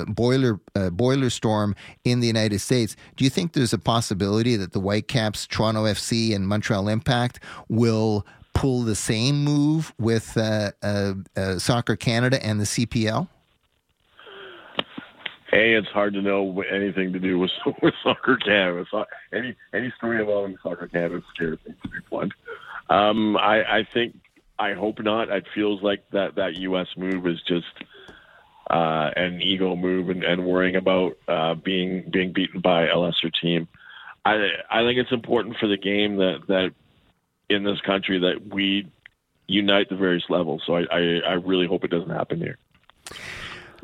boiler 0.08 0.60
boiler 0.92 1.30
storm 1.30 1.76
in 2.04 2.20
the 2.20 2.28
United 2.28 2.60
States, 2.60 2.98
do 3.16 3.24
you 3.24 3.30
think 3.30 3.54
there's 3.54 3.72
a 3.72 3.80
possibility 3.80 4.58
that 4.58 4.74
the 4.74 4.80
Whitecaps, 4.80 5.48
Toronto 5.48 5.86
FC, 5.86 6.36
and 6.36 6.46
Montreal 6.46 6.90
Impact 6.90 7.40
will 7.70 8.26
pull 8.54 8.82
the 8.82 8.96
same 8.96 9.44
move 9.44 9.94
with 9.98 10.38
Soccer 11.58 11.96
Canada 11.96 12.46
and 12.46 12.60
the 12.60 12.66
CPL? 12.66 13.30
A, 15.54 15.76
it's 15.76 15.88
hard 15.90 16.14
to 16.16 16.22
know 16.22 16.62
anything 16.62 17.14
to 17.14 17.20
do 17.20 17.38
with 17.38 17.52
with 17.82 17.94
soccer. 18.04 18.38
So 18.90 19.06
any 19.32 19.56
any 19.74 19.94
story 19.98 20.20
involving 20.20 20.58
soccer 20.64 20.88
Canada 20.88 21.22
scares 21.34 21.60
me 21.68 21.76
to 21.84 21.90
be 21.90 21.98
blunt. 22.10 22.34
Um, 22.90 23.38
I, 23.38 23.80
I 23.80 23.88
think 23.94 24.16
I 24.58 24.74
hope 24.74 25.00
not. 25.00 25.30
It 25.30 25.46
feels 25.54 25.82
like 25.82 26.04
that 26.12 26.36
that 26.36 26.56
U.S. 26.56 26.88
move 26.98 27.28
is 27.28 27.42
just 27.48 27.68
uh, 28.70 29.12
an 29.16 29.42
ego 29.42 29.76
move 29.76 30.10
and, 30.10 30.24
and 30.24 30.46
worrying 30.46 30.76
about 30.76 31.18
uh, 31.28 31.54
being 31.54 32.10
being 32.10 32.34
beaten 32.34 32.60
by 32.60 32.88
a 32.88 32.98
lesser 32.98 33.30
team. 33.30 33.68
I 34.26 34.50
I 34.70 34.82
think 34.82 34.98
it's 34.98 35.12
important 35.12 35.58
for 35.58 35.68
the 35.68 35.78
game 35.78 36.18
that 36.18 36.42
that 36.48 36.74
in 37.50 37.64
this 37.64 37.80
country 37.82 38.20
that 38.20 38.54
we 38.54 38.92
unite 39.48 39.90
the 39.90 39.96
various 39.96 40.24
levels. 40.30 40.64
So 40.66 40.78
I, 40.78 40.82
I, 40.92 41.20
I 41.28 41.34
really 41.34 41.68
hope 41.68 41.84
it 41.84 41.92
doesn't 41.92 42.10
happen 42.10 42.40
here. 42.40 42.58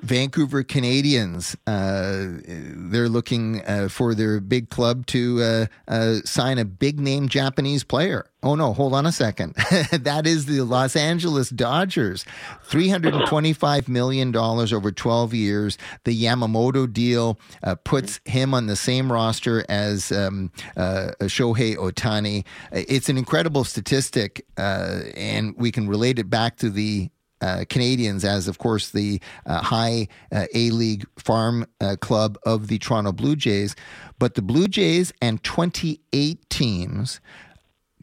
Vancouver 0.02 0.64
Canadians, 0.64 1.56
uh, 1.68 2.26
they're 2.48 3.10
looking 3.10 3.62
uh, 3.66 3.90
for 3.90 4.16
their 4.16 4.40
big 4.40 4.70
club 4.70 5.06
to 5.08 5.42
uh, 5.42 5.66
uh 5.88 6.16
sign 6.26 6.58
a 6.58 6.66
big 6.66 7.00
name 7.00 7.28
Japanese 7.28 7.84
player. 7.84 8.26
Oh 8.42 8.56
no, 8.56 8.74
hold 8.74 8.94
on 8.94 9.06
a 9.06 9.12
second. 9.12 9.54
that 9.92 10.26
is 10.26 10.46
the 10.46 10.62
Los 10.62 10.96
Angeles 10.96 11.50
Dodgers. 11.50 12.24
$325 12.70 13.90
million 13.90 14.36
over 14.36 14.92
12 14.92 15.34
years. 15.34 15.78
The 16.06 16.24
Yamamoto 16.24 16.92
deal 16.92 17.38
uh, 17.64 17.76
puts 17.76 18.22
him 18.24 18.54
on 18.54 18.68
the 18.68 18.78
same 18.78 19.12
roster 19.12 19.66
as 19.68 20.14
um, 20.14 20.52
uh, 20.78 21.12
Shohei 21.24 21.76
Ohtani. 21.76 22.46
It's 22.72 23.10
an 23.10 23.18
incredible 23.18 23.66
statistic, 23.66 24.46
and 24.58 25.54
we 25.58 25.72
can 25.72 25.90
relate 25.90 26.18
it 26.18 26.30
back 26.30 26.56
to 26.58 26.70
the 26.70 27.10
uh, 27.42 27.66
Canadians 27.70 28.26
as, 28.26 28.48
of 28.48 28.58
course, 28.58 28.92
the 28.92 29.22
uh, 29.46 29.62
high 29.62 30.08
uh, 30.32 30.46
A 30.54 30.72
League 30.72 31.06
farm 31.18 31.66
uh, 31.82 31.96
club 32.00 32.38
of 32.44 32.68
the 32.68 32.78
Toronto 32.80 33.12
Blue 33.12 33.36
Jays. 33.36 33.76
But 34.18 34.36
the 34.36 34.42
Blue 34.42 34.68
Jays 34.68 35.14
and 35.22 35.42
28 35.44 36.50
teams 36.50 37.20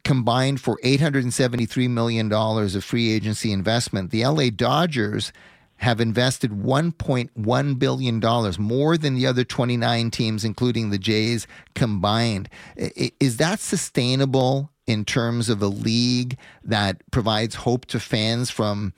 combined 0.04 0.60
for 0.60 0.78
$873 0.84 1.90
million 1.90 2.32
of 2.32 2.84
free 2.84 3.12
agency 3.12 3.52
investment. 3.52 4.10
The 4.12 4.24
LA 4.24 4.50
Dodgers 4.50 5.32
have 5.78 6.00
invested 6.00 6.52
$1.1 6.52 7.78
billion, 7.78 8.54
more 8.58 8.96
than 8.96 9.14
the 9.14 9.26
other 9.26 9.44
29 9.44 10.10
teams, 10.10 10.44
including 10.44 10.90
the 10.90 10.98
Jays 10.98 11.46
combined. 11.74 12.48
Is 12.76 13.36
that 13.38 13.60
sustainable 13.60 14.70
in 14.86 15.04
terms 15.04 15.48
of 15.48 15.60
a 15.60 15.66
league 15.66 16.38
that 16.64 17.02
provides 17.10 17.56
hope 17.56 17.84
to 17.86 18.00
fans 18.00 18.50
from, 18.50 18.94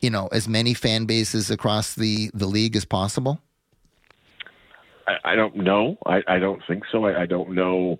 you 0.00 0.10
know, 0.10 0.28
as 0.28 0.48
many 0.48 0.74
fan 0.74 1.04
bases 1.04 1.50
across 1.50 1.94
the, 1.94 2.30
the 2.34 2.46
league 2.46 2.76
as 2.76 2.84
possible? 2.84 3.40
I, 5.06 5.32
I 5.32 5.34
don't 5.34 5.56
know. 5.56 5.98
I, 6.06 6.22
I 6.26 6.38
don't 6.38 6.62
think 6.66 6.84
so. 6.90 7.04
I, 7.04 7.22
I 7.22 7.26
don't 7.26 7.54
know 7.54 7.98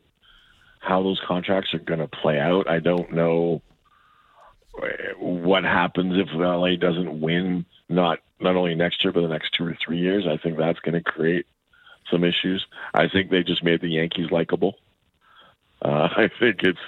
how 0.80 1.02
those 1.02 1.20
contracts 1.26 1.74
are 1.74 1.78
going 1.78 2.00
to 2.00 2.08
play 2.08 2.38
out. 2.38 2.68
I 2.68 2.78
don't 2.78 3.12
know 3.12 3.62
what 5.18 5.64
happens 5.64 6.14
if 6.16 6.28
LA 6.34 6.76
doesn't 6.76 7.20
win 7.20 7.64
not 7.88 8.18
not 8.40 8.56
only 8.56 8.74
next 8.74 9.02
year 9.02 9.12
but 9.12 9.22
the 9.22 9.28
next 9.28 9.54
two 9.56 9.66
or 9.66 9.76
three 9.84 9.98
years. 9.98 10.26
I 10.30 10.36
think 10.36 10.58
that's 10.58 10.78
going 10.80 10.94
to 10.94 11.02
create 11.02 11.46
some 12.10 12.24
issues. 12.24 12.64
I 12.94 13.08
think 13.08 13.30
they 13.30 13.42
just 13.42 13.64
made 13.64 13.80
the 13.80 13.88
Yankees 13.88 14.30
likable. 14.30 14.74
Uh, 15.82 16.08
I 16.16 16.30
think 16.38 16.60
it's 16.62 16.78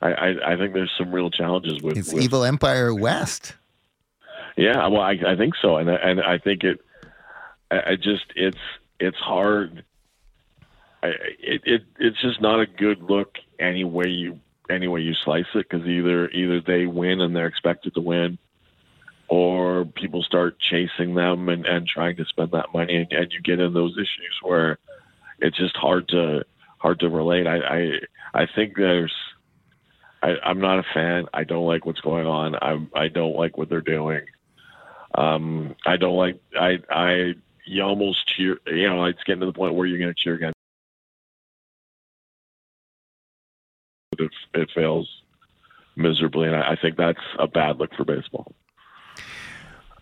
I, 0.00 0.12
I, 0.12 0.52
I, 0.52 0.56
think 0.56 0.74
there's 0.74 0.92
some 0.98 1.12
real 1.12 1.30
challenges 1.30 1.82
with 1.82 1.96
it's 1.96 2.12
with, 2.12 2.22
Evil 2.22 2.44
Empire 2.44 2.94
West. 2.94 3.54
Yeah, 4.56 4.86
well, 4.86 5.00
I, 5.00 5.18
I 5.26 5.36
think 5.36 5.54
so, 5.60 5.76
and 5.76 5.88
and 5.88 6.20
I 6.20 6.38
think 6.38 6.62
it. 6.62 6.80
I, 7.70 7.96
just 7.96 8.26
it's 8.36 8.58
it's 9.00 9.16
hard. 9.18 9.84
I, 11.02 11.08
it, 11.40 11.62
it 11.64 11.82
it's 11.98 12.20
just 12.20 12.40
not 12.40 12.60
a 12.60 12.66
good 12.66 13.02
look 13.02 13.36
any 13.58 13.82
way 13.84 14.08
you 14.08 14.38
any 14.70 14.86
way 14.86 15.00
you 15.00 15.14
slice 15.14 15.46
it 15.54 15.68
because 15.68 15.86
either 15.86 16.28
either 16.30 16.60
they 16.60 16.86
win 16.86 17.20
and 17.20 17.34
they're 17.34 17.46
expected 17.48 17.94
to 17.94 18.00
win, 18.00 18.38
or 19.28 19.84
people 19.84 20.22
start 20.22 20.58
chasing 20.60 21.14
them 21.14 21.48
and, 21.48 21.66
and 21.66 21.88
trying 21.88 22.16
to 22.16 22.24
spend 22.24 22.52
that 22.52 22.72
money, 22.72 22.94
and, 22.94 23.12
and 23.12 23.32
you 23.32 23.40
get 23.40 23.58
in 23.58 23.72
those 23.72 23.94
issues 23.94 24.38
where 24.42 24.78
it's 25.40 25.56
just 25.56 25.76
hard 25.76 26.08
to 26.08 26.44
hard 26.78 27.00
to 27.00 27.08
relate. 27.08 27.46
I 27.48 27.58
I, 27.58 28.42
I 28.42 28.46
think 28.54 28.76
there's. 28.76 29.14
I, 30.22 30.36
I'm 30.42 30.60
not 30.60 30.78
a 30.78 30.84
fan. 30.94 31.26
I 31.34 31.44
don't 31.44 31.66
like 31.66 31.84
what's 31.84 32.00
going 32.00 32.26
on. 32.26 32.54
I 32.54 32.78
I 32.94 33.08
don't 33.08 33.36
like 33.36 33.58
what 33.58 33.68
they're 33.68 33.80
doing. 33.80 34.22
Um, 35.16 35.76
I 35.86 35.96
don't 35.96 36.16
like. 36.16 36.40
I 36.58 36.78
I 36.90 37.34
you 37.66 37.82
almost 37.82 38.26
cheer. 38.28 38.58
You 38.66 38.88
know, 38.88 39.04
it's 39.04 39.22
getting 39.24 39.40
to 39.40 39.46
the 39.46 39.52
point 39.52 39.74
where 39.74 39.86
you're 39.86 39.98
going 39.98 40.14
to 40.14 40.22
cheer 40.22 40.34
again. 40.34 40.52
If 44.18 44.30
it 44.54 44.70
fails 44.74 45.08
miserably, 45.96 46.46
and 46.46 46.56
I, 46.56 46.72
I 46.72 46.76
think 46.76 46.96
that's 46.96 47.18
a 47.38 47.46
bad 47.46 47.78
look 47.78 47.94
for 47.94 48.04
baseball. 48.04 48.52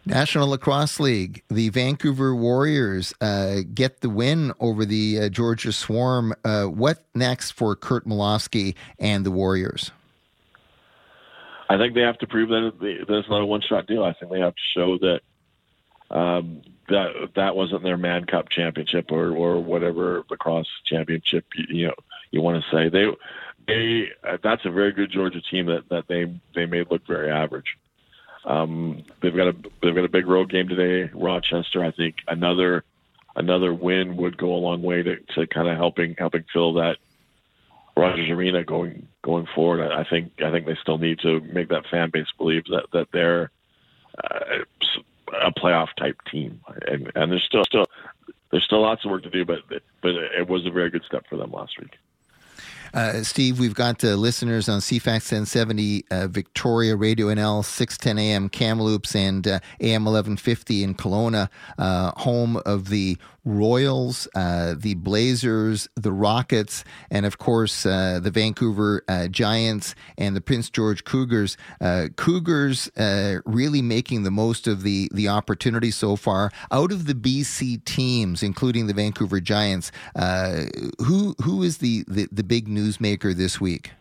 National 0.04 0.48
Lacrosse 0.48 0.98
League, 0.98 1.44
the 1.48 1.68
Vancouver 1.68 2.34
Warriors 2.34 3.14
uh, 3.20 3.58
get 3.72 4.00
the 4.00 4.10
win 4.10 4.52
over 4.58 4.84
the 4.84 5.20
uh, 5.20 5.28
Georgia 5.28 5.72
Swarm. 5.72 6.34
Uh, 6.44 6.64
what 6.64 7.04
next 7.14 7.52
for 7.52 7.76
Curt 7.76 8.04
Malawsky 8.04 8.74
and 8.98 9.24
the 9.24 9.30
Warriors? 9.30 9.92
I 11.72 11.78
think 11.78 11.94
they 11.94 12.02
have 12.02 12.18
to 12.18 12.26
prove 12.26 12.50
that 12.50 13.06
it's 13.08 13.30
not 13.30 13.40
a 13.40 13.46
one-shot 13.46 13.86
deal. 13.86 14.04
I 14.04 14.12
think 14.12 14.30
they 14.30 14.40
have 14.40 14.54
to 14.54 14.62
show 14.74 14.98
that 14.98 15.20
um, 16.10 16.60
that 16.88 17.30
that 17.36 17.56
wasn't 17.56 17.82
their 17.82 17.96
Mann 17.96 18.26
Cup 18.26 18.50
championship 18.50 19.10
or 19.10 19.30
or 19.30 19.58
whatever 19.60 20.24
lacrosse 20.28 20.68
championship 20.84 21.46
you, 21.56 21.64
you 21.68 21.86
know 21.88 21.94
you 22.30 22.42
want 22.42 22.62
to 22.62 22.70
say. 22.70 22.88
They 22.90 23.06
they 23.66 24.10
uh, 24.22 24.36
that's 24.42 24.66
a 24.66 24.70
very 24.70 24.92
good 24.92 25.10
Georgia 25.10 25.40
team 25.40 25.66
that 25.66 25.88
that 25.88 26.08
they 26.08 26.38
they 26.54 26.66
made 26.66 26.90
look 26.90 27.06
very 27.06 27.30
average. 27.30 27.78
Um, 28.44 29.04
they've 29.22 29.34
got 29.34 29.48
a 29.48 29.56
they've 29.82 29.94
got 29.94 30.04
a 30.04 30.10
big 30.10 30.26
road 30.26 30.50
game 30.50 30.68
today, 30.68 31.10
Rochester. 31.14 31.82
I 31.82 31.92
think 31.92 32.16
another 32.28 32.84
another 33.34 33.72
win 33.72 34.16
would 34.16 34.36
go 34.36 34.54
a 34.54 34.56
long 34.56 34.82
way 34.82 35.02
to, 35.02 35.16
to 35.34 35.46
kind 35.46 35.68
of 35.68 35.78
helping 35.78 36.16
helping 36.18 36.44
fill 36.52 36.74
that 36.74 36.98
Rogers 37.96 38.30
Arena 38.30 38.64
going 38.64 39.08
going 39.22 39.46
forward. 39.54 39.92
I, 39.92 40.04
think 40.04 40.32
I 40.42 40.50
think 40.50 40.66
they 40.66 40.76
still 40.80 40.98
need 40.98 41.18
to 41.20 41.40
make 41.40 41.68
that 41.68 41.86
fan 41.86 42.10
base 42.10 42.26
believe 42.38 42.64
that 42.66 42.86
that 42.92 43.08
they're 43.12 43.50
uh, 44.22 44.64
a 45.40 45.52
playoff 45.52 45.88
type 45.96 46.16
team, 46.30 46.60
and 46.86 47.10
and 47.14 47.32
there's 47.32 47.44
still 47.44 47.64
still 47.64 47.86
there's 48.50 48.64
still 48.64 48.82
lots 48.82 49.04
of 49.04 49.10
work 49.10 49.22
to 49.24 49.30
do, 49.30 49.44
but 49.44 49.60
but 49.68 50.14
it 50.14 50.48
was 50.48 50.66
a 50.66 50.70
very 50.70 50.90
good 50.90 51.04
step 51.04 51.24
for 51.28 51.36
them 51.36 51.52
last 51.52 51.78
week. 51.78 51.96
Uh, 52.94 53.22
Steve, 53.22 53.58
we've 53.58 53.74
got 53.74 54.04
uh, 54.04 54.08
listeners 54.16 54.68
on 54.68 54.80
CFAX 54.80 55.32
1070, 55.32 56.04
uh, 56.10 56.26
Victoria 56.26 56.94
Radio 56.94 57.28
NL, 57.28 57.64
610 57.64 58.18
AM 58.18 58.48
Kamloops, 58.50 59.14
and 59.14 59.48
uh, 59.48 59.60
AM 59.80 60.04
1150 60.04 60.84
in 60.84 60.94
Kelowna, 60.94 61.48
uh, 61.78 62.12
home 62.20 62.58
of 62.66 62.90
the 62.90 63.16
Royals, 63.44 64.28
uh, 64.34 64.74
the 64.78 64.94
Blazers, 64.94 65.88
the 65.96 66.12
Rockets, 66.12 66.84
and 67.10 67.26
of 67.26 67.38
course 67.38 67.84
uh, 67.84 68.20
the 68.22 68.30
Vancouver 68.30 69.02
uh, 69.08 69.28
Giants 69.28 69.94
and 70.16 70.36
the 70.36 70.40
Prince 70.40 70.70
George 70.70 71.04
Cougars. 71.04 71.56
Uh, 71.80 72.08
Cougars 72.16 72.88
uh, 72.96 73.38
really 73.44 73.82
making 73.82 74.22
the 74.22 74.30
most 74.30 74.66
of 74.66 74.82
the 74.82 75.10
the 75.12 75.28
opportunity 75.28 75.90
so 75.90 76.16
far. 76.16 76.50
Out 76.70 76.92
of 76.92 77.06
the 77.06 77.14
BC 77.14 77.84
teams, 77.84 78.42
including 78.42 78.86
the 78.86 78.94
Vancouver 78.94 79.40
Giants, 79.40 79.90
uh, 80.14 80.64
who 80.98 81.34
who 81.42 81.62
is 81.62 81.78
the, 81.78 82.04
the, 82.06 82.28
the 82.30 82.44
big 82.44 82.68
newsmaker 82.68 83.34
this 83.34 83.60
week? 83.60 83.92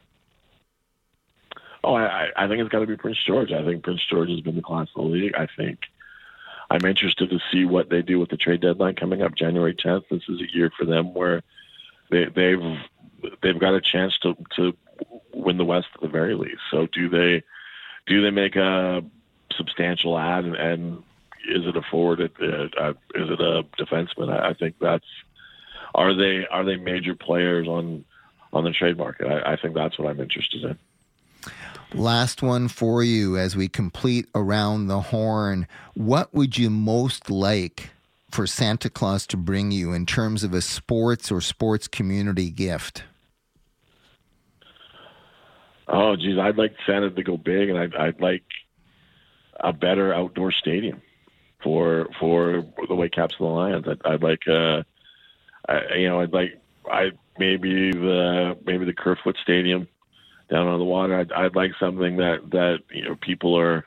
Oh, 1.83 1.95
I, 1.95 2.27
I 2.35 2.47
think 2.47 2.59
it's 2.59 2.69
got 2.69 2.79
to 2.79 2.85
be 2.85 2.95
Prince 2.95 3.17
George. 3.25 3.51
I 3.51 3.65
think 3.65 3.83
Prince 3.83 4.01
George 4.07 4.29
has 4.29 4.41
been 4.41 4.55
the 4.55 4.61
class 4.61 4.87
of 4.95 5.03
the 5.03 5.09
league. 5.09 5.33
I 5.35 5.47
think 5.57 5.79
I'm 6.71 6.85
interested 6.85 7.29
to 7.29 7.39
see 7.51 7.65
what 7.65 7.89
they 7.89 8.01
do 8.01 8.17
with 8.17 8.29
the 8.29 8.37
trade 8.37 8.61
deadline 8.61 8.95
coming 8.95 9.21
up 9.21 9.35
January 9.35 9.75
10th. 9.75 10.05
This 10.09 10.23
is 10.29 10.39
a 10.39 10.55
year 10.55 10.71
for 10.77 10.85
them 10.85 11.13
where 11.13 11.43
they, 12.09 12.25
they've 12.25 12.77
they've 13.43 13.59
got 13.59 13.73
a 13.73 13.81
chance 13.81 14.17
to 14.19 14.37
to 14.55 14.73
win 15.33 15.57
the 15.57 15.65
West 15.65 15.87
at 15.95 16.01
the 16.01 16.07
very 16.07 16.33
least. 16.33 16.61
So 16.71 16.87
do 16.87 17.09
they 17.09 17.43
do 18.07 18.21
they 18.21 18.29
make 18.29 18.55
a 18.55 19.03
substantial 19.57 20.17
ad 20.17 20.45
and, 20.45 20.55
and 20.55 21.03
is 21.49 21.67
it 21.67 21.75
a 21.75 21.81
forward? 21.81 22.21
Uh, 22.41 22.45
uh, 22.79 22.93
is 23.15 23.29
it 23.29 23.41
a 23.41 23.63
defenseman? 23.77 24.31
I, 24.31 24.49
I 24.49 24.53
think 24.53 24.75
that's 24.79 25.05
are 25.93 26.13
they 26.13 26.47
are 26.47 26.63
they 26.63 26.77
major 26.77 27.15
players 27.15 27.67
on 27.67 28.05
on 28.53 28.63
the 28.63 28.71
trade 28.71 28.97
market? 28.97 29.27
I, 29.27 29.53
I 29.53 29.55
think 29.57 29.75
that's 29.75 29.99
what 29.99 30.07
I'm 30.07 30.21
interested 30.21 30.63
in. 30.63 30.79
Last 31.93 32.41
one 32.41 32.69
for 32.69 33.03
you 33.03 33.37
as 33.37 33.55
we 33.55 33.67
complete 33.67 34.29
around 34.33 34.87
the 34.87 35.01
horn. 35.01 35.67
What 35.93 36.33
would 36.33 36.57
you 36.57 36.69
most 36.69 37.29
like 37.29 37.89
for 38.31 38.47
Santa 38.47 38.89
Claus 38.89 39.27
to 39.27 39.37
bring 39.37 39.71
you 39.71 39.91
in 39.91 40.05
terms 40.05 40.43
of 40.45 40.53
a 40.53 40.61
sports 40.61 41.31
or 41.31 41.41
sports 41.41 41.89
community 41.89 42.49
gift? 42.49 43.03
Oh, 45.87 46.15
geez, 46.15 46.37
I'd 46.39 46.57
like 46.57 46.73
Santa 46.85 47.09
to 47.09 47.23
go 47.23 47.35
big, 47.35 47.69
and 47.69 47.77
I'd, 47.77 47.93
I'd 47.95 48.21
like 48.21 48.43
a 49.59 49.73
better 49.73 50.13
outdoor 50.13 50.53
stadium 50.53 51.01
for 51.61 52.07
for 52.17 52.63
the 52.87 52.95
Whitecaps 52.95 53.35
and 53.37 53.47
the 53.47 53.51
Lions. 53.51 53.85
I'd, 53.87 54.01
I'd 54.05 54.23
like, 54.23 54.47
uh, 54.47 54.83
I, 55.67 55.95
you 55.95 56.07
know, 56.07 56.21
I'd 56.21 56.31
like, 56.31 56.61
I 56.89 57.11
maybe 57.37 57.91
the 57.91 58.57
maybe 58.65 58.85
the 58.85 58.93
Kerfoot 58.93 59.35
Stadium 59.43 59.89
down 60.51 60.67
on 60.67 60.79
the 60.79 60.85
water. 60.85 61.17
I'd, 61.17 61.31
I'd 61.31 61.55
like 61.55 61.71
something 61.79 62.17
that 62.17 62.51
that 62.51 62.79
you 62.91 63.03
know 63.03 63.15
people 63.15 63.57
are 63.57 63.85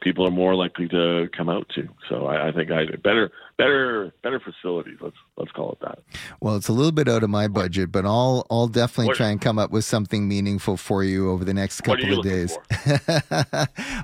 people 0.00 0.26
are 0.26 0.30
more 0.30 0.54
likely 0.54 0.88
to 0.88 1.28
come 1.36 1.48
out 1.48 1.68
to. 1.70 1.88
So 2.08 2.26
I, 2.26 2.48
I 2.48 2.52
think 2.52 2.70
I 2.70 2.86
better 3.02 3.30
better 3.60 4.12
better 4.22 4.40
facilities. 4.40 4.98
Let's 5.00 5.16
let's 5.36 5.52
call 5.52 5.72
it 5.72 5.80
that. 5.80 5.98
Well, 6.40 6.56
it's 6.56 6.68
a 6.68 6.72
little 6.72 6.92
bit 6.92 7.08
out 7.08 7.22
of 7.22 7.30
my 7.30 7.48
budget, 7.48 7.92
but 7.92 8.04
I'll 8.04 8.46
I'll 8.50 8.68
definitely 8.68 9.08
what, 9.08 9.16
try 9.16 9.28
and 9.28 9.40
come 9.40 9.58
up 9.58 9.70
with 9.70 9.84
something 9.84 10.26
meaningful 10.26 10.76
for 10.76 11.04
you 11.04 11.30
over 11.30 11.44
the 11.44 11.54
next 11.54 11.82
couple 11.82 12.18
of 12.18 12.24
days. 12.24 12.56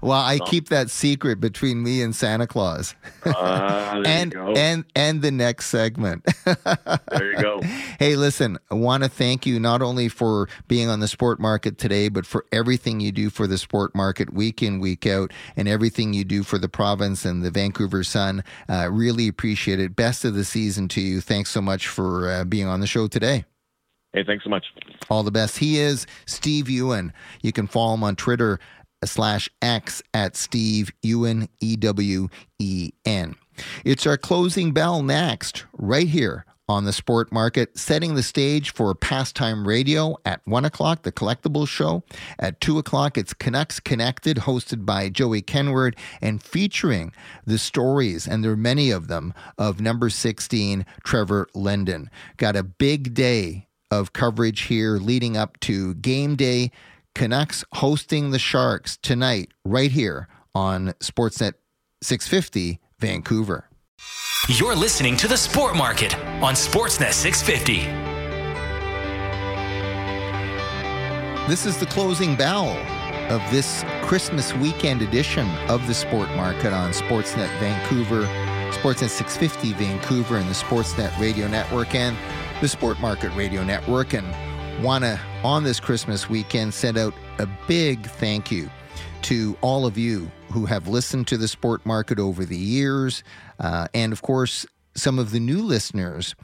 well, 0.03 0.21
I 0.21 0.39
no. 0.39 0.45
keep 0.47 0.69
that 0.69 0.91
secret 0.91 1.41
between 1.41 1.83
me 1.83 2.03
and 2.03 2.15
Santa 2.15 2.47
Claus. 2.47 2.95
Uh, 3.25 4.03
and 4.07 4.35
and 4.35 4.85
and 4.95 5.23
the 5.23 5.31
next 5.31 5.67
segment. 5.67 6.27
there 6.45 7.33
you 7.33 7.41
go. 7.41 7.61
Hey, 7.99 8.17
listen, 8.17 8.59
I 8.71 8.75
want 8.75 9.03
to 9.03 9.09
thank 9.09 9.47
you 9.47 9.59
not 9.59 9.83
only 9.83 10.09
for 10.09 10.49
being 10.69 10.89
on 10.89 11.01
the 11.01 11.09
sport 11.09 11.41
market 11.41 11.79
today, 11.79 12.09
but 12.09 12.27
for 12.27 12.45
everything 12.53 13.01
you 13.01 13.13
do 13.13 13.31
for 13.31 13.47
the 13.47 13.59
sport 13.59 13.95
market 13.95 14.33
week 14.33 14.63
in 14.63 14.81
week 14.81 15.07
out, 15.07 15.33
and 15.57 15.67
everything 15.69 16.13
you 16.13 16.25
do 16.25 16.43
for 16.43 16.59
the 16.59 16.69
province 16.69 17.25
and 17.25 17.43
the 17.43 17.51
Vancouver 17.51 18.05
Sun. 18.05 18.45
Uh, 18.69 18.89
really 18.91 19.29
appreciate 19.29 19.46
appreciate 19.47 19.79
it. 19.79 19.95
Best 19.95 20.25
of 20.25 20.35
the 20.35 20.45
season 20.45 20.89
to 20.89 21.01
you. 21.01 21.21
Thanks 21.21 21.51
so 21.51 21.61
much 21.61 21.87
for 21.87 22.29
uh, 22.29 22.45
being 22.45 22.67
on 22.67 22.81
the 22.81 22.87
show 22.89 23.07
today. 23.07 23.45
Hey, 24.13 24.25
thanks 24.27 24.43
so 24.43 24.51
much. 24.51 24.65
All 25.09 25.23
the 25.23 25.31
best. 25.31 25.59
He 25.59 25.79
is 25.79 26.05
Steve 26.27 26.69
Ewen. 26.69 27.13
You 27.43 27.53
can 27.53 27.69
follow 27.69 27.95
him 27.95 28.03
on 28.03 28.17
Twitter 28.17 28.59
slash 29.05 29.49
X 29.63 30.03
at 30.13 30.35
Steve 30.35 30.91
Ewen, 31.03 31.49
E 31.61 31.77
W 31.77 32.29
E 32.59 32.91
N. 33.05 33.37
It's 33.85 34.05
our 34.05 34.17
closing 34.17 34.73
bell 34.73 35.01
next, 35.05 35.65
right 35.79 36.09
here 36.09 36.45
on 36.69 36.85
the 36.85 36.93
sport 36.93 37.33
market, 37.33 37.79
setting 37.79 38.15
the 38.15 38.23
stage 38.23 38.73
for 38.73 38.95
pastime 38.95 39.67
radio 39.67 40.17
at 40.25 40.41
one 40.45 40.65
o'clock, 40.65 41.03
the 41.03 41.13
collectibles 41.13 41.69
show. 41.69 42.03
At 42.39 42.61
two 42.61 42.79
o'clock, 42.79 43.17
it's 43.17 43.33
Canucks 43.33 43.79
Connected, 43.79 44.39
hosted 44.39 44.85
by 44.85 45.09
Joey 45.09 45.43
Kenward 45.43 45.97
and 46.21 46.43
featuring 46.43 47.13
the 47.45 47.59
stories, 47.59 48.27
and 48.27 48.43
there 48.43 48.53
are 48.53 48.57
many 48.57 48.91
of 48.91 49.09
them, 49.09 49.33
of 49.59 49.81
number 49.81 50.11
16, 50.11 50.85
Trevor 51.05 51.49
Linden. 51.55 52.11
Got 52.37 52.57
a 52.57 52.63
big 52.63 53.15
day 53.15 53.69
of 53.91 54.13
coverage 54.13 54.63
here 54.63 54.97
leading 54.97 55.37
up 55.37 55.61
to 55.61 55.95
game 55.95 56.37
day. 56.37 56.71
Canucks 57.15 57.65
hosting 57.75 58.31
the 58.31 58.39
Sharks 58.39 58.99
tonight, 58.99 59.51
right 59.65 59.91
here 59.91 60.29
on 60.55 60.89
Sportsnet 61.01 61.55
650 62.03 62.81
Vancouver. 62.99 63.69
You're 64.45 64.77
listening 64.77 65.17
to 65.17 65.27
the 65.27 65.37
Sport 65.37 65.75
Market 65.75 66.15
on 66.41 66.55
Sportsnet 66.55 67.13
650. 67.13 67.81
This 71.49 71.67
is 71.67 71.79
the 71.79 71.87
closing 71.87 72.37
bell 72.37 72.69
of 73.29 73.43
this 73.51 73.85
Christmas 74.03 74.55
weekend 74.55 75.03
edition 75.03 75.49
of 75.69 75.85
the 75.89 75.95
Sport 75.95 76.29
Market 76.37 76.73
on 76.73 76.93
Sportsnet 76.93 77.49
Vancouver, 77.59 78.23
Sportsnet 78.71 79.09
650 79.09 79.73
Vancouver, 79.73 80.37
and 80.37 80.49
the 80.49 80.55
Sportsnet 80.55 81.19
Radio 81.19 81.49
Network 81.49 81.97
and 81.97 82.17
the 82.61 82.69
Sport 82.69 83.01
Market 83.01 83.31
Radio 83.31 83.65
Network. 83.65 84.15
And 84.15 84.29
want 84.81 85.03
to, 85.03 85.19
on 85.43 85.65
this 85.65 85.81
Christmas 85.81 86.31
weekend, 86.31 86.73
send 86.73 86.99
out 86.99 87.15
a 87.41 87.49
big 87.67 88.07
thank 88.07 88.53
you 88.53 88.71
to 89.23 89.57
all 89.61 89.87
of 89.87 89.99
you 89.99 90.31
who 90.57 90.65
have 90.65 90.89
listened 90.89 91.27
to 91.27 91.37
the 91.37 91.49
Sport 91.49 91.85
Market 91.85 92.19
over 92.19 92.47
the 92.47 92.57
years. 92.57 93.23
Uh, 93.61 93.89
and 93.93 94.11
of 94.11 94.23
course, 94.23 94.65
some 94.95 95.19
of 95.19 95.31
the 95.31 95.39
new 95.39 95.63
listeners 95.63 96.35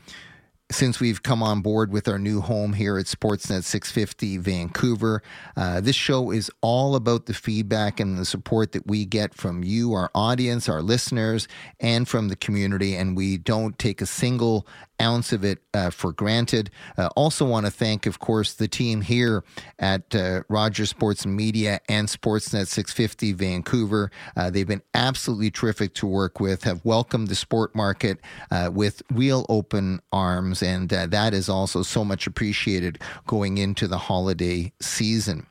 since 0.73 0.99
we've 1.01 1.23
come 1.23 1.43
on 1.43 1.61
board 1.61 1.93
with 1.93 2.09
our 2.09 2.19
new 2.19 2.41
home 2.41 2.73
here 2.73 2.99
at 2.99 3.07
Sportsnet 3.07 3.63
650 3.63 4.39
Vancouver. 4.39 5.23
Uh, 5.57 5.81
this 5.81 5.95
show 5.95 6.31
is 6.31 6.51
all 6.63 6.97
about 6.97 7.27
the 7.27 7.35
feedback 7.35 8.01
and 8.01 8.19
the 8.19 8.25
support 8.25 8.73
that 8.73 8.87
we 8.87 9.05
get 9.05 9.35
from 9.35 9.63
you, 9.63 9.93
our 9.93 10.11
audience, 10.15 10.69
our 10.69 10.83
listeners, 10.83 11.47
and 11.79 12.09
from 12.09 12.29
the 12.29 12.37
community. 12.37 12.97
And 12.97 13.17
we 13.17 13.37
don't 13.37 13.79
take 13.79 14.01
a 14.01 14.07
single 14.07 14.67
ounce 15.03 15.33
of 15.33 15.45
it 15.45 15.59
uh, 15.75 15.91
for 15.91 16.13
granted. 16.13 16.71
Uh, 16.97 17.09
also, 17.17 17.45
want 17.45 17.67
to 17.67 17.73
thank, 17.73 18.07
of 18.07 18.19
course, 18.21 18.55
the 18.55 18.69
team 18.69 19.01
here 19.01 19.43
at 19.79 20.15
uh, 20.15 20.43
Rogers 20.49 20.91
Sports 20.91 21.27
Media 21.27 21.81
and 21.89 22.09
Sportsnet 22.09 22.69
650 22.69 23.33
Vancouver. 23.33 24.11
Uh, 24.37 24.49
they've 24.49 24.67
been 24.67 24.83
absolutely 24.95 25.51
terrific 25.51 25.95
to 25.95 26.07
work 26.07 26.41
with, 26.41 26.63
have 26.63 26.85
welcomed 26.85 27.29
the 27.29 27.35
sport 27.35 27.75
market 27.75 28.19
uh, 28.51 28.71
with 28.73 29.03
real 29.11 29.45
open 29.49 30.01
arms, 30.13 30.62
and 30.63 30.93
uh, 30.93 31.07
that 31.07 31.35
is 31.35 31.49
also 31.49 31.83
so 31.83 32.05
much 32.05 32.27
appreciated 32.27 32.99
going 33.27 33.59
into 33.59 33.87
the 33.87 33.99
holiday 33.99 34.73
season. 34.81 35.47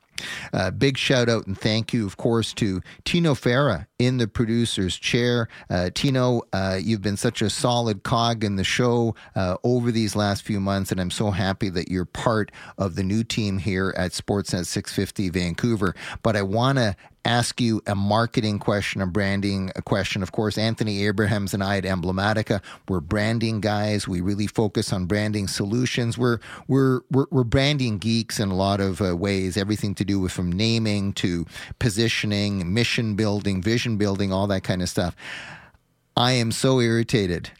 Uh, 0.52 0.70
big 0.70 0.96
shout 0.96 1.28
out 1.28 1.46
and 1.46 1.58
thank 1.58 1.92
you, 1.92 2.06
of 2.06 2.16
course, 2.16 2.52
to 2.54 2.80
Tino 3.04 3.34
Fera 3.34 3.88
in 3.98 4.18
the 4.18 4.28
producer's 4.28 4.96
chair. 4.96 5.48
Uh, 5.70 5.90
Tino, 5.94 6.42
uh, 6.52 6.78
you've 6.80 7.02
been 7.02 7.16
such 7.16 7.42
a 7.42 7.50
solid 7.50 8.02
cog 8.02 8.44
in 8.44 8.56
the 8.56 8.64
show 8.64 9.14
uh, 9.34 9.56
over 9.64 9.90
these 9.90 10.16
last 10.16 10.42
few 10.42 10.60
months, 10.60 10.92
and 10.92 11.00
I'm 11.00 11.10
so 11.10 11.30
happy 11.30 11.68
that 11.70 11.90
you're 11.90 12.04
part 12.04 12.52
of 12.78 12.94
the 12.94 13.02
new 13.02 13.24
team 13.24 13.58
here 13.58 13.94
at 13.96 14.12
Sportsnet 14.12 14.66
650 14.66 15.30
Vancouver. 15.30 15.94
But 16.22 16.36
I 16.36 16.42
want 16.42 16.78
to 16.78 16.96
ask 17.24 17.60
you 17.60 17.82
a 17.86 17.94
marketing 17.94 18.58
question, 18.58 19.00
a 19.00 19.06
branding 19.06 19.70
question. 19.84 20.22
Of 20.22 20.32
course, 20.32 20.58
Anthony 20.58 21.06
Abrahams 21.06 21.54
and 21.54 21.62
I 21.62 21.76
at 21.78 21.84
Emblematica, 21.84 22.60
we're 22.88 23.00
branding 23.00 23.60
guys. 23.60 24.08
We 24.08 24.20
really 24.20 24.46
focus 24.46 24.92
on 24.92 25.06
branding 25.06 25.48
solutions. 25.48 26.18
We're 26.18 26.38
we're 26.68 27.00
we're, 27.10 27.26
we're 27.30 27.44
branding 27.44 27.98
geeks 27.98 28.40
in 28.40 28.50
a 28.50 28.56
lot 28.56 28.80
of 28.80 29.00
uh, 29.00 29.16
ways. 29.16 29.56
Everything 29.56 29.94
to 29.96 30.04
do 30.04 30.18
with 30.20 30.32
from 30.32 30.50
naming 30.50 31.12
to 31.14 31.46
positioning, 31.78 32.72
mission 32.72 33.14
building, 33.14 33.62
vision 33.62 33.96
building, 33.96 34.32
all 34.32 34.46
that 34.48 34.62
kind 34.64 34.82
of 34.82 34.88
stuff. 34.88 35.14
I 36.16 36.32
am 36.32 36.52
so 36.52 36.80
irritated 36.80 37.50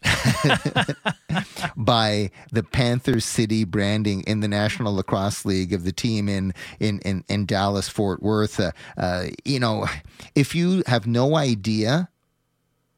by 1.75 2.29
the 2.51 2.63
Panther 2.63 3.19
City 3.19 3.63
branding 3.63 4.21
in 4.23 4.41
the 4.41 4.47
National 4.47 4.95
Lacrosse 4.95 5.45
League 5.45 5.73
of 5.73 5.83
the 5.83 5.91
team 5.91 6.29
in 6.29 6.53
in 6.79 6.99
in, 6.99 7.23
in 7.27 7.45
Dallas 7.45 7.89
Fort 7.89 8.21
Worth. 8.21 8.59
Uh, 8.59 8.71
uh, 8.97 9.25
you 9.43 9.59
know, 9.59 9.87
if 10.35 10.53
you 10.53 10.83
have 10.87 11.07
no 11.07 11.35
idea 11.35 12.09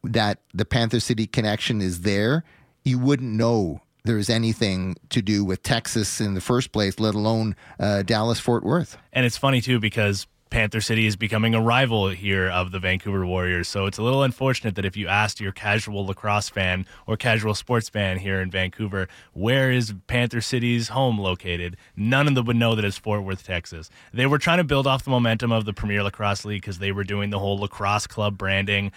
that 0.04 0.40
the 0.54 0.66
Panther 0.66 1.00
City 1.00 1.26
connection 1.26 1.82
is 1.82 2.02
there, 2.02 2.44
you 2.84 3.00
wouldn't 3.00 3.34
know 3.34 3.82
there's 4.04 4.30
anything 4.30 4.96
to 5.10 5.22
do 5.22 5.44
with 5.44 5.64
Texas 5.64 6.22
in 6.22 6.36
the 6.36 6.42
first 6.42 6.72
place, 6.72 7.00
let 7.00 7.16
alone 7.16 7.56
uh, 7.80 8.04
Dallas 8.04 8.40
Fort 8.40 8.64
Worth. 8.64 8.98
And 9.12 9.26
it's 9.26 9.38
funny 9.38 9.62
too 9.62 9.80
because 9.80 10.28
Panther 10.52 10.80
City 10.80 11.06
is 11.06 11.16
becoming 11.16 11.56
a 11.56 11.62
rival 11.62 12.10
here 12.10 12.48
of 12.50 12.72
the 12.72 12.80
Vancouver 12.80 13.26
Warriors. 13.26 13.68
So 13.68 13.88
it's 13.88 13.98
a 13.98 14.04
little 14.04 14.24
unfortunate 14.24 14.76
that 14.76 14.86
if 14.86 14.96
you 14.96 15.08
asked 15.08 15.42
your 15.42 15.52
casual 15.52 16.06
lacrosse 16.06 16.50
fan 16.50 16.86
or 17.08 17.18
casual 17.18 17.56
sports 17.56 17.90
fan 17.90 18.20
here 18.20 18.40
in 18.40 18.52
Vancouver, 18.52 19.08
where 19.34 19.72
is 19.72 19.94
Panther 20.08 20.42
City's 20.42 20.90
home 20.90 21.20
located, 21.20 21.78
none 21.96 22.28
of 22.28 22.36
them 22.36 22.46
would 22.46 22.56
know 22.56 22.76
that 22.76 22.86
it's 22.86 22.98
Fort 22.98 23.24
Worth, 23.24 23.44
Texas. 23.44 23.90
They 24.14 24.28
were 24.28 24.38
trying 24.38 24.60
to 24.60 24.64
build 24.64 24.88
off 24.88 25.04
the 25.04 25.10
momentum 25.10 25.52
of 25.52 25.66
the 25.66 25.74
Premier 25.74 26.04
Lacrosse 26.04 26.46
League 26.46 26.62
because 26.62 26.78
they 26.78 26.92
were 26.92 27.04
doing 27.04 27.32
the 27.32 27.40
whole 27.40 27.58
lacrosse 27.58 28.08
club 28.08 28.38
branding. 28.38 28.92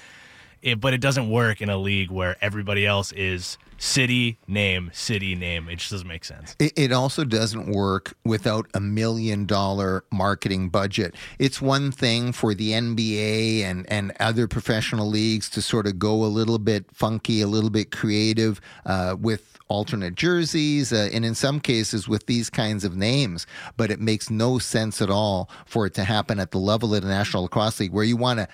It, 0.61 0.80
but 0.80 0.92
it 0.92 1.01
doesn't 1.01 1.30
work 1.30 1.61
in 1.61 1.70
a 1.70 1.78
league 1.78 2.11
where 2.11 2.36
everybody 2.40 2.84
else 2.84 3.11
is 3.12 3.59
city 3.79 4.39
name, 4.47 4.91
city 4.93 5.35
name. 5.35 5.68
It 5.68 5.76
just 5.76 5.93
doesn't 5.93 6.07
make 6.07 6.24
sense. 6.24 6.55
It, 6.59 6.72
it, 6.76 6.93
also 6.93 7.24
doesn't 7.24 7.70
work 7.70 8.14
without 8.24 8.66
a 8.74 8.81
million 8.81 9.47
dollar 9.47 10.05
marketing 10.11 10.68
budget. 10.68 11.14
It's 11.39 11.62
one 11.62 11.93
thing 11.93 12.33
for 12.33 12.55
the 12.55 12.72
NBA 12.72 13.62
and, 13.62 13.91
and 13.91 14.12
other 14.20 14.49
professional 14.49 15.09
leagues 15.09 15.49
to 15.51 15.62
sort 15.62 15.87
of 15.87 15.99
go 15.99 16.24
a 16.24 16.26
little 16.26 16.59
bit 16.59 16.87
funky, 16.93 17.41
a 17.41 17.47
little 17.47 17.70
bit 17.70 17.93
creative 17.93 18.61
uh, 18.85 19.16
with 19.18 19.59
alternate 19.68 20.14
jerseys, 20.14 20.93
uh, 20.93 21.09
and 21.12 21.24
in 21.24 21.35
some 21.35 21.61
cases 21.61 22.09
with 22.09 22.26
these 22.26 22.51
kinds 22.51 22.85
of 22.85 22.97
names. 22.97 23.47
But 23.76 23.91
it 23.91 24.01
makes 24.01 24.29
no 24.29 24.59
sense 24.59 25.01
at 25.01 25.11
all 25.11 25.49
for 25.66 25.87
it 25.87 25.95
to 25.95 26.05
happen 26.05 26.41
at 26.41 26.51
the 26.51 26.59
level 26.59 26.95
of 26.95 27.03
the 27.03 27.09
National 27.09 27.45
Lacrosse 27.45 27.81
League, 27.81 27.93
where 27.93 28.05
you 28.05 28.16
want 28.16 28.41
to 28.41 28.49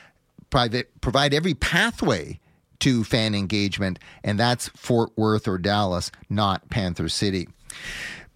private, 0.51 1.01
provide 1.01 1.33
every 1.33 1.55
pathway 1.55 2.41
to 2.81 3.05
fan 3.05 3.35
engagement, 3.35 3.99
and 4.23 4.39
that's 4.39 4.69
Fort 4.69 5.11
Worth 5.17 5.49
or 5.49 5.59
Dallas, 5.59 6.11
not 6.29 6.69
Panther 6.71 7.09
City. 7.09 7.49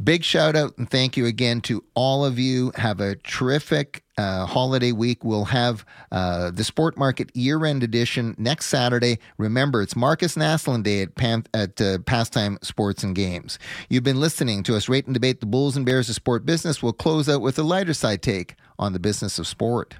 Big 0.03 0.23
shout 0.23 0.55
out 0.55 0.79
and 0.79 0.89
thank 0.89 1.17
you 1.17 1.27
again 1.27 1.61
to 1.63 1.85
all 1.95 2.25
of 2.25 2.39
you. 2.39 2.71
Have 2.77 3.01
a 3.01 3.17
terrific 3.17 4.05
uh, 4.17 4.47
holiday 4.47 4.93
week. 4.93 5.25
We'll 5.25 5.47
have 5.47 5.85
uh, 6.13 6.53
the 6.53 6.63
Sport 6.63 6.97
Market 6.97 7.35
year 7.35 7.65
end 7.65 7.83
edition 7.83 8.37
next 8.39 8.67
Saturday. 8.67 9.19
Remember, 9.39 9.83
it's 9.83 9.97
Markus 9.97 10.37
Naslund 10.37 10.85
Day 10.85 11.03
at, 11.03 11.17
Pan- 11.17 11.47
at 11.53 11.81
uh, 11.81 11.99
Pastime 12.07 12.59
Sports 12.63 13.03
and 13.03 13.13
Games. 13.17 13.59
You've 13.89 14.05
been 14.05 14.21
listening 14.21 14.63
to 14.65 14.77
us 14.77 14.89
rate 14.89 15.07
and 15.07 15.15
debate 15.15 15.41
the 15.41 15.47
Bulls 15.47 15.77
and 15.77 15.85
Bears 15.85 16.09
of 16.09 16.15
sport 16.15 16.47
business. 16.47 16.81
We'll 16.81 16.93
close 16.93 17.29
out 17.29 17.41
with 17.41 17.59
a 17.59 17.65
lighter 17.65 17.95
side 17.95 18.23
take 18.23 18.55
on 18.79 18.93
the 18.93 19.01
business 19.01 19.41
of 19.41 19.49
sport. 19.49 19.97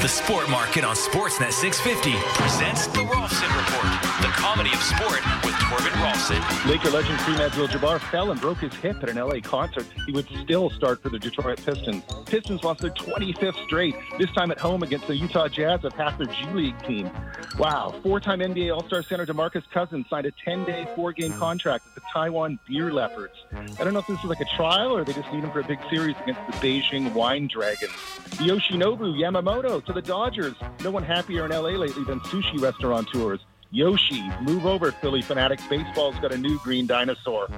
The 0.00 0.06
Sport 0.08 0.48
Market 0.48 0.84
on 0.84 0.94
Sportsnet 0.94 1.52
650 1.52 2.12
presents 2.40 2.86
the 2.86 3.00
Rolfsen 3.00 3.50
Report, 3.50 4.07
the 4.20 4.28
comedy 4.28 4.70
of 4.72 4.82
sport 4.82 5.22
with 5.44 5.54
Torben 5.54 5.92
Rolfsen. 6.02 6.68
Laker 6.68 6.90
legend 6.90 7.18
Kareem 7.20 7.38
Abdul-Jabbar 7.38 8.00
fell 8.10 8.32
and 8.32 8.40
broke 8.40 8.58
his 8.58 8.74
hip 8.74 9.02
at 9.02 9.08
an 9.08 9.16
LA 9.16 9.40
concert. 9.40 9.86
He 10.06 10.12
would 10.12 10.26
still 10.42 10.70
start 10.70 11.02
for 11.02 11.08
the 11.08 11.18
Detroit 11.18 11.60
Pistons. 11.64 12.02
Pistons 12.26 12.64
lost 12.64 12.80
their 12.80 12.90
25th 12.90 13.62
straight, 13.64 13.94
this 14.18 14.30
time 14.32 14.50
at 14.50 14.58
home 14.58 14.82
against 14.82 15.06
the 15.06 15.16
Utah 15.16 15.46
Jazz 15.46 15.84
of 15.84 15.92
half 15.92 16.18
their 16.18 16.26
G 16.26 16.46
League 16.52 16.82
team. 16.84 17.10
Wow. 17.58 17.94
Four-time 18.02 18.40
NBA 18.40 18.74
All-Star 18.74 19.02
center 19.04 19.24
DeMarcus 19.24 19.68
Cousins 19.70 20.06
signed 20.10 20.26
a 20.26 20.32
10-day, 20.32 20.88
four-game 20.96 21.32
contract 21.34 21.84
with 21.84 21.94
the 21.94 22.02
Taiwan 22.12 22.58
Beer 22.66 22.92
Leopards. 22.92 23.34
I 23.52 23.84
don't 23.84 23.92
know 23.92 24.00
if 24.00 24.06
this 24.08 24.18
is 24.18 24.24
like 24.24 24.40
a 24.40 24.56
trial 24.56 24.96
or 24.96 25.04
they 25.04 25.12
just 25.12 25.32
need 25.32 25.44
him 25.44 25.52
for 25.52 25.60
a 25.60 25.64
big 25.64 25.78
series 25.90 26.16
against 26.22 26.40
the 26.46 26.52
Beijing 26.54 27.12
Wine 27.12 27.46
Dragons. 27.46 27.92
Yoshinobu 28.38 29.16
Yamamoto 29.16 29.84
to 29.84 29.92
the 29.92 30.02
Dodgers. 30.02 30.54
No 30.82 30.90
one 30.90 31.04
happier 31.04 31.44
in 31.44 31.52
LA 31.52 31.70
lately 31.70 32.04
than 32.04 32.18
sushi 32.20 32.60
restaurateurs. 32.60 33.40
Yoshi, 33.70 34.22
move 34.40 34.64
over, 34.64 34.90
Phillie 34.92 35.22
Phanatics. 35.22 35.68
Baseball's 35.68 36.18
got 36.20 36.32
a 36.32 36.38
new 36.38 36.58
green 36.60 36.86
dinosaur. 36.86 37.48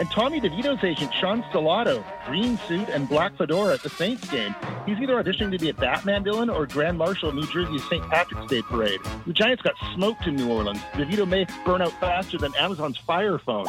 And 0.00 0.10
Tommy 0.10 0.40
DeVito's 0.40 0.82
agent, 0.82 1.14
Sean 1.14 1.42
Stellato, 1.44 2.04
green 2.26 2.58
suit 2.66 2.88
and 2.88 3.08
black 3.08 3.36
fedora 3.36 3.74
at 3.74 3.82
the 3.82 3.90
Saints 3.90 4.28
game. 4.28 4.54
He's 4.86 4.98
either 4.98 5.22
auditioning 5.22 5.52
to 5.52 5.58
be 5.58 5.68
a 5.68 5.74
Batman 5.74 6.24
villain 6.24 6.50
or 6.50 6.66
Grand 6.66 6.98
Marshal 6.98 7.28
of 7.28 7.36
New 7.36 7.46
Jersey's 7.46 7.84
St. 7.88 8.02
Patrick's 8.10 8.46
Day 8.46 8.62
Parade. 8.62 9.00
The 9.26 9.32
Giants 9.32 9.62
got 9.62 9.74
smoked 9.94 10.26
in 10.26 10.34
New 10.34 10.50
Orleans. 10.50 10.80
DeVito 10.94 11.28
may 11.28 11.46
burn 11.64 11.80
out 11.80 11.92
faster 12.00 12.38
than 12.38 12.52
Amazon's 12.56 12.96
Fire 12.96 13.38
Phone. 13.38 13.66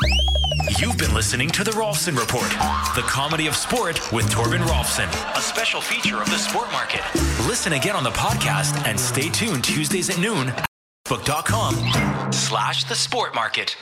You've 0.80 0.98
been 0.98 1.14
listening 1.14 1.50
to 1.50 1.64
The 1.64 1.72
Rolfsen 1.72 2.18
Report, 2.18 2.50
the 2.96 3.04
comedy 3.08 3.46
of 3.46 3.56
sport 3.56 4.00
with 4.12 4.26
Torben 4.32 4.66
Rolfsen, 4.66 5.10
a 5.38 5.42
special 5.42 5.82
feature 5.82 6.20
of 6.20 6.26
the 6.30 6.38
Sport 6.38 6.72
Market. 6.72 7.02
Listen 7.48 7.74
again 7.74 7.96
on 7.96 8.04
the 8.04 8.12
podcast 8.12 8.84
and 8.88 9.00
stay 9.00 9.30
tuned 9.30 9.64
Tuesdays 9.64 10.10
at 10.10 10.18
noon 10.18 10.52
Facebook.com 11.14 12.32
slash 12.32 12.86
the 12.86 12.96
sport 12.96 13.36
market. 13.36 13.76